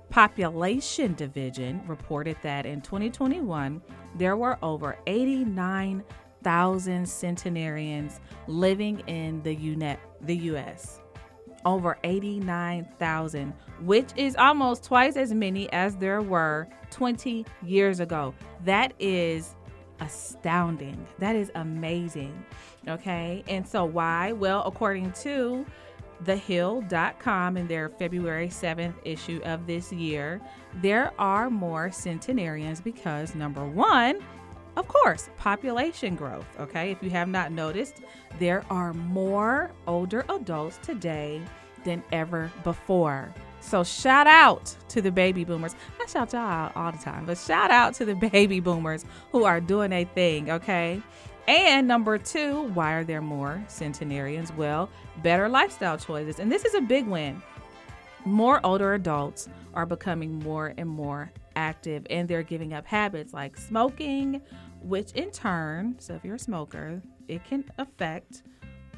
Population 0.10 1.14
Division 1.14 1.82
reported 1.88 2.38
that 2.42 2.66
in 2.66 2.82
2021, 2.82 3.82
there 4.18 4.38
were 4.38 4.58
over 4.62 4.98
89,000 5.08 7.08
centenarians 7.08 8.20
living 8.48 9.00
in 9.08 9.42
the, 9.44 9.98
the 10.22 10.36
U.S. 10.36 11.02
Over 11.66 11.98
89,000, 12.04 13.54
which 13.82 14.10
is 14.16 14.36
almost 14.36 14.84
twice 14.84 15.18
as 15.18 15.34
many 15.34 15.72
as 15.74 15.96
there 15.98 16.22
were 16.22 16.68
20 16.92 17.46
years 17.64 18.00
ago. 18.00 18.34
That 18.64 18.94
is 19.00 19.56
astounding. 20.00 21.06
That 21.20 21.36
is 21.36 21.52
amazing. 21.56 22.46
Okay. 22.88 23.44
And 23.48 23.68
so, 23.68 23.86
why? 23.86 24.32
Well, 24.32 24.64
according 24.66 25.12
to 25.14 25.66
thehill.com 26.24 27.58
in 27.58 27.68
their 27.68 27.90
February 27.90 28.48
7th 28.48 28.96
issue 29.04 29.42
of 29.44 29.68
this 29.68 29.92
year, 29.92 30.42
there 30.82 31.12
are 31.20 31.50
more 31.50 31.92
centenarians 31.92 32.82
because 32.82 33.36
number 33.36 33.66
one, 33.66 34.22
of 34.78 34.88
course, 34.88 35.30
population 35.38 36.16
growth. 36.16 36.48
Okay, 36.60 36.92
if 36.92 37.02
you 37.02 37.10
have 37.12 37.30
not 37.30 37.52
noticed, 37.52 38.02
there 38.40 38.64
are 38.70 38.94
more 38.94 39.72
older 39.88 40.26
adults 40.30 40.80
today 40.84 41.42
than 41.84 42.04
ever 42.12 42.52
before. 42.64 43.34
So, 43.62 43.84
shout 43.84 44.28
out 44.28 44.76
to 44.90 45.02
the 45.02 45.12
baby 45.12 45.44
boomers. 45.44 45.76
I 46.00 46.06
shout 46.08 46.34
y'all 46.34 46.42
out 46.42 46.76
all 46.76 46.92
the 46.92 46.98
time, 46.98 47.26
but 47.26 47.38
shout 47.38 47.72
out 47.72 47.94
to 47.96 48.06
the 48.06 48.16
baby 48.32 48.60
boomers 48.60 49.06
who 49.32 49.46
are 49.46 49.62
doing 49.62 49.92
a 49.92 50.04
thing. 50.04 50.52
Okay, 50.52 51.02
and 51.48 51.88
number 51.88 52.18
two, 52.18 52.64
why 52.74 52.94
are 52.94 53.04
there 53.04 53.22
more 53.22 53.64
centenarians? 53.68 54.52
Well, 54.52 54.90
better 55.22 55.48
lifestyle 55.48 55.98
choices. 55.98 56.40
And 56.40 56.52
this 56.52 56.66
is 56.66 56.74
a 56.74 56.82
big 56.82 57.06
win. 57.08 57.42
More 58.26 58.60
older 58.66 58.96
adults 58.96 59.48
are 59.74 59.86
becoming 59.86 60.40
more 60.40 60.74
and 60.78 60.90
more 60.90 61.32
active 61.56 62.06
and 62.10 62.28
they're 62.28 62.44
giving 62.44 62.74
up 62.74 62.86
habits 62.86 63.34
like 63.34 63.58
smoking, 63.58 64.42
which 64.82 65.12
in 65.12 65.32
turn, 65.32 65.96
so 66.00 66.16
if 66.16 66.26
you're 66.26 66.36
a 66.36 66.40
smoker, 66.40 67.02
it 67.28 67.44
can 67.46 67.64
affect 67.78 68.44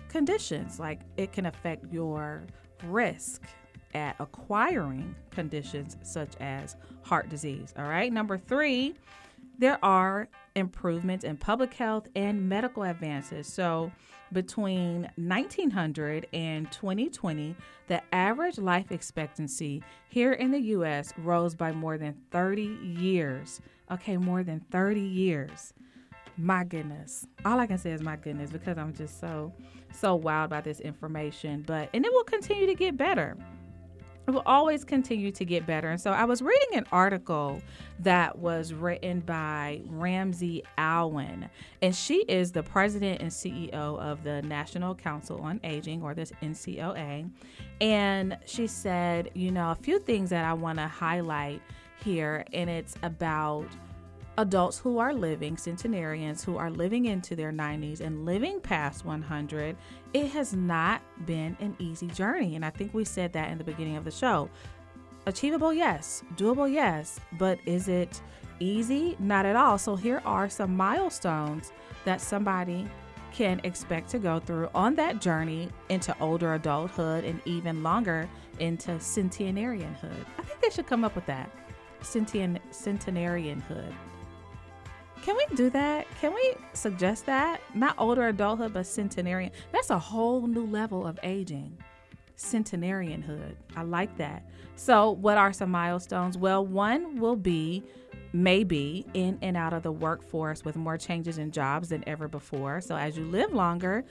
conditions 0.09 0.79
like 0.79 1.01
it 1.17 1.31
can 1.31 1.45
affect 1.45 1.91
your 1.91 2.45
risk 2.85 3.43
at 3.93 4.15
acquiring 4.19 5.15
conditions 5.31 5.97
such 6.03 6.35
as 6.39 6.75
heart 7.01 7.29
disease. 7.29 7.73
All 7.77 7.85
right. 7.85 8.11
Number 8.11 8.37
three, 8.37 8.95
there 9.57 9.83
are 9.83 10.29
improvements 10.55 11.23
in 11.23 11.37
public 11.37 11.73
health 11.73 12.07
and 12.15 12.47
medical 12.47 12.83
advances. 12.83 13.47
So, 13.47 13.91
between 14.33 15.09
1900 15.15 16.27
and 16.33 16.69
2020, 16.71 17.55
the 17.87 18.01
average 18.13 18.57
life 18.57 18.91
expectancy 18.91 19.81
here 20.09 20.33
in 20.33 20.51
the 20.51 20.59
US 20.59 21.13
rose 21.17 21.55
by 21.55 21.71
more 21.71 21.97
than 21.97 22.13
30 22.31 22.63
years. 22.63 23.61
Okay, 23.89 24.17
more 24.17 24.43
than 24.43 24.59
30 24.71 24.99
years. 24.99 25.73
My 26.37 26.65
goodness. 26.65 27.25
All 27.45 27.59
I 27.59 27.67
can 27.67 27.77
say 27.77 27.91
is 27.91 28.01
my 28.01 28.17
goodness 28.17 28.51
because 28.51 28.77
I'm 28.77 28.93
just 28.93 29.19
so, 29.19 29.53
so 29.93 30.15
wild 30.15 30.47
about 30.47 30.65
this 30.65 30.81
information. 30.81 31.63
But, 31.65 31.89
and 31.93 32.05
it 32.05 32.11
will 32.11 32.25
continue 32.25 32.67
to 32.67 32.75
get 32.75 32.97
better 32.97 33.37
it 34.27 34.31
will 34.31 34.43
always 34.45 34.83
continue 34.83 35.31
to 35.31 35.45
get 35.45 35.65
better. 35.65 35.89
And 35.89 36.01
so 36.01 36.11
I 36.11 36.25
was 36.25 36.41
reading 36.41 36.77
an 36.77 36.85
article 36.91 37.61
that 37.99 38.37
was 38.37 38.73
written 38.73 39.21
by 39.21 39.79
Ramsey 39.85 40.63
Alwin, 40.77 41.49
and 41.81 41.95
she 41.95 42.23
is 42.27 42.51
the 42.51 42.61
president 42.61 43.21
and 43.21 43.31
CEO 43.31 43.71
of 43.71 44.23
the 44.25 44.41
National 44.41 44.93
Council 44.93 45.39
on 45.41 45.61
Aging, 45.63 46.03
or 46.03 46.13
this 46.13 46.33
NCOA. 46.41 47.29
And 47.79 48.37
she 48.45 48.67
said, 48.67 49.31
you 49.33 49.49
know, 49.49 49.71
a 49.71 49.75
few 49.75 49.97
things 49.97 50.29
that 50.31 50.43
I 50.43 50.51
want 50.51 50.77
to 50.79 50.87
highlight 50.87 51.61
here, 52.03 52.43
and 52.51 52.69
it's 52.69 52.95
about 53.03 53.65
adults 54.37 54.77
who 54.77 54.99
are 54.99 55.13
living, 55.13 55.57
centenarians 55.57 56.43
who 56.43 56.57
are 56.57 56.69
living 56.69 57.05
into 57.05 57.35
their 57.35 57.51
90s 57.51 58.01
and 58.01 58.25
living 58.25 58.59
past 58.61 59.03
100, 59.03 59.75
it 60.13 60.27
has 60.27 60.53
not 60.53 61.01
been 61.25 61.57
an 61.59 61.75
easy 61.79 62.07
journey. 62.07 62.55
And 62.55 62.63
I 62.63 62.69
think 62.69 62.93
we 62.93 63.03
said 63.03 63.33
that 63.33 63.49
in 63.49 63.57
the 63.57 63.63
beginning 63.63 63.97
of 63.97 64.05
the 64.05 64.11
show. 64.11 64.49
Achievable, 65.25 65.73
yes. 65.73 66.23
Doable, 66.35 66.71
yes. 66.71 67.19
But 67.37 67.59
is 67.65 67.87
it 67.87 68.21
easy? 68.59 69.17
Not 69.19 69.45
at 69.45 69.55
all. 69.55 69.77
So 69.77 69.95
here 69.95 70.21
are 70.25 70.49
some 70.49 70.77
milestones 70.77 71.71
that 72.05 72.21
somebody 72.21 72.87
can 73.33 73.59
expect 73.63 74.09
to 74.09 74.19
go 74.19 74.39
through 74.39 74.69
on 74.73 74.95
that 74.95 75.19
journey 75.19 75.69
into 75.89 76.15
older 76.19 76.53
adulthood 76.53 77.23
and 77.23 77.41
even 77.45 77.83
longer 77.83 78.29
into 78.59 78.91
centenarianhood. 78.91 80.25
I 80.39 80.41
think 80.43 80.61
they 80.61 80.69
should 80.69 80.87
come 80.87 81.03
up 81.03 81.13
with 81.15 81.25
that. 81.25 81.51
Centen- 82.01 82.59
centenarianhood. 82.71 83.93
Can 85.23 85.35
we 85.35 85.55
do 85.55 85.69
that? 85.71 86.07
Can 86.21 86.33
we 86.33 86.53
suggest 86.73 87.25
that? 87.25 87.61
Not 87.73 87.95
older 87.97 88.27
adulthood, 88.27 88.73
but 88.73 88.85
centenarian. 88.85 89.51
That's 89.71 89.89
a 89.89 89.99
whole 89.99 90.47
new 90.47 90.65
level 90.65 91.05
of 91.05 91.19
aging. 91.23 91.77
centenarianhood. 92.37 93.55
I 93.75 93.81
like 93.81 94.15
that. 94.17 94.43
So, 94.75 95.11
what 95.11 95.37
are 95.37 95.51
some 95.51 95.71
milestones? 95.71 96.37
Well, 96.37 96.65
one 96.65 97.19
will 97.19 97.35
be 97.35 97.83
maybe 98.31 99.05
in 99.15 99.39
and 99.41 99.57
out 99.57 99.73
of 99.73 99.81
the 99.83 99.91
workforce 99.91 100.63
with 100.63 100.75
more 100.75 100.97
changes 100.97 101.39
in 101.39 101.51
jobs 101.51 101.89
than 101.89 102.03
ever 102.07 102.27
before. 102.27 102.79
So, 102.79 102.95
as 102.95 103.17
you 103.17 103.25
live 103.25 103.53
longer, 103.53 104.05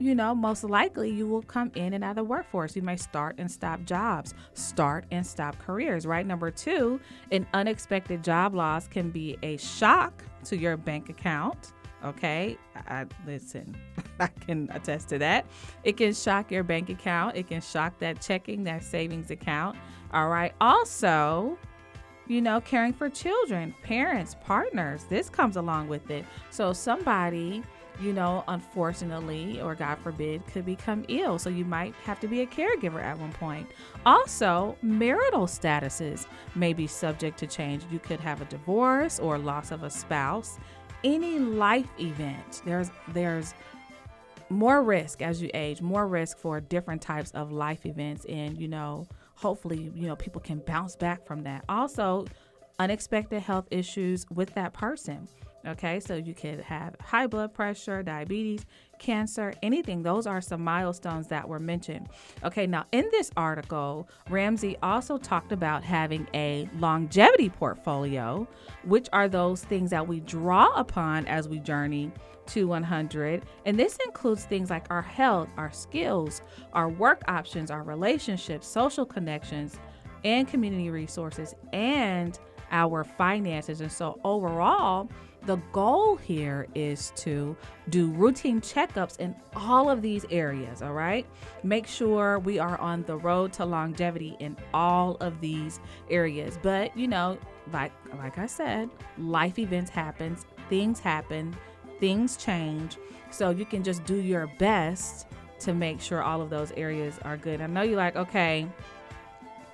you 0.00 0.14
know, 0.14 0.34
most 0.34 0.64
likely 0.64 1.10
you 1.10 1.26
will 1.26 1.42
come 1.42 1.70
in 1.74 1.92
and 1.94 2.04
out 2.04 2.10
of 2.10 2.16
the 2.16 2.24
workforce. 2.24 2.76
You 2.76 2.82
may 2.82 2.96
start 2.96 3.36
and 3.38 3.50
stop 3.50 3.84
jobs, 3.84 4.34
start 4.54 5.04
and 5.10 5.26
stop 5.26 5.58
careers, 5.58 6.06
right? 6.06 6.26
Number 6.26 6.50
two, 6.50 7.00
an 7.30 7.46
unexpected 7.54 8.22
job 8.22 8.54
loss 8.54 8.86
can 8.86 9.10
be 9.10 9.36
a 9.42 9.56
shock 9.56 10.24
to 10.44 10.56
your 10.56 10.76
bank 10.76 11.08
account. 11.08 11.72
Okay, 12.04 12.56
I, 12.86 13.06
listen, 13.26 13.76
I 14.20 14.28
can 14.28 14.70
attest 14.72 15.08
to 15.08 15.18
that. 15.18 15.46
It 15.82 15.96
can 15.96 16.14
shock 16.14 16.50
your 16.50 16.62
bank 16.62 16.90
account, 16.90 17.36
it 17.36 17.48
can 17.48 17.60
shock 17.60 17.98
that 17.98 18.20
checking, 18.20 18.64
that 18.64 18.84
savings 18.84 19.30
account. 19.30 19.76
All 20.12 20.28
right, 20.28 20.54
also, 20.60 21.58
you 22.28 22.40
know, 22.40 22.60
caring 22.60 22.92
for 22.92 23.10
children, 23.10 23.74
parents, 23.82 24.36
partners, 24.44 25.06
this 25.10 25.28
comes 25.28 25.56
along 25.56 25.88
with 25.88 26.08
it. 26.10 26.24
So, 26.50 26.72
somebody 26.72 27.64
you 28.00 28.12
know, 28.12 28.44
unfortunately, 28.48 29.60
or 29.60 29.74
God 29.74 29.98
forbid, 29.98 30.46
could 30.46 30.64
become 30.64 31.04
ill. 31.08 31.38
So 31.38 31.50
you 31.50 31.64
might 31.64 31.94
have 32.04 32.20
to 32.20 32.28
be 32.28 32.42
a 32.42 32.46
caregiver 32.46 33.02
at 33.02 33.18
one 33.18 33.32
point. 33.32 33.68
Also, 34.06 34.76
marital 34.82 35.46
statuses 35.46 36.26
may 36.54 36.72
be 36.72 36.86
subject 36.86 37.38
to 37.38 37.46
change. 37.46 37.84
You 37.90 37.98
could 37.98 38.20
have 38.20 38.40
a 38.40 38.44
divorce 38.46 39.18
or 39.18 39.38
loss 39.38 39.70
of 39.70 39.82
a 39.82 39.90
spouse. 39.90 40.58
Any 41.04 41.38
life 41.38 41.88
event, 42.00 42.62
there's 42.64 42.90
there's 43.08 43.54
more 44.50 44.82
risk 44.82 45.22
as 45.22 45.40
you 45.42 45.50
age, 45.54 45.80
more 45.80 46.08
risk 46.08 46.38
for 46.38 46.60
different 46.60 47.02
types 47.02 47.30
of 47.32 47.52
life 47.52 47.86
events, 47.86 48.24
and 48.24 48.58
you 48.58 48.68
know, 48.68 49.06
hopefully, 49.34 49.90
you 49.94 50.06
know, 50.08 50.16
people 50.16 50.40
can 50.40 50.58
bounce 50.60 50.96
back 50.96 51.24
from 51.26 51.42
that. 51.44 51.64
Also, 51.68 52.26
unexpected 52.78 53.40
health 53.40 53.66
issues 53.70 54.26
with 54.30 54.54
that 54.54 54.72
person. 54.72 55.28
Okay, 55.66 55.98
so 55.98 56.14
you 56.14 56.34
could 56.34 56.60
have 56.60 56.94
high 57.00 57.26
blood 57.26 57.52
pressure, 57.52 58.02
diabetes, 58.02 58.64
cancer, 58.98 59.52
anything. 59.62 60.02
Those 60.02 60.26
are 60.26 60.40
some 60.40 60.62
milestones 60.62 61.26
that 61.28 61.48
were 61.48 61.58
mentioned. 61.58 62.08
Okay, 62.44 62.66
now 62.66 62.86
in 62.92 63.08
this 63.10 63.30
article, 63.36 64.08
Ramsey 64.30 64.76
also 64.82 65.18
talked 65.18 65.50
about 65.50 65.82
having 65.82 66.28
a 66.32 66.68
longevity 66.78 67.48
portfolio, 67.50 68.46
which 68.84 69.08
are 69.12 69.28
those 69.28 69.64
things 69.64 69.90
that 69.90 70.06
we 70.06 70.20
draw 70.20 70.72
upon 70.74 71.26
as 71.26 71.48
we 71.48 71.58
journey 71.58 72.12
to 72.46 72.68
100. 72.68 73.42
And 73.66 73.78
this 73.78 73.98
includes 74.04 74.44
things 74.44 74.70
like 74.70 74.86
our 74.90 75.02
health, 75.02 75.48
our 75.56 75.72
skills, 75.72 76.40
our 76.72 76.88
work 76.88 77.22
options, 77.28 77.70
our 77.70 77.82
relationships, 77.82 78.66
social 78.66 79.04
connections, 79.04 79.78
and 80.24 80.48
community 80.48 80.90
resources, 80.90 81.54
and 81.72 82.38
our 82.70 83.04
finances. 83.04 83.80
And 83.80 83.90
so 83.90 84.20
overall, 84.24 85.10
the 85.48 85.56
goal 85.72 86.14
here 86.14 86.66
is 86.74 87.10
to 87.16 87.56
do 87.88 88.10
routine 88.10 88.60
checkups 88.60 89.18
in 89.18 89.34
all 89.56 89.88
of 89.88 90.02
these 90.02 90.26
areas, 90.30 90.82
all 90.82 90.92
right? 90.92 91.26
Make 91.62 91.86
sure 91.86 92.38
we 92.38 92.58
are 92.58 92.78
on 92.78 93.02
the 93.04 93.16
road 93.16 93.54
to 93.54 93.64
longevity 93.64 94.36
in 94.40 94.58
all 94.74 95.16
of 95.20 95.40
these 95.40 95.80
areas. 96.10 96.58
But, 96.62 96.94
you 96.94 97.08
know, 97.08 97.38
like 97.72 97.92
like 98.18 98.36
I 98.36 98.44
said, 98.44 98.90
life 99.16 99.58
events 99.58 99.90
happens, 99.90 100.44
things 100.68 101.00
happen, 101.00 101.56
things 101.98 102.36
change. 102.36 102.98
So 103.30 103.48
you 103.48 103.64
can 103.64 103.82
just 103.82 104.04
do 104.04 104.16
your 104.16 104.48
best 104.58 105.28
to 105.60 105.72
make 105.72 105.98
sure 105.98 106.22
all 106.22 106.42
of 106.42 106.50
those 106.50 106.72
areas 106.72 107.18
are 107.22 107.38
good. 107.38 107.62
I 107.62 107.68
know 107.68 107.80
you're 107.80 107.96
like, 107.96 108.16
okay, 108.16 108.68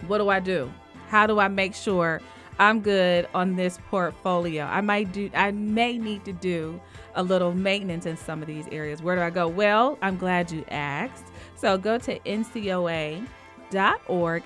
what 0.06 0.18
do 0.18 0.28
I 0.28 0.38
do? 0.38 0.72
How 1.08 1.26
do 1.26 1.40
I 1.40 1.48
make 1.48 1.74
sure 1.74 2.20
I'm 2.58 2.80
good 2.80 3.28
on 3.34 3.56
this 3.56 3.78
portfolio. 3.90 4.64
I 4.64 4.80
might 4.80 5.12
do 5.12 5.28
I 5.34 5.50
may 5.50 5.98
need 5.98 6.24
to 6.24 6.32
do 6.32 6.80
a 7.14 7.22
little 7.22 7.52
maintenance 7.52 8.06
in 8.06 8.16
some 8.16 8.40
of 8.42 8.48
these 8.48 8.66
areas. 8.70 9.02
Where 9.02 9.16
do 9.16 9.22
I 9.22 9.30
go? 9.30 9.48
Well, 9.48 9.98
I'm 10.02 10.16
glad 10.16 10.50
you 10.52 10.64
asked. 10.68 11.24
So 11.56 11.76
go 11.78 11.98
to 11.98 12.18
NCOA.org 12.20 13.24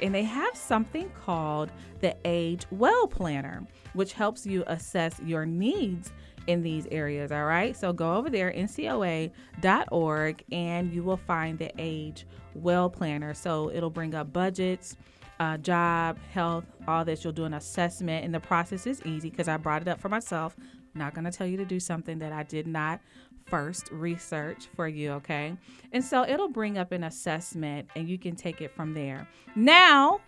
and 0.03 0.15
they 0.15 0.25
have 0.25 0.57
something 0.57 1.11
called 1.25 1.71
the 2.01 2.17
Age 2.25 2.65
Well 2.71 3.07
Planner, 3.07 3.67
which 3.93 4.15
helps 4.15 4.47
you 4.47 4.65
assess 4.67 5.21
your 5.25 5.45
needs 5.45 6.13
in 6.47 6.63
these 6.63 6.87
areas. 6.91 7.31
All 7.31 7.45
right. 7.45 7.77
So 7.77 7.93
go 7.93 8.15
over 8.15 8.31
there, 8.31 8.51
NCOA.org, 8.53 10.45
and 10.51 10.93
you 10.93 11.03
will 11.03 11.19
find 11.19 11.59
the 11.59 11.71
Age 11.79 12.27
Well 12.55 12.89
Planner. 12.89 13.35
So 13.35 13.71
it'll 13.71 13.91
bring 13.91 14.15
up 14.15 14.33
budgets 14.33 14.97
uh, 15.41 15.57
job, 15.59 16.19
health, 16.33 16.65
all 16.87 17.05
this. 17.05 17.25
You'll 17.25 17.33
do 17.33 17.45
an 17.45 17.55
assessment, 17.55 18.25
and 18.25 18.35
the 18.35 18.41
process 18.41 18.87
is 18.87 19.03
easy 19.05 19.31
because 19.31 19.49
I 19.49 19.57
brought 19.57 19.83
it 19.83 19.89
up 19.89 20.01
for 20.01 20.09
myself. 20.09 20.57
I'm 20.59 20.99
not 20.99 21.15
going 21.15 21.25
to 21.25 21.31
tell 21.31 21.47
you 21.47 21.57
to 21.59 21.65
do 21.65 21.81
something 21.81 22.19
that 22.19 22.33
I 22.33 22.43
did 22.43 22.67
not 22.67 23.01
first 23.47 23.91
research 23.91 24.67
for 24.75 24.89
you, 24.89 25.13
okay? 25.13 25.57
And 25.93 26.05
so 26.05 26.25
it'll 26.25 26.49
bring 26.49 26.79
up 26.79 26.93
an 26.93 27.05
assessment, 27.05 27.89
and 27.97 28.09
you 28.09 28.19
can 28.19 28.37
take 28.37 28.61
it 28.61 28.75
from 28.75 28.95
there. 28.95 29.29
Now, 29.55 30.21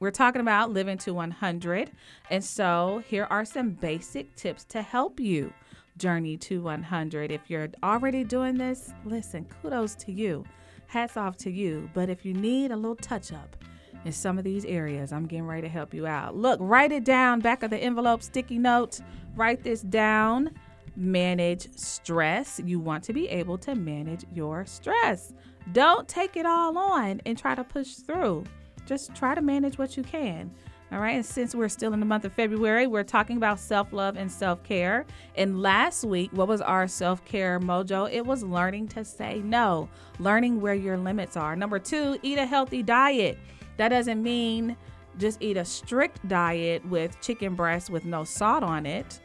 we're 0.00 0.10
talking 0.12 0.40
about 0.40 0.70
living 0.70 0.98
to 0.98 1.12
100. 1.12 1.90
And 2.30 2.44
so 2.44 3.02
here 3.08 3.26
are 3.30 3.44
some 3.44 3.70
basic 3.70 4.34
tips 4.36 4.64
to 4.66 4.82
help 4.82 5.18
you 5.18 5.52
journey 5.96 6.36
to 6.36 6.62
100. 6.62 7.32
If 7.32 7.50
you're 7.50 7.68
already 7.82 8.22
doing 8.22 8.56
this, 8.56 8.92
listen, 9.04 9.46
kudos 9.60 9.96
to 9.96 10.12
you. 10.12 10.44
Hats 10.86 11.16
off 11.16 11.36
to 11.38 11.50
you. 11.50 11.90
But 11.94 12.08
if 12.08 12.24
you 12.24 12.32
need 12.32 12.70
a 12.70 12.76
little 12.76 12.96
touch 12.96 13.32
up, 13.32 13.56
in 14.04 14.12
some 14.12 14.38
of 14.38 14.44
these 14.44 14.64
areas. 14.64 15.12
I'm 15.12 15.26
getting 15.26 15.46
ready 15.46 15.62
to 15.62 15.68
help 15.68 15.92
you 15.92 16.06
out. 16.06 16.36
Look, 16.36 16.58
write 16.62 16.92
it 16.92 17.04
down, 17.04 17.40
back 17.40 17.62
of 17.62 17.70
the 17.70 17.78
envelope, 17.78 18.22
sticky 18.22 18.58
notes. 18.58 19.02
Write 19.36 19.62
this 19.62 19.82
down. 19.82 20.50
Manage 20.96 21.72
stress. 21.76 22.60
You 22.64 22.80
want 22.80 23.04
to 23.04 23.12
be 23.12 23.28
able 23.28 23.58
to 23.58 23.74
manage 23.74 24.24
your 24.34 24.66
stress. 24.66 25.32
Don't 25.72 26.08
take 26.08 26.36
it 26.36 26.46
all 26.46 26.76
on 26.76 27.20
and 27.26 27.38
try 27.38 27.54
to 27.54 27.62
push 27.62 27.94
through. 27.94 28.44
Just 28.86 29.14
try 29.14 29.34
to 29.34 29.42
manage 29.42 29.78
what 29.78 29.96
you 29.96 30.02
can. 30.02 30.50
All 30.90 31.00
right. 31.00 31.16
And 31.16 31.26
since 31.26 31.54
we're 31.54 31.68
still 31.68 31.92
in 31.92 32.00
the 32.00 32.06
month 32.06 32.24
of 32.24 32.32
February, 32.32 32.86
we're 32.86 33.04
talking 33.04 33.36
about 33.36 33.60
self 33.60 33.92
love 33.92 34.16
and 34.16 34.32
self 34.32 34.62
care. 34.62 35.04
And 35.36 35.60
last 35.60 36.04
week, 36.04 36.30
what 36.32 36.48
was 36.48 36.62
our 36.62 36.88
self 36.88 37.22
care 37.26 37.60
mojo? 37.60 38.10
It 38.10 38.24
was 38.24 38.42
learning 38.42 38.88
to 38.88 39.04
say 39.04 39.40
no, 39.44 39.90
learning 40.18 40.60
where 40.60 40.74
your 40.74 40.96
limits 40.96 41.36
are. 41.36 41.54
Number 41.54 41.78
two, 41.78 42.18
eat 42.22 42.38
a 42.38 42.46
healthy 42.46 42.82
diet. 42.82 43.38
That 43.78 43.88
doesn't 43.88 44.22
mean 44.22 44.76
just 45.18 45.42
eat 45.42 45.56
a 45.56 45.64
strict 45.64 46.26
diet 46.28 46.84
with 46.86 47.20
chicken 47.20 47.54
breast 47.54 47.90
with 47.90 48.04
no 48.04 48.24
salt 48.24 48.62
on 48.62 48.86
it 48.86 49.20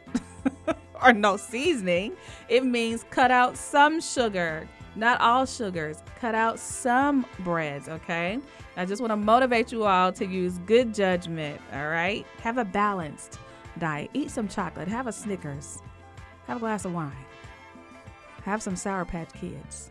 or 1.02 1.12
no 1.12 1.36
seasoning. 1.36 2.16
It 2.48 2.64
means 2.64 3.04
cut 3.10 3.30
out 3.30 3.56
some 3.56 4.00
sugar, 4.00 4.68
not 4.96 5.20
all 5.20 5.44
sugars. 5.46 6.02
Cut 6.20 6.34
out 6.34 6.58
some 6.58 7.26
breads, 7.40 7.88
okay? 7.88 8.38
I 8.76 8.84
just 8.84 9.00
want 9.00 9.12
to 9.12 9.16
motivate 9.16 9.70
you 9.70 9.84
all 9.84 10.12
to 10.12 10.26
use 10.26 10.58
good 10.66 10.94
judgment, 10.94 11.60
all 11.72 11.88
right? 11.88 12.26
Have 12.40 12.58
a 12.58 12.64
balanced 12.64 13.38
diet. 13.78 14.10
Eat 14.14 14.30
some 14.30 14.48
chocolate, 14.48 14.88
have 14.88 15.06
a 15.06 15.12
Snickers, 15.12 15.82
have 16.46 16.56
a 16.58 16.60
glass 16.60 16.84
of 16.84 16.92
wine, 16.92 17.12
have 18.42 18.62
some 18.62 18.76
Sour 18.76 19.04
Patch 19.04 19.32
Kids. 19.32 19.90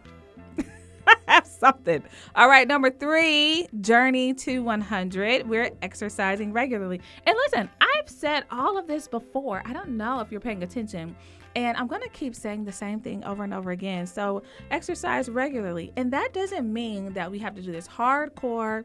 something. 1.64 2.04
All 2.36 2.50
right, 2.50 2.68
number 2.68 2.90
three, 2.90 3.68
journey 3.80 4.34
to 4.34 4.60
100. 4.60 5.48
We're 5.48 5.72
exercising 5.82 6.52
regularly. 6.52 7.00
And 7.26 7.38
listen, 7.46 7.70
I've 7.80 8.10
said 8.10 8.44
all 8.52 8.78
of 8.78 8.86
this 8.86 9.08
before. 9.08 9.64
I 9.66 9.72
don't 9.72 9.92
know 9.92 10.20
if 10.20 10.30
you're 10.30 10.42
paying 10.42 10.64
attention. 10.64 11.16
And 11.56 11.78
I'm 11.78 11.88
going 11.88 12.02
to 12.02 12.10
keep 12.10 12.36
saying 12.36 12.66
the 12.66 12.72
same 12.72 13.00
thing 13.00 13.24
over 13.24 13.44
and 13.44 13.54
over 13.54 13.72
again. 13.72 14.08
So, 14.08 14.42
exercise 14.72 15.30
regularly. 15.30 15.94
And 15.96 16.12
that 16.12 16.34
doesn't 16.34 16.72
mean 16.72 17.14
that 17.14 17.30
we 17.32 17.40
have 17.40 17.56
to 17.56 17.62
do 17.62 17.72
this 17.72 17.88
hardcore, 17.88 18.84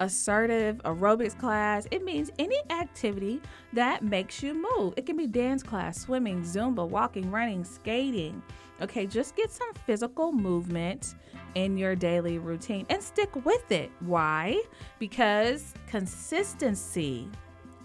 assertive 0.00 0.78
aerobics 0.78 1.38
class. 1.38 1.86
It 1.92 2.04
means 2.04 2.30
any 2.38 2.58
activity 2.70 3.40
that 3.72 4.02
makes 4.02 4.42
you 4.42 4.52
move. 4.54 4.94
It 4.96 5.06
can 5.06 5.16
be 5.16 5.28
dance 5.28 5.62
class, 5.62 6.00
swimming, 6.00 6.42
Zumba, 6.42 6.86
walking, 6.86 7.30
running, 7.30 7.64
skating. 7.64 8.42
Okay, 8.80 9.06
just 9.06 9.34
get 9.34 9.50
some 9.50 9.72
physical 9.86 10.32
movement 10.32 11.14
in 11.54 11.76
your 11.76 11.96
daily 11.96 12.38
routine 12.38 12.86
and 12.88 13.02
stick 13.02 13.44
with 13.44 13.72
it. 13.72 13.90
Why? 14.00 14.62
Because 14.98 15.74
consistency 15.88 17.28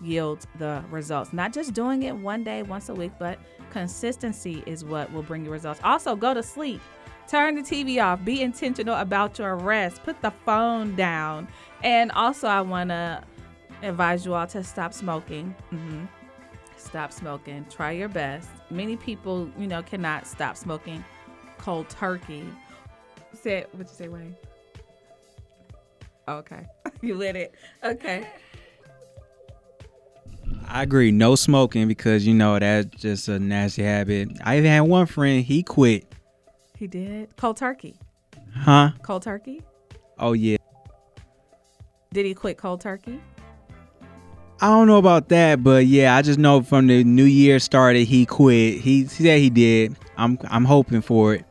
yields 0.01 0.45
the 0.59 0.83
results. 0.91 1.33
Not 1.33 1.53
just 1.53 1.73
doing 1.73 2.03
it 2.03 2.15
one 2.15 2.43
day, 2.43 2.61
once 2.61 2.89
a 2.89 2.93
week, 2.93 3.13
but 3.17 3.39
consistency 3.71 4.63
is 4.65 4.83
what 4.83 5.11
will 5.11 5.23
bring 5.23 5.45
you 5.45 5.51
results. 5.51 5.79
Also, 5.83 6.15
go 6.15 6.33
to 6.33 6.43
sleep. 6.43 6.81
Turn 7.27 7.55
the 7.55 7.61
TV 7.61 8.03
off. 8.03 8.23
Be 8.23 8.41
intentional 8.41 8.95
about 8.95 9.39
your 9.39 9.55
rest. 9.55 10.03
Put 10.03 10.21
the 10.21 10.31
phone 10.45 10.95
down. 10.95 11.47
And 11.81 12.11
also, 12.11 12.47
I 12.47 12.61
want 12.61 12.89
to 12.89 13.23
advise 13.81 14.25
you 14.25 14.33
all 14.33 14.47
to 14.47 14.63
stop 14.63 14.93
smoking. 14.93 15.55
Mm-hmm. 15.71 16.05
Stop 16.83 17.11
smoking. 17.11 17.65
Try 17.69 17.91
your 17.91 18.09
best. 18.09 18.49
Many 18.69 18.97
people, 18.97 19.49
you 19.57 19.67
know, 19.67 19.81
cannot 19.81 20.27
stop 20.27 20.57
smoking 20.57 21.03
cold 21.57 21.89
turkey 21.89 22.45
Say 23.33 23.65
what 23.71 23.87
you 23.87 23.93
say, 23.93 24.07
Wayne? 24.07 24.35
Okay. 26.27 26.65
you 27.01 27.15
lit 27.15 27.35
it. 27.35 27.55
Okay. 27.83 28.27
I 30.67 30.83
agree. 30.83 31.11
No 31.11 31.35
smoking 31.35 31.87
because 31.87 32.25
you 32.25 32.33
know 32.33 32.57
that's 32.59 32.95
just 32.95 33.27
a 33.27 33.39
nasty 33.39 33.83
habit. 33.83 34.29
I 34.43 34.57
even 34.57 34.71
had 34.71 34.81
one 34.81 35.05
friend. 35.07 35.43
He 35.43 35.63
quit. 35.63 36.05
He 36.77 36.87
did. 36.87 37.35
Cold 37.35 37.57
turkey. 37.57 37.95
Huh? 38.55 38.91
Cold 39.01 39.23
turkey? 39.23 39.61
Oh 40.19 40.33
yeah. 40.33 40.57
Did 42.13 42.25
he 42.25 42.33
quit 42.33 42.57
cold 42.57 42.81
turkey? 42.81 43.19
I 44.63 44.67
don't 44.67 44.87
know 44.87 44.97
about 44.97 45.27
that, 45.27 45.61
but 45.61 45.87
yeah, 45.87 46.15
I 46.15 46.21
just 46.21 46.39
know 46.39 46.61
from 46.61 46.87
the 46.87 47.03
new 47.03 47.25
year 47.25 47.59
started 47.59 48.05
he 48.05 48.25
quit. 48.25 48.79
He, 48.79 49.05
said 49.07 49.39
he 49.39 49.49
did. 49.49 49.97
I'm 50.15 50.39
I'm 50.49 50.63
hoping 50.63 51.01
for 51.01 51.33
it. 51.33 51.43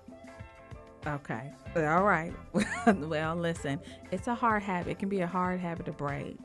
Okay. 1.06 1.52
All 1.76 2.04
right. 2.04 2.32
well, 2.86 3.36
listen, 3.36 3.80
it's 4.10 4.28
a 4.28 4.34
hard 4.34 4.62
habit. 4.62 4.92
It 4.92 4.98
can 4.98 5.10
be 5.10 5.20
a 5.20 5.26
hard 5.26 5.60
habit 5.60 5.84
to 5.86 5.92
break. 5.92 6.38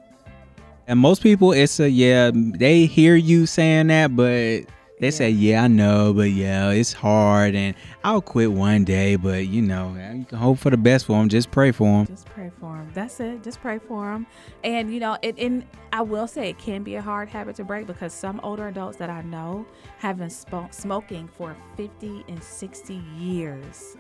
And 0.87 0.99
most 0.99 1.23
people, 1.23 1.53
it's 1.53 1.79
a 1.79 1.89
yeah. 1.89 2.31
They 2.33 2.85
hear 2.85 3.15
you 3.15 3.45
saying 3.45 3.87
that, 3.87 4.13
but 4.13 4.65
they 4.99 5.11
say, 5.11 5.29
"Yeah, 5.29 5.63
I 5.63 5.67
know, 5.67 6.13
but 6.13 6.31
yeah, 6.31 6.71
it's 6.71 6.93
hard, 6.93 7.55
and 7.55 7.75
I'll 8.03 8.21
quit 8.21 8.51
one 8.51 8.83
day." 8.83 9.15
But 9.15 9.47
you 9.47 9.61
know, 9.61 9.95
you 10.13 10.25
can 10.25 10.37
hope 10.37 10.59
for 10.59 10.69
the 10.69 10.77
best 10.77 11.05
for 11.05 11.19
them. 11.19 11.29
Just 11.29 11.51
pray 11.51 11.71
for 11.71 11.85
them. 11.85 12.07
Just 12.07 12.25
pray 12.27 12.51
for 12.59 12.77
them. 12.77 12.89
That's 12.93 13.19
it. 13.19 13.43
Just 13.43 13.61
pray 13.61 13.79
for 13.79 14.11
them. 14.11 14.25
And 14.63 14.93
you 14.93 14.99
know, 14.99 15.17
it. 15.21 15.37
And 15.37 15.65
I 15.93 16.01
will 16.01 16.27
say, 16.27 16.49
it 16.49 16.59
can 16.59 16.83
be 16.83 16.95
a 16.95 17.01
hard 17.01 17.29
habit 17.29 17.55
to 17.57 17.63
break 17.63 17.87
because 17.87 18.13
some 18.13 18.39
older 18.43 18.67
adults 18.67 18.97
that 18.97 19.09
I 19.09 19.21
know 19.21 19.65
have 19.97 20.17
been 20.17 20.29
smoking 20.29 21.27
for 21.27 21.55
50 21.75 22.25
and 22.27 22.43
60 22.43 23.01
years. 23.17 23.97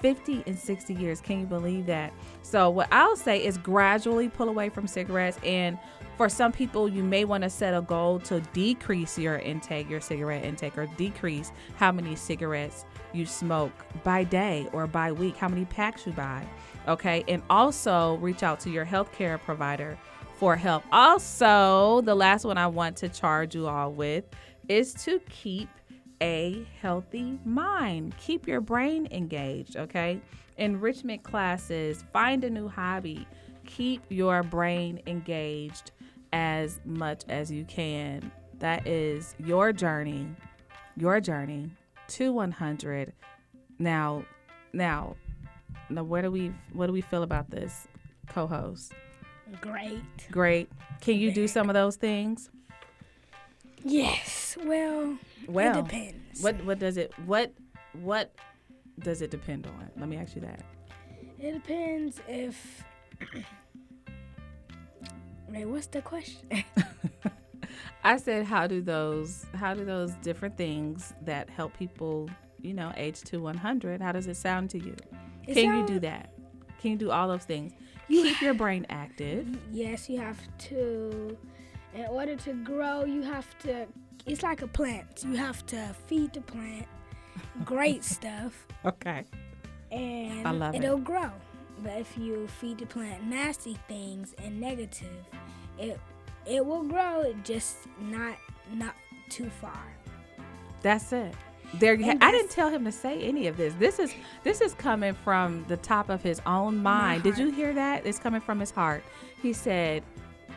50 0.00 0.44
and 0.46 0.58
60 0.58 0.94
years. 0.94 1.20
Can 1.20 1.40
you 1.40 1.46
believe 1.46 1.86
that? 1.86 2.12
So, 2.42 2.70
what 2.70 2.88
I'll 2.92 3.16
say 3.16 3.44
is 3.44 3.58
gradually 3.58 4.28
pull 4.28 4.48
away 4.48 4.68
from 4.68 4.86
cigarettes. 4.86 5.38
And 5.44 5.78
for 6.16 6.28
some 6.28 6.52
people, 6.52 6.88
you 6.88 7.02
may 7.02 7.24
want 7.24 7.44
to 7.44 7.50
set 7.50 7.74
a 7.74 7.80
goal 7.80 8.18
to 8.20 8.40
decrease 8.52 9.18
your 9.18 9.38
intake, 9.38 9.88
your 9.88 10.00
cigarette 10.00 10.44
intake, 10.44 10.76
or 10.76 10.86
decrease 10.86 11.52
how 11.76 11.92
many 11.92 12.16
cigarettes 12.16 12.84
you 13.12 13.26
smoke 13.26 13.72
by 14.04 14.24
day 14.24 14.68
or 14.72 14.86
by 14.86 15.12
week, 15.12 15.36
how 15.36 15.48
many 15.48 15.64
packs 15.64 16.06
you 16.06 16.12
buy. 16.12 16.46
Okay. 16.88 17.24
And 17.28 17.42
also 17.50 18.16
reach 18.16 18.42
out 18.42 18.60
to 18.60 18.70
your 18.70 18.84
healthcare 18.84 19.40
provider 19.40 19.98
for 20.36 20.56
help. 20.56 20.82
Also, 20.90 22.00
the 22.02 22.14
last 22.14 22.44
one 22.44 22.56
I 22.56 22.66
want 22.66 22.96
to 22.98 23.08
charge 23.08 23.54
you 23.54 23.66
all 23.66 23.92
with 23.92 24.24
is 24.68 24.94
to 25.04 25.20
keep 25.28 25.68
a 26.20 26.66
healthy 26.80 27.38
mind. 27.44 28.14
Keep 28.18 28.46
your 28.46 28.60
brain 28.60 29.08
engaged, 29.10 29.76
okay? 29.76 30.20
Enrichment 30.56 31.22
classes, 31.22 32.04
find 32.12 32.44
a 32.44 32.50
new 32.50 32.68
hobby. 32.68 33.26
Keep 33.66 34.02
your 34.08 34.42
brain 34.42 35.00
engaged 35.06 35.92
as 36.32 36.80
much 36.84 37.22
as 37.28 37.50
you 37.50 37.64
can. 37.64 38.30
That 38.58 38.86
is 38.86 39.34
your 39.38 39.72
journey, 39.72 40.26
your 40.96 41.20
journey 41.20 41.70
to 42.08 42.32
100. 42.32 43.12
Now, 43.78 44.24
now, 44.72 45.16
now, 45.88 46.04
where 46.04 46.22
do 46.22 46.30
we 46.30 46.52
what 46.72 46.86
do 46.86 46.92
we 46.92 47.00
feel 47.00 47.22
about 47.22 47.50
this, 47.50 47.88
co-host? 48.28 48.92
Great. 49.60 50.02
Great. 50.30 50.70
Can 51.00 51.16
you 51.16 51.32
do 51.32 51.48
some 51.48 51.68
of 51.68 51.74
those 51.74 51.96
things? 51.96 52.50
Yes. 53.84 54.56
Well, 54.64 55.16
Well, 55.48 55.78
it 55.78 55.84
depends. 55.84 56.42
What 56.42 56.64
what 56.64 56.78
does 56.78 56.96
it 56.96 57.12
what 57.26 57.52
what 57.92 58.32
does 58.98 59.22
it 59.22 59.30
depend 59.30 59.66
on? 59.66 59.90
Let 59.96 60.08
me 60.08 60.16
ask 60.16 60.34
you 60.34 60.42
that. 60.42 60.62
It 61.38 61.52
depends 61.52 62.20
if. 62.28 62.84
Wait, 65.48 65.64
what's 65.64 65.86
the 65.88 66.02
question? 66.02 66.48
I 68.04 68.16
said 68.16 68.46
how 68.46 68.66
do 68.66 68.80
those 68.80 69.44
how 69.54 69.74
do 69.74 69.84
those 69.84 70.12
different 70.22 70.56
things 70.56 71.12
that 71.22 71.50
help 71.50 71.76
people, 71.76 72.30
you 72.62 72.72
know, 72.72 72.92
age 72.96 73.20
to 73.22 73.38
100, 73.40 74.00
how 74.00 74.12
does 74.12 74.26
it 74.26 74.36
sound 74.36 74.70
to 74.70 74.78
you? 74.78 74.96
It 75.46 75.54
Can 75.54 75.76
you 75.78 75.86
do 75.86 75.98
that? 76.00 76.32
Can 76.80 76.92
you 76.92 76.96
do 76.96 77.10
all 77.10 77.28
those 77.28 77.44
things? 77.44 77.72
You 78.08 78.22
Keep 78.24 78.40
your 78.42 78.54
brain 78.54 78.86
active. 78.90 79.46
yes, 79.72 80.08
you 80.08 80.18
have 80.18 80.38
to. 80.68 81.36
In 81.94 82.06
order 82.06 82.36
to 82.36 82.52
grow, 82.64 83.04
you 83.04 83.22
have 83.22 83.46
to. 83.60 83.86
It's 84.26 84.42
like 84.42 84.62
a 84.62 84.68
plant. 84.68 85.24
You 85.24 85.34
have 85.36 85.64
to 85.66 85.94
feed 86.06 86.32
the 86.34 86.40
plant 86.42 86.86
great 87.64 88.04
stuff, 88.16 88.66
Okay. 88.84 89.24
and 89.90 90.46
I 90.46 90.50
love 90.50 90.74
it. 90.74 90.84
it'll 90.84 90.98
grow. 90.98 91.30
But 91.82 91.92
if 91.98 92.16
you 92.18 92.46
feed 92.46 92.78
the 92.78 92.86
plant 92.86 93.24
nasty 93.24 93.78
things 93.88 94.34
and 94.38 94.60
negative, 94.60 95.08
it 95.78 95.98
it 96.46 96.64
will 96.64 96.82
grow. 96.84 97.22
It 97.22 97.42
just 97.44 97.76
not 98.00 98.36
not 98.74 98.94
too 99.30 99.48
far. 99.60 99.82
That's 100.82 101.12
it. 101.12 101.34
There 101.74 101.94
you 101.94 102.04
ha- 102.04 102.18
I 102.20 102.30
didn't 102.32 102.50
tell 102.50 102.68
him 102.68 102.84
to 102.84 102.92
say 102.92 103.20
any 103.22 103.46
of 103.46 103.56
this. 103.56 103.74
This 103.74 103.98
is 103.98 104.12
this 104.44 104.60
is 104.60 104.74
coming 104.74 105.14
from 105.14 105.64
the 105.68 105.76
top 105.78 106.08
of 106.10 106.22
his 106.22 106.40
own 106.46 106.78
mind. 106.78 107.22
Did 107.22 107.38
you 107.38 107.50
hear 107.50 107.72
that? 107.74 108.04
It's 108.06 108.18
coming 108.18 108.40
from 108.40 108.58
his 108.60 108.70
heart. 108.70 109.02
He 109.40 109.52
said, 109.52 110.02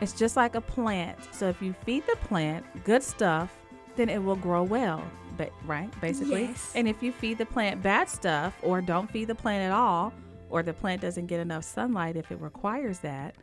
"It's 0.04 0.12
just 0.12 0.36
like 0.36 0.54
a 0.54 0.60
plant. 0.60 1.18
So 1.32 1.48
if 1.48 1.60
you 1.62 1.74
feed 1.84 2.04
the 2.06 2.16
plant 2.16 2.64
good 2.84 3.02
stuff, 3.02 3.50
then 3.96 4.08
it 4.08 4.22
will 4.22 4.36
grow 4.36 4.62
well." 4.62 5.02
But 5.36 5.50
right, 5.66 5.90
basically. 6.00 6.44
Yes. 6.44 6.72
And 6.76 6.86
if 6.86 7.02
you 7.02 7.10
feed 7.10 7.38
the 7.38 7.46
plant 7.46 7.82
bad 7.82 8.08
stuff 8.08 8.54
or 8.62 8.80
don't 8.80 9.10
feed 9.10 9.24
the 9.24 9.34
plant 9.34 9.62
at 9.64 9.72
all, 9.72 10.12
or 10.50 10.62
the 10.62 10.74
plant 10.74 11.00
doesn't 11.00 11.26
get 11.26 11.40
enough 11.40 11.64
sunlight 11.64 12.16
if 12.16 12.30
it 12.30 12.40
requires 12.40 12.98
that, 13.00 13.34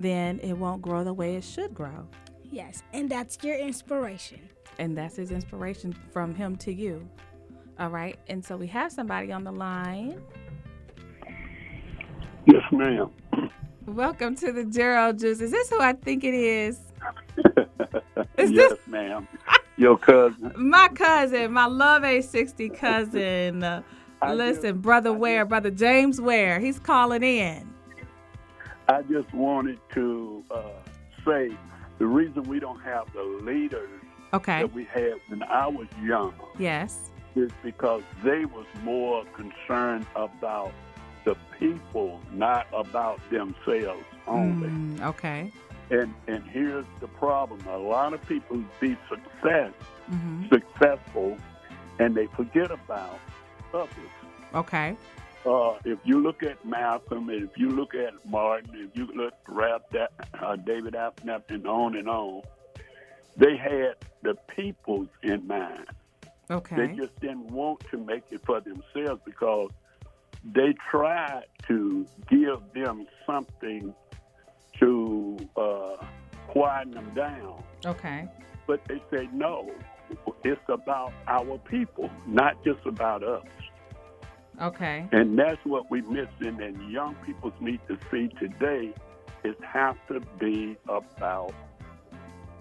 then 0.00 0.38
it 0.38 0.54
won't 0.54 0.80
grow 0.80 1.04
the 1.04 1.12
way 1.12 1.36
it 1.36 1.44
should 1.44 1.74
grow. 1.74 2.08
Yes, 2.44 2.82
and 2.92 3.10
that's 3.10 3.36
your 3.42 3.56
inspiration. 3.56 4.40
And 4.78 4.96
that's 4.96 5.16
his 5.16 5.32
inspiration 5.32 5.92
from 6.12 6.34
him 6.34 6.56
to 6.58 6.72
you. 6.72 7.06
All 7.78 7.90
right. 7.90 8.18
And 8.28 8.44
so 8.44 8.56
we 8.56 8.68
have 8.68 8.92
somebody 8.92 9.32
on 9.32 9.42
the 9.44 9.52
line. 9.52 10.20
Yes, 12.46 12.62
ma'am. 12.70 13.10
Welcome 13.86 14.34
to 14.36 14.50
the 14.52 14.64
Gero 14.64 15.12
Juice. 15.12 15.40
Is 15.40 15.50
this 15.50 15.68
who 15.70 15.80
I 15.80 15.92
think 15.92 16.24
it 16.24 16.34
is? 16.34 16.78
Is 18.38 18.50
yes, 18.50 18.70
this 18.70 18.78
ma'am. 18.86 19.28
Your 19.76 19.98
cousin. 19.98 20.52
my 20.56 20.88
cousin, 20.88 21.52
my 21.52 21.66
Love 21.66 22.02
860 22.04 22.68
cousin? 22.70 23.82
Listen, 24.26 24.78
Brother 24.78 25.12
Ware, 25.12 25.44
Brother 25.44 25.70
James 25.70 26.18
Ware, 26.20 26.58
he's 26.60 26.78
calling 26.78 27.22
in. 27.22 27.68
I 28.88 29.02
just 29.02 29.32
wanted 29.34 29.78
to 29.92 30.42
uh, 30.50 30.62
say 31.26 31.50
the 31.98 32.06
reason 32.06 32.44
we 32.44 32.58
don't 32.60 32.80
have 32.80 33.12
the 33.12 33.22
leaders 33.22 33.88
Okay. 34.32 34.62
that 34.62 34.72
we 34.74 34.84
had 34.84 35.14
when 35.28 35.42
I 35.42 35.66
was 35.66 35.86
young 36.02 36.34
Yes. 36.58 37.10
is 37.36 37.50
because 37.62 38.02
they 38.22 38.46
was 38.46 38.66
more 38.82 39.24
concerned 39.34 40.06
about 40.16 40.72
the 41.24 41.36
people, 41.58 42.20
not 42.32 42.66
about 42.72 43.18
themselves 43.30 44.04
only. 44.26 44.68
Mm, 44.68 45.02
okay. 45.02 45.52
And 45.90 46.14
and 46.26 46.42
here's 46.44 46.86
the 47.00 47.08
problem: 47.08 47.60
a 47.68 47.78
lot 47.78 48.14
of 48.14 48.26
people 48.26 48.62
be 48.80 48.96
success 49.08 49.72
hmm 50.06 50.44
successful, 50.48 51.36
and 51.98 52.14
they 52.14 52.26
forget 52.26 52.70
about 52.70 53.18
others. 53.72 53.90
Okay. 54.54 54.96
Uh, 55.46 55.74
if 55.84 55.98
you 56.04 56.22
look 56.22 56.42
at 56.42 56.64
Malcolm, 56.64 57.28
if 57.30 57.50
you 57.56 57.70
look 57.70 57.94
at 57.94 58.12
Martin, 58.26 58.70
if 58.74 58.96
you 58.96 59.06
look 59.14 59.34
at 59.94 60.12
uh, 60.42 60.56
David 60.56 60.94
Abnett, 60.94 61.42
and 61.48 61.66
on 61.66 61.96
and 61.96 62.08
on, 62.08 62.42
they 63.36 63.56
had 63.56 63.96
the 64.22 64.34
peoples 64.54 65.08
in 65.22 65.46
mind. 65.46 65.86
Okay. 66.50 66.76
They 66.76 66.94
just 66.94 67.18
didn't 67.20 67.50
want 67.50 67.80
to 67.90 67.98
make 67.98 68.24
it 68.30 68.42
for 68.44 68.60
themselves 68.60 69.20
because 69.24 69.70
they 70.52 70.74
tried 70.90 71.44
to 71.68 72.06
give 72.28 72.60
them 72.74 73.06
something 73.26 73.94
to 74.80 75.38
uh, 75.56 76.04
quieten 76.48 76.92
them 76.92 77.12
down. 77.14 77.62
Okay. 77.86 78.28
But 78.66 78.84
they 78.86 79.02
say, 79.10 79.28
no, 79.32 79.70
it's 80.42 80.60
about 80.68 81.12
our 81.26 81.58
people, 81.58 82.10
not 82.26 82.62
just 82.64 82.84
about 82.86 83.22
us. 83.22 83.44
Okay. 84.60 85.06
And 85.12 85.38
that's 85.38 85.64
what 85.64 85.90
we're 85.90 86.02
missing, 86.08 86.60
and 86.62 86.90
young 86.90 87.14
people 87.26 87.52
need 87.60 87.80
to 87.88 87.98
see 88.10 88.28
today. 88.38 88.92
It 89.42 89.58
has 89.64 89.96
to 90.08 90.20
be 90.38 90.76
about 90.88 91.52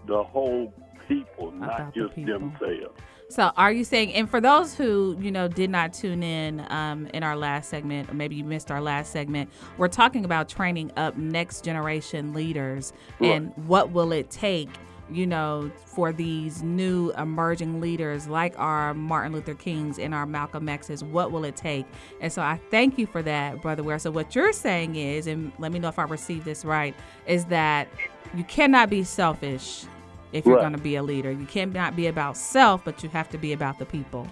the 0.08 0.24
whole 0.24 0.74
people, 1.08 1.52
not 1.52 1.76
About 1.80 1.94
the 1.94 2.02
just 2.02 2.16
people. 2.16 2.40
themselves. 2.40 3.00
So, 3.34 3.52
are 3.58 3.72
you 3.72 3.84
saying, 3.84 4.14
and 4.14 4.30
for 4.30 4.40
those 4.40 4.76
who 4.76 5.18
you 5.20 5.32
know 5.32 5.48
did 5.48 5.72
not 5.72 5.92
tune 5.92 6.22
in 6.22 6.64
um, 6.70 7.08
in 7.16 7.24
our 7.24 7.36
last 7.36 7.68
segment, 7.68 8.12
or 8.12 8.14
maybe 8.14 8.36
you 8.36 8.44
missed 8.44 8.70
our 8.70 8.80
last 8.80 9.12
segment, 9.12 9.50
we're 9.80 9.88
talking 9.88 10.24
about 10.24 10.48
training 10.48 10.92
up 10.98 11.18
next 11.18 11.64
generation 11.64 12.32
leaders 12.34 12.94
and 13.20 13.52
what 13.68 13.90
will 13.90 14.12
it 14.12 14.30
take 14.30 14.70
you 15.12 15.28
know, 15.28 15.70
for 15.86 16.12
these 16.14 16.64
new 16.64 17.12
emerging 17.18 17.82
leaders 17.82 18.28
like 18.28 18.58
our 18.58 18.94
Martin 18.94 19.34
Luther 19.34 19.54
Kings 19.54 20.00
and 20.00 20.14
our 20.14 20.26
Malcolm 20.26 20.70
X's? 20.70 21.04
What 21.04 21.32
will 21.32 21.44
it 21.44 21.56
take? 21.56 21.86
And 22.22 22.32
so 22.32 22.42
I 22.42 22.60
thank 22.72 22.98
you 22.98 23.06
for 23.06 23.22
that, 23.22 23.62
Brother 23.62 23.84
Ware. 23.84 24.00
So 24.00 24.12
what 24.12 24.34
you're 24.34 24.54
saying 24.54 24.96
is, 24.96 25.28
and 25.28 25.52
let 25.60 25.72
me 25.72 25.80
know 25.80 25.90
if 25.90 26.00
I 26.00 26.04
received 26.04 26.46
this 26.46 26.64
right, 26.64 26.96
is 27.28 27.46
that 27.46 27.90
you 28.34 28.44
cannot 28.46 28.90
be 28.90 29.04
selfish 29.04 29.86
if 30.34 30.46
you're 30.46 30.56
Right. 30.56 30.62
going 30.64 30.74
to 30.76 30.82
be 30.82 30.96
a 30.96 31.04
leader. 31.04 31.32
You 31.32 31.46
cannot 31.46 31.96
be 31.96 32.08
about 32.08 32.36
self, 32.36 32.84
but 32.84 33.02
you 33.04 33.10
have 33.10 33.30
to 33.30 33.38
be 33.38 33.54
about 33.54 33.80
the 33.80 33.86
people. 33.86 34.28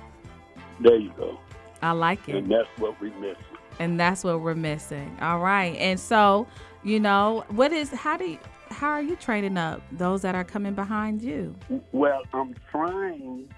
There 0.82 0.98
you 0.98 1.14
go. 1.18 1.40
I 1.82 1.92
like 1.92 2.28
it. 2.28 2.36
And 2.36 2.52
that's 2.52 2.68
what 2.78 3.00
we 3.00 3.12
miss. 3.12 3.38
and 3.80 4.00
that's 4.00 4.24
what 4.24 4.42
we're 4.42 4.54
missing. 4.56 5.18
All 5.22 5.40
right. 5.40 5.76
And 5.78 6.00
so, 6.00 6.46
you 6.84 7.00
know, 7.00 7.46
what 7.50 7.72
is 7.72 7.90
how 7.92 8.18
do 8.18 8.26
you 8.26 8.40
how 8.70 8.90
are 8.90 9.02
you 9.02 9.16
training 9.16 9.58
up 9.58 9.82
those 9.92 10.22
that 10.24 10.34
are 10.36 10.44
coming 10.44 10.74
behind 10.74 11.22
you? 11.22 11.56
Well, 11.92 12.22
I'm 12.34 12.56
trying 12.72 13.50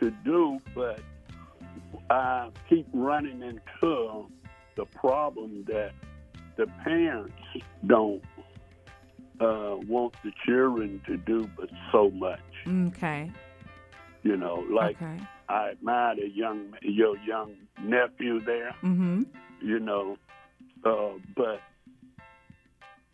to 0.00 0.10
do, 0.24 0.58
but 0.74 1.00
I 2.10 2.50
keep 2.68 2.86
running 2.92 3.42
into 3.42 4.26
the 4.76 4.84
problem 4.94 5.64
that 5.68 5.92
the 6.56 6.66
parents 6.84 7.32
don't 7.86 8.22
uh, 9.40 9.76
want 9.86 10.14
the 10.22 10.32
children 10.46 11.00
to 11.06 11.16
do 11.16 11.48
but 11.56 11.70
so 11.92 12.10
much. 12.10 12.40
Okay. 12.68 13.30
You 14.22 14.36
know, 14.36 14.64
like 14.70 14.96
Okay. 15.02 15.18
I 15.48 15.70
admire 15.70 16.14
the 16.16 16.28
young 16.28 16.74
your 16.82 17.16
young 17.18 17.54
nephew 17.82 18.40
there. 18.40 18.74
Mhm. 18.82 19.26
You 19.62 19.78
know, 19.80 20.16
uh, 20.84 21.12
but 21.36 21.60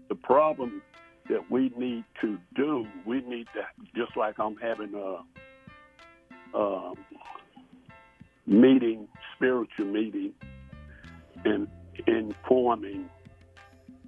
the 0.08 0.14
problem 0.16 0.82
that 1.28 1.50
we 1.50 1.72
need 1.76 2.04
to 2.20 2.38
do, 2.54 2.86
we 3.04 3.20
need 3.22 3.46
to 3.54 3.62
just 3.94 4.16
like 4.16 4.38
I'm 4.38 4.56
having 4.56 4.94
a 4.94 6.56
um, 6.56 6.94
meeting, 8.46 9.08
spiritual 9.34 9.86
meeting, 9.86 10.32
and 11.44 11.68
informing. 12.06 13.08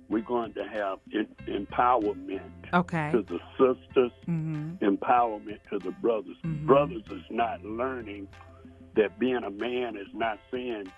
We're 0.08 0.22
going 0.22 0.54
to 0.54 0.64
have 0.64 0.98
empowerment 1.46 2.40
Okay. 2.72 3.10
to 3.12 3.22
the 3.22 3.38
sisters, 3.58 4.12
Mhm. 4.26 4.78
empowerment 4.78 5.58
to 5.70 5.78
the 5.78 5.90
brothers. 5.92 6.36
Brothers 6.44 7.02
is 7.10 7.22
not 7.30 7.62
learning 7.64 8.28
that 8.94 9.18
being 9.18 9.44
a 9.44 9.50
man 9.50 9.96
is 9.96 10.12
not 10.14 10.38
saying 10.50 10.90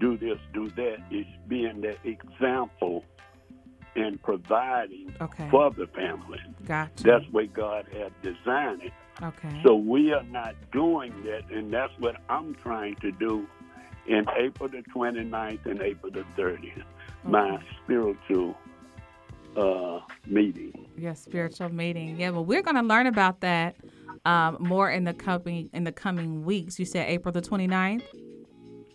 do 0.00 0.16
this, 0.16 0.38
do 0.52 0.68
that. 0.70 0.98
It's 1.10 1.28
being 1.48 1.80
that 1.82 1.98
example 2.04 3.04
and 3.94 4.20
providing 4.22 5.12
Okay. 5.20 5.48
for 5.50 5.70
the 5.70 5.86
family. 5.88 6.40
Gotcha. 6.66 7.04
That's 7.04 7.28
where 7.30 7.46
God 7.46 7.86
had 7.92 8.12
designed 8.22 8.82
it. 8.82 8.92
Okay. 9.22 9.60
So 9.64 9.76
we 9.76 10.12
are 10.12 10.22
not 10.24 10.54
doing 10.72 11.12
that, 11.24 11.50
and 11.50 11.72
that's 11.72 11.92
what 11.98 12.16
I'm 12.28 12.54
trying 12.54 12.94
to 12.96 13.12
do 13.12 13.46
in 14.06 14.24
April 14.36 14.68
the 14.68 14.82
29th 14.92 15.66
and 15.66 15.80
April 15.82 16.10
the 16.10 16.24
30th, 16.36 16.82
my 17.24 17.58
spiritual 17.84 18.56
uh, 19.56 20.00
meeting. 20.26 20.86
Your 20.96 21.14
spiritual 21.14 21.68
meeting. 21.70 22.18
Yeah, 22.18 22.30
well 22.30 22.44
we're 22.44 22.62
gonna 22.62 22.82
learn 22.82 23.06
about 23.06 23.40
that 23.40 23.76
um, 24.24 24.56
more 24.60 24.90
in 24.90 25.04
the 25.04 25.14
coming 25.14 25.68
in 25.72 25.84
the 25.84 25.92
coming 25.92 26.44
weeks. 26.44 26.78
You 26.78 26.84
said 26.84 27.08
April 27.08 27.32
the 27.32 27.42
29th? 27.42 28.02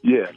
Yes, 0.03 0.31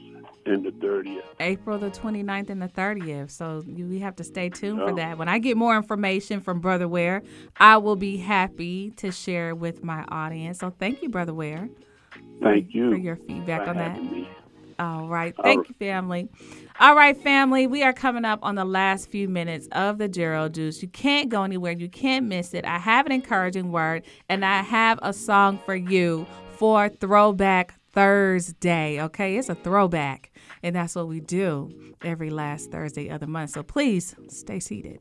and 0.47 0.65
the 0.65 0.71
30th. 0.71 1.21
April 1.39 1.79
the 1.79 1.91
29th 1.91 2.51
and 2.51 2.61
the 2.61 2.69
30th. 2.69 3.31
So 3.31 3.63
you, 3.67 3.87
we 3.87 4.01
have 4.01 4.17
to 4.17 4.25
stay 4.25 4.49
tuned 4.49 4.79
for 4.81 4.91
Oh. 4.93 4.97
that. 4.97 5.17
When 5.19 5.29
I 5.29 5.39
get 5.39 5.57
more 5.57 5.77
information 5.77 6.41
from 6.41 6.61
Brother 6.61 6.89
Ware, 6.89 7.23
I 7.59 7.77
will 7.77 7.95
be 7.97 8.17
happy 8.17 8.91
to 8.97 9.13
share 9.13 9.55
with 9.55 9.85
my 9.85 10.05
audience. 10.09 10.59
So 10.59 10.71
thank 10.71 11.03
you, 11.03 11.09
Brother 11.09 11.35
Ware. 11.35 11.69
Thank 12.43 12.75
you 12.75 12.91
for 12.91 12.97
your 12.97 13.17
feedback 13.17 13.69
on 13.69 13.77
that. 13.77 14.03
me. 14.03 14.29
All 14.81 15.09
right. 15.09 15.35
Thank 15.43 15.69
you, 15.69 15.75
family. 15.75 16.27
All 16.81 16.97
right, 16.97 17.15
family. 17.15 17.67
We 17.67 17.83
are 17.83 17.93
coming 17.93 18.25
up 18.25 18.39
on 18.43 18.55
the 18.55 18.65
last 18.65 19.11
few 19.11 19.29
minutes 19.29 19.69
of 19.73 19.99
the 19.99 20.09
Gero 20.09 20.49
Juice. 20.49 20.81
You 20.81 20.89
can't 20.89 21.29
go 21.29 21.43
anywhere. 21.43 21.73
You 21.73 21.91
can't 21.91 22.27
miss 22.27 22.55
it. 22.55 22.65
I 22.65 22.79
have 22.79 23.05
an 23.05 23.13
encouraging 23.13 23.73
word, 23.73 24.05
and 24.31 24.43
I 24.43 24.63
have 24.63 24.99
a 25.03 25.13
song 25.13 25.61
for 25.67 25.75
you 25.75 26.27
for 26.53 26.89
Throwback 26.89 27.75
Thursday. 27.93 29.03
Okay, 29.03 29.37
it's 29.37 29.51
a 29.51 29.55
throwback, 29.55 30.31
and 30.63 30.75
that's 30.75 30.95
what 30.95 31.09
we 31.09 31.21
do 31.21 31.95
every 32.03 32.31
last 32.31 32.71
Thursday 32.71 33.09
of 33.09 33.21
the 33.21 33.27
month. 33.27 33.51
So 33.51 33.63
please 33.63 34.17
stay 34.29 34.61
seated. 34.61 35.01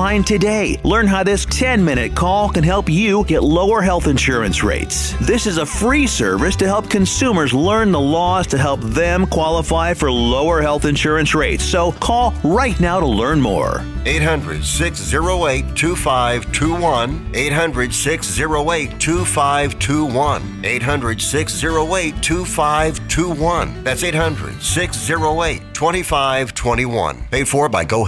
today. 0.01 0.79
Learn 0.83 1.05
how 1.05 1.23
this 1.23 1.45
10 1.45 1.85
minute 1.85 2.15
call 2.15 2.49
can 2.49 2.63
help 2.63 2.89
you 2.89 3.23
get 3.25 3.43
lower 3.43 3.83
health 3.83 4.07
insurance 4.07 4.63
rates. 4.63 5.13
This 5.27 5.45
is 5.45 5.59
a 5.59 5.65
free 5.65 6.07
service 6.07 6.55
to 6.55 6.65
help 6.65 6.89
consumers 6.89 7.53
learn 7.53 7.91
the 7.91 7.99
laws 7.99 8.47
to 8.47 8.57
help 8.57 8.81
them 8.81 9.27
qualify 9.27 9.93
for 9.93 10.11
lower 10.11 10.59
health 10.59 10.85
insurance 10.85 11.35
rates. 11.35 11.63
So 11.63 11.91
call 11.91 12.33
right 12.43 12.79
now 12.79 12.99
to 12.99 13.05
learn 13.05 13.39
more. 13.39 13.85
800 14.07 14.63
608 14.63 15.75
2521. 15.75 17.35
800 17.35 17.93
608 17.93 18.99
2521. 18.99 20.65
800 20.65 21.21
608 21.21 22.23
2521. 22.23 23.83
That's 23.83 24.03
800 24.03 24.59
608 24.63 25.61
2521. 25.75 27.27
Paid 27.29 27.47
for 27.47 27.69
by 27.69 27.85
Go 27.85 28.03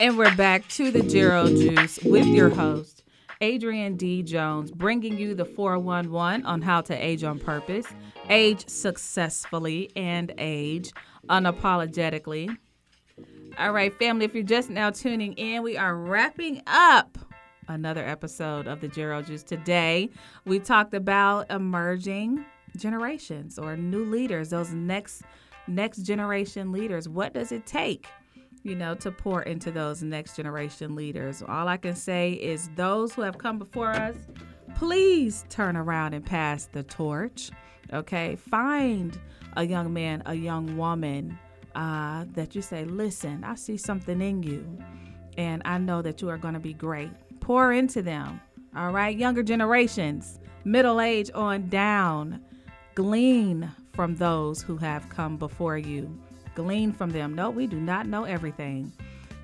And 0.00 0.16
we're 0.16 0.34
back 0.34 0.66
to 0.68 0.90
the 0.90 1.02
Gero 1.02 1.46
Juice 1.46 1.98
with 2.02 2.24
your 2.26 2.48
host, 2.48 3.04
Adrianne 3.42 3.98
D. 3.98 4.22
Jones, 4.22 4.70
bringing 4.70 5.18
you 5.18 5.34
the 5.34 5.44
411 5.44 6.46
on 6.46 6.62
how 6.62 6.80
to 6.80 6.94
age 6.94 7.22
on 7.22 7.38
purpose, 7.38 7.84
age 8.30 8.66
successfully, 8.66 9.90
and 9.94 10.32
age 10.38 10.90
unapologetically. 11.28 12.56
All 13.58 13.72
right, 13.72 13.92
family, 13.98 14.24
if 14.24 14.32
you're 14.34 14.42
just 14.42 14.70
now 14.70 14.88
tuning 14.88 15.34
in, 15.34 15.62
we 15.62 15.76
are 15.76 15.94
wrapping 15.94 16.62
up 16.66 17.18
another 17.68 18.02
episode 18.02 18.66
of 18.66 18.80
the 18.80 18.88
Gero 18.88 19.20
Juice. 19.20 19.42
Today, 19.42 20.08
we 20.46 20.60
talked 20.60 20.94
about 20.94 21.50
emerging 21.50 22.42
generations 22.74 23.58
or 23.58 23.76
new 23.76 24.06
leaders, 24.06 24.48
those 24.48 24.72
next 24.72 25.24
next 25.68 25.98
generation 25.98 26.72
leaders. 26.72 27.06
What 27.06 27.34
does 27.34 27.52
it 27.52 27.66
take? 27.66 28.08
You 28.62 28.74
know, 28.74 28.94
to 28.96 29.10
pour 29.10 29.42
into 29.42 29.70
those 29.70 30.02
next 30.02 30.36
generation 30.36 30.94
leaders. 30.94 31.42
All 31.42 31.68
I 31.68 31.76
can 31.76 31.94
say 31.94 32.32
is 32.32 32.68
those 32.76 33.14
who 33.14 33.22
have 33.22 33.38
come 33.38 33.58
before 33.58 33.90
us, 33.90 34.16
please 34.74 35.44
turn 35.48 35.76
around 35.76 36.14
and 36.14 36.24
pass 36.24 36.66
the 36.66 36.82
torch. 36.82 37.50
Okay, 37.92 38.36
find 38.36 39.18
a 39.56 39.64
young 39.64 39.92
man, 39.92 40.22
a 40.26 40.34
young 40.34 40.76
woman 40.76 41.38
uh, 41.74 42.24
that 42.34 42.54
you 42.54 42.62
say, 42.62 42.84
listen, 42.84 43.44
I 43.44 43.54
see 43.54 43.76
something 43.76 44.20
in 44.20 44.42
you, 44.42 44.78
and 45.36 45.62
I 45.64 45.78
know 45.78 46.02
that 46.02 46.20
you 46.20 46.28
are 46.28 46.38
going 46.38 46.54
to 46.54 46.60
be 46.60 46.74
great. 46.74 47.10
Pour 47.40 47.72
into 47.72 48.02
them. 48.02 48.40
All 48.76 48.92
right, 48.92 49.16
younger 49.16 49.42
generations, 49.42 50.38
middle 50.64 51.00
age 51.00 51.30
on 51.34 51.68
down, 51.68 52.40
glean 52.94 53.72
from 53.92 54.14
those 54.16 54.62
who 54.62 54.76
have 54.76 55.08
come 55.08 55.36
before 55.36 55.78
you 55.78 56.16
glean 56.54 56.92
from 56.92 57.10
them. 57.10 57.34
No, 57.34 57.50
we 57.50 57.66
do 57.66 57.80
not 57.80 58.06
know 58.06 58.24
everything, 58.24 58.92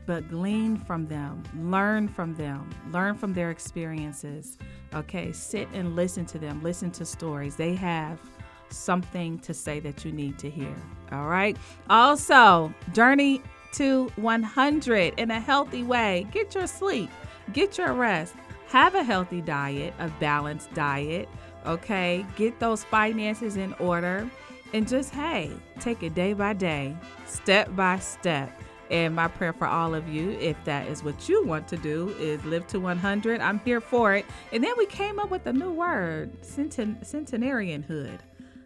but 0.07 0.28
glean 0.30 0.76
from 0.76 1.07
them, 1.07 1.42
learn 1.59 2.09
from 2.09 2.34
them, 2.34 2.70
learn 2.92 3.14
from 3.14 3.34
their 3.34 3.50
experiences. 3.50 4.59
Okay, 4.94 5.32
sit 5.32 5.68
and 5.72 5.96
listen 5.96 6.24
to 6.26 6.38
them, 6.38 6.62
listen 6.62 6.90
to 6.92 7.04
stories. 7.04 7.57
They 7.57 7.74
have 7.74 8.20
something 8.68 9.38
to 9.40 9.54
say 9.54 9.80
that 9.80 10.04
you 10.04 10.12
need 10.12 10.38
to 10.38 10.50
hear. 10.50 10.74
All 11.12 11.26
right. 11.26 11.57
Also, 11.90 12.72
journey 12.92 13.42
to 13.74 14.09
100 14.16 15.14
in 15.18 15.30
a 15.30 15.40
healthy 15.40 15.82
way. 15.82 16.26
Get 16.32 16.54
your 16.54 16.66
sleep, 16.66 17.11
get 17.52 17.78
your 17.78 17.92
rest, 17.92 18.34
have 18.68 18.94
a 18.94 19.02
healthy 19.02 19.40
diet, 19.40 19.94
a 19.98 20.09
balanced 20.20 20.72
diet. 20.74 21.28
Okay, 21.66 22.24
get 22.36 22.59
those 22.61 22.84
finances 22.84 23.57
in 23.57 23.72
order 23.74 24.30
and 24.77 24.87
just 24.87 25.11
hey, 25.14 25.51
take 25.81 26.03
it 26.03 26.14
day 26.14 26.35
by 26.35 26.53
day, 26.53 26.95
step 27.24 27.74
by 27.74 27.99
step, 27.99 28.53
And 28.91 29.16
my 29.16 29.27
prayer 29.27 29.55
for 29.55 29.66
all 29.66 29.95
of 29.95 30.07
you, 30.07 30.33
if 30.33 30.57
that 30.64 30.87
is 30.87 31.03
what 31.03 31.31
you 31.31 31.43
want 31.45 31.66
to 31.68 31.79
do, 31.79 32.11
is 32.20 32.45
live 32.45 32.66
to 32.68 32.79
100. 32.79 33.41
I'm 33.41 33.59
here 33.61 33.81
for 33.81 34.14
it. 34.14 34.27
And 34.53 34.62
then 34.62 34.74
we 34.77 34.85
came 34.85 35.18
up 35.18 35.31
with 35.31 35.47
a 35.47 35.53
new 35.53 35.72
word, 35.72 36.43
centen- 36.43 37.03
centenarianhood. 37.03 38.18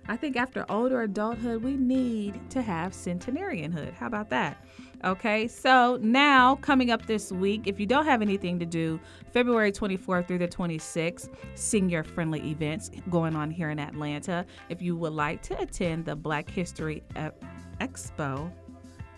I 0.09 0.17
think 0.17 0.37
after 0.37 0.67
older 0.69 1.03
adulthood, 1.03 1.63
we 1.63 1.77
need 1.77 2.51
to 2.51 2.61
have 2.61 2.93
centenarianhood. 2.93 3.95
How 3.95 4.09
about 4.09 4.31
that? 4.31 4.63
Okay, 5.03 5.49
so 5.49 5.99
now 6.03 6.57
coming 6.57 6.91
up 6.91 7.07
this 7.07 7.33
week, 7.33 7.63
if 7.65 7.81
you 7.81 7.87
don't 7.87 8.05
have 8.05 8.21
anything 8.21 8.59
to 8.59 8.67
do, 8.67 9.01
February 9.33 9.73
24th 9.73 10.29
through 10.29 10.37
the 10.37 10.49
26th, 10.49 11.31
senior 11.55 12.05
friendly 12.05 12.51
events 12.51 12.91
going 13.09 13.35
on 13.35 13.51
here 13.51 13.71
in 13.71 13.79
Atlanta. 13.79 14.45
If 14.69 14.83
you 14.83 14.97
would 14.97 15.15
like 15.15 15.41
to 15.45 15.59
attend 15.59 16.05
the 16.05 16.15
Black 16.15 16.51
History 16.51 17.03
Expo 17.81 18.53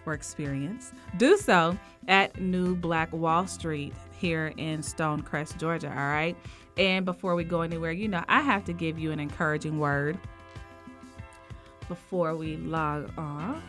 or 0.06 0.14
experience, 0.14 0.92
do 1.16 1.36
so 1.36 1.76
at 2.06 2.40
New 2.40 2.76
Black 2.76 3.12
Wall 3.12 3.48
Street 3.48 3.92
here 4.16 4.52
in 4.58 4.82
Stonecrest, 4.82 5.58
Georgia. 5.58 5.88
All 5.88 5.96
right. 5.96 6.36
And 6.76 7.04
before 7.04 7.34
we 7.34 7.42
go 7.42 7.62
anywhere, 7.62 7.90
you 7.90 8.06
know, 8.06 8.22
I 8.28 8.40
have 8.40 8.64
to 8.66 8.72
give 8.72 9.00
you 9.00 9.10
an 9.10 9.18
encouraging 9.18 9.80
word 9.80 10.16
before 11.88 12.36
we 12.36 12.56
log 12.56 13.10
off. 13.18 13.60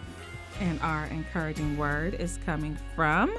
And 0.59 0.79
our 0.81 1.05
encouraging 1.05 1.77
word 1.77 2.15
is 2.15 2.39
coming 2.45 2.77
from 2.95 3.35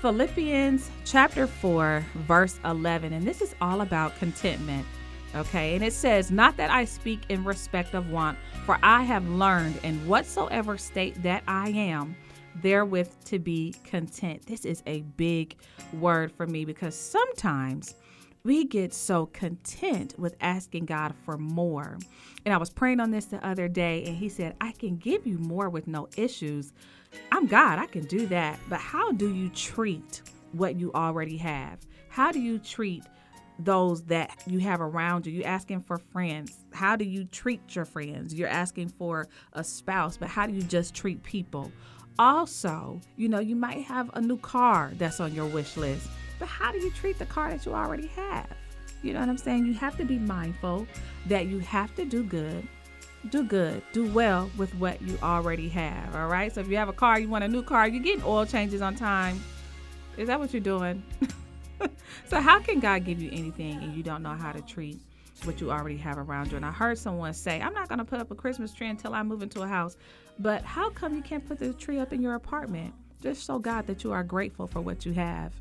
Philippians 0.00 0.90
chapter 1.04 1.46
4, 1.46 2.04
verse 2.26 2.60
11. 2.64 3.12
And 3.12 3.26
this 3.26 3.40
is 3.40 3.54
all 3.60 3.80
about 3.80 4.16
contentment. 4.18 4.86
Okay, 5.34 5.74
and 5.74 5.82
it 5.82 5.92
says, 5.92 6.30
Not 6.30 6.56
that 6.58 6.70
I 6.70 6.84
speak 6.84 7.20
in 7.28 7.42
respect 7.42 7.94
of 7.94 8.10
want, 8.10 8.38
for 8.66 8.78
I 8.82 9.02
have 9.02 9.26
learned 9.28 9.80
in 9.82 10.06
whatsoever 10.06 10.78
state 10.78 11.20
that 11.22 11.42
I 11.48 11.70
am, 11.70 12.14
therewith 12.62 13.10
to 13.24 13.38
be 13.38 13.74
content. 13.82 14.46
This 14.46 14.64
is 14.64 14.82
a 14.86 15.00
big 15.16 15.56
word 15.92 16.30
for 16.30 16.46
me 16.46 16.64
because 16.64 16.94
sometimes 16.94 17.96
we 18.44 18.64
get 18.64 18.92
so 18.92 19.24
content 19.26 20.14
with 20.18 20.36
asking 20.42 20.84
God 20.84 21.14
for 21.24 21.38
more. 21.38 21.96
And 22.44 22.52
I 22.52 22.58
was 22.58 22.68
praying 22.68 23.00
on 23.00 23.10
this 23.10 23.24
the 23.24 23.44
other 23.44 23.68
day, 23.68 24.04
and 24.04 24.14
He 24.14 24.28
said, 24.28 24.54
I 24.60 24.72
can 24.72 24.96
give 24.96 25.26
you 25.26 25.38
more 25.38 25.70
with 25.70 25.86
no 25.88 26.08
issues. 26.18 26.74
I'm 27.32 27.46
God, 27.46 27.78
I 27.78 27.86
can 27.86 28.04
do 28.04 28.26
that. 28.26 28.58
But 28.68 28.80
how 28.80 29.12
do 29.12 29.32
you 29.32 29.48
treat 29.48 30.20
what 30.52 30.76
you 30.76 30.92
already 30.92 31.38
have? 31.38 31.78
How 32.10 32.32
do 32.32 32.38
you 32.38 32.58
treat 32.58 33.04
those 33.58 34.02
that 34.04 34.42
you 34.46 34.58
have 34.58 34.82
around 34.82 35.26
you? 35.26 35.32
You're 35.32 35.46
asking 35.46 35.80
for 35.80 35.96
friends. 35.96 36.66
How 36.74 36.96
do 36.96 37.04
you 37.06 37.24
treat 37.24 37.74
your 37.74 37.86
friends? 37.86 38.34
You're 38.34 38.48
asking 38.48 38.90
for 38.90 39.26
a 39.54 39.64
spouse, 39.64 40.18
but 40.18 40.28
how 40.28 40.46
do 40.46 40.52
you 40.52 40.62
just 40.62 40.94
treat 40.94 41.22
people? 41.22 41.72
Also, 42.18 43.00
you 43.16 43.28
know, 43.30 43.40
you 43.40 43.56
might 43.56 43.84
have 43.84 44.10
a 44.14 44.20
new 44.20 44.36
car 44.36 44.92
that's 44.98 45.18
on 45.18 45.34
your 45.34 45.46
wish 45.46 45.78
list 45.78 46.08
but 46.44 46.50
how 46.50 46.70
do 46.70 46.78
you 46.78 46.90
treat 46.90 47.18
the 47.18 47.24
car 47.24 47.48
that 47.48 47.64
you 47.64 47.72
already 47.72 48.06
have? 48.08 48.46
You 49.02 49.14
know 49.14 49.20
what 49.20 49.30
I'm 49.30 49.38
saying? 49.38 49.64
You 49.64 49.72
have 49.72 49.96
to 49.96 50.04
be 50.04 50.18
mindful 50.18 50.86
that 51.24 51.46
you 51.46 51.60
have 51.60 51.94
to 51.94 52.04
do 52.04 52.22
good, 52.22 52.68
do 53.30 53.44
good, 53.44 53.82
do 53.94 54.12
well 54.12 54.50
with 54.58 54.74
what 54.74 55.00
you 55.00 55.18
already 55.22 55.70
have. 55.70 56.14
All 56.14 56.28
right. 56.28 56.54
So 56.54 56.60
if 56.60 56.68
you 56.68 56.76
have 56.76 56.90
a 56.90 56.92
car, 56.92 57.18
you 57.18 57.30
want 57.30 57.44
a 57.44 57.48
new 57.48 57.62
car, 57.62 57.88
you're 57.88 58.02
getting 58.02 58.22
oil 58.24 58.44
changes 58.44 58.82
on 58.82 58.94
time. 58.94 59.42
Is 60.18 60.26
that 60.26 60.38
what 60.38 60.52
you're 60.52 60.60
doing? 60.60 61.02
so 62.26 62.38
how 62.42 62.60
can 62.60 62.78
God 62.78 63.06
give 63.06 63.22
you 63.22 63.30
anything 63.32 63.82
and 63.82 63.96
you 63.96 64.02
don't 64.02 64.22
know 64.22 64.34
how 64.34 64.52
to 64.52 64.60
treat 64.60 65.00
what 65.44 65.62
you 65.62 65.70
already 65.70 65.96
have 65.96 66.18
around 66.18 66.50
you? 66.50 66.58
And 66.58 66.66
I 66.66 66.72
heard 66.72 66.98
someone 66.98 67.32
say, 67.32 67.62
I'm 67.62 67.72
not 67.72 67.88
going 67.88 68.00
to 68.00 68.04
put 68.04 68.20
up 68.20 68.30
a 68.30 68.34
Christmas 68.34 68.74
tree 68.74 68.90
until 68.90 69.14
I 69.14 69.22
move 69.22 69.40
into 69.40 69.62
a 69.62 69.66
house. 69.66 69.96
But 70.38 70.62
how 70.62 70.90
come 70.90 71.14
you 71.14 71.22
can't 71.22 71.48
put 71.48 71.58
the 71.58 71.72
tree 71.72 72.00
up 72.00 72.12
in 72.12 72.20
your 72.20 72.34
apartment? 72.34 72.92
Just 73.22 73.46
show 73.46 73.58
God 73.58 73.86
that 73.86 74.04
you 74.04 74.12
are 74.12 74.22
grateful 74.22 74.66
for 74.66 74.82
what 74.82 75.06
you 75.06 75.14
have. 75.14 75.54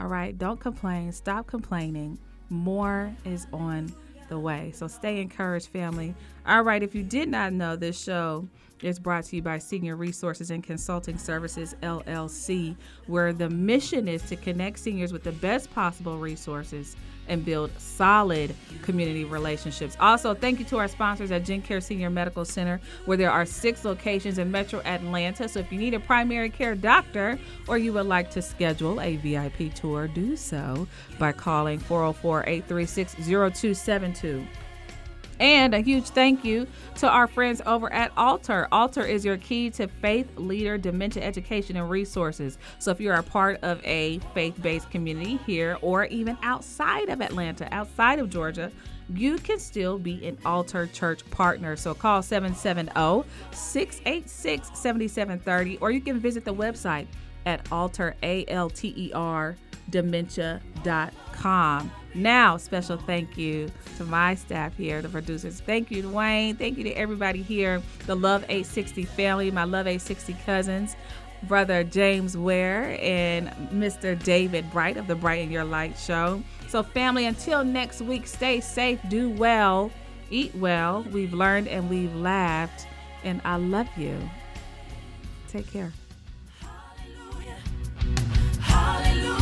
All 0.00 0.06
right, 0.06 0.36
don't 0.38 0.58
complain. 0.58 1.12
Stop 1.12 1.46
complaining. 1.46 2.18
More 2.48 3.14
is 3.26 3.46
on 3.52 3.92
the 4.30 4.38
way. 4.38 4.72
So 4.74 4.88
stay 4.88 5.20
encouraged, 5.20 5.68
family. 5.68 6.14
All 6.50 6.62
right, 6.62 6.82
if 6.82 6.96
you 6.96 7.04
did 7.04 7.28
not 7.28 7.52
know, 7.52 7.76
this 7.76 8.02
show 8.02 8.48
is 8.82 8.98
brought 8.98 9.22
to 9.22 9.36
you 9.36 9.42
by 9.42 9.58
Senior 9.58 9.94
Resources 9.94 10.50
and 10.50 10.64
Consulting 10.64 11.16
Services 11.16 11.76
LLC, 11.80 12.74
where 13.06 13.32
the 13.32 13.48
mission 13.48 14.08
is 14.08 14.20
to 14.22 14.34
connect 14.34 14.80
seniors 14.80 15.12
with 15.12 15.22
the 15.22 15.30
best 15.30 15.72
possible 15.72 16.18
resources 16.18 16.96
and 17.28 17.44
build 17.44 17.70
solid 17.78 18.52
community 18.82 19.24
relationships. 19.24 19.96
Also, 20.00 20.34
thank 20.34 20.58
you 20.58 20.64
to 20.64 20.78
our 20.78 20.88
sponsors 20.88 21.30
at 21.30 21.44
GenCare 21.44 21.80
Senior 21.80 22.10
Medical 22.10 22.44
Center, 22.44 22.80
where 23.04 23.16
there 23.16 23.30
are 23.30 23.46
six 23.46 23.84
locations 23.84 24.38
in 24.38 24.50
Metro 24.50 24.80
Atlanta. 24.80 25.48
So 25.48 25.60
if 25.60 25.70
you 25.70 25.78
need 25.78 25.94
a 25.94 26.00
primary 26.00 26.50
care 26.50 26.74
doctor 26.74 27.38
or 27.68 27.78
you 27.78 27.92
would 27.92 28.06
like 28.06 28.28
to 28.32 28.42
schedule 28.42 29.00
a 29.00 29.14
VIP 29.18 29.72
tour, 29.72 30.08
do 30.08 30.36
so 30.36 30.88
by 31.16 31.30
calling 31.30 31.78
404 31.78 32.42
836 32.48 33.14
0272. 33.14 34.44
And 35.40 35.74
a 35.74 35.80
huge 35.80 36.10
thank 36.10 36.44
you 36.44 36.66
to 36.96 37.08
our 37.08 37.26
friends 37.26 37.62
over 37.64 37.90
at 37.92 38.12
Alter. 38.16 38.68
Alter 38.70 39.02
is 39.02 39.24
your 39.24 39.38
key 39.38 39.70
to 39.70 39.88
faith 39.88 40.28
leader 40.36 40.76
dementia 40.76 41.24
education 41.24 41.76
and 41.76 41.88
resources. 41.88 42.58
So 42.78 42.90
if 42.90 43.00
you're 43.00 43.14
a 43.14 43.22
part 43.22 43.58
of 43.62 43.82
a 43.82 44.18
faith 44.34 44.62
based 44.62 44.90
community 44.90 45.38
here 45.46 45.78
or 45.80 46.04
even 46.04 46.36
outside 46.42 47.08
of 47.08 47.22
Atlanta, 47.22 47.74
outside 47.74 48.18
of 48.18 48.28
Georgia, 48.28 48.70
you 49.08 49.38
can 49.38 49.58
still 49.58 49.98
be 49.98 50.24
an 50.26 50.36
Alter 50.44 50.86
Church 50.86 51.28
partner. 51.30 51.74
So 51.74 51.94
call 51.94 52.22
770 52.22 53.26
686 53.50 54.78
7730 54.78 55.78
or 55.78 55.90
you 55.90 56.02
can 56.02 56.20
visit 56.20 56.44
the 56.44 56.54
website 56.54 57.06
at 57.46 57.66
alter, 57.72 58.14
A 58.22 58.44
L 58.46 58.68
T 58.68 58.92
E 58.94 59.10
R, 59.14 59.56
dementia.com. 59.88 61.90
Now, 62.14 62.56
special 62.56 62.96
thank 62.96 63.38
you 63.38 63.70
to 63.96 64.04
my 64.04 64.34
staff 64.34 64.76
here, 64.76 65.00
the 65.00 65.08
producers. 65.08 65.60
Thank 65.60 65.90
you 65.90 66.02
to 66.02 66.08
Wayne. 66.08 66.56
Thank 66.56 66.76
you 66.76 66.84
to 66.84 66.92
everybody 66.92 67.42
here, 67.42 67.80
the 68.06 68.16
Love 68.16 68.42
860 68.44 69.04
family, 69.04 69.50
my 69.50 69.64
Love 69.64 69.86
860 69.86 70.36
cousins, 70.44 70.96
brother 71.44 71.84
James 71.84 72.36
Ware, 72.36 72.98
and 73.00 73.48
Mr. 73.70 74.20
David 74.22 74.70
Bright 74.72 74.96
of 74.96 75.06
the 75.06 75.14
Bright 75.14 75.42
in 75.42 75.52
Your 75.52 75.64
Light 75.64 75.96
show. 75.96 76.42
So, 76.68 76.82
family, 76.82 77.26
until 77.26 77.64
next 77.64 78.00
week, 78.00 78.26
stay 78.26 78.60
safe, 78.60 78.98
do 79.08 79.30
well, 79.30 79.92
eat 80.30 80.54
well. 80.56 81.04
We've 81.12 81.32
learned 81.32 81.68
and 81.68 81.88
we've 81.88 82.14
laughed, 82.14 82.88
and 83.22 83.40
I 83.44 83.56
love 83.56 83.88
you. 83.96 84.18
Take 85.48 85.72
care. 85.72 85.92
Hallelujah. 86.60 87.56
Hallelujah. 88.60 89.39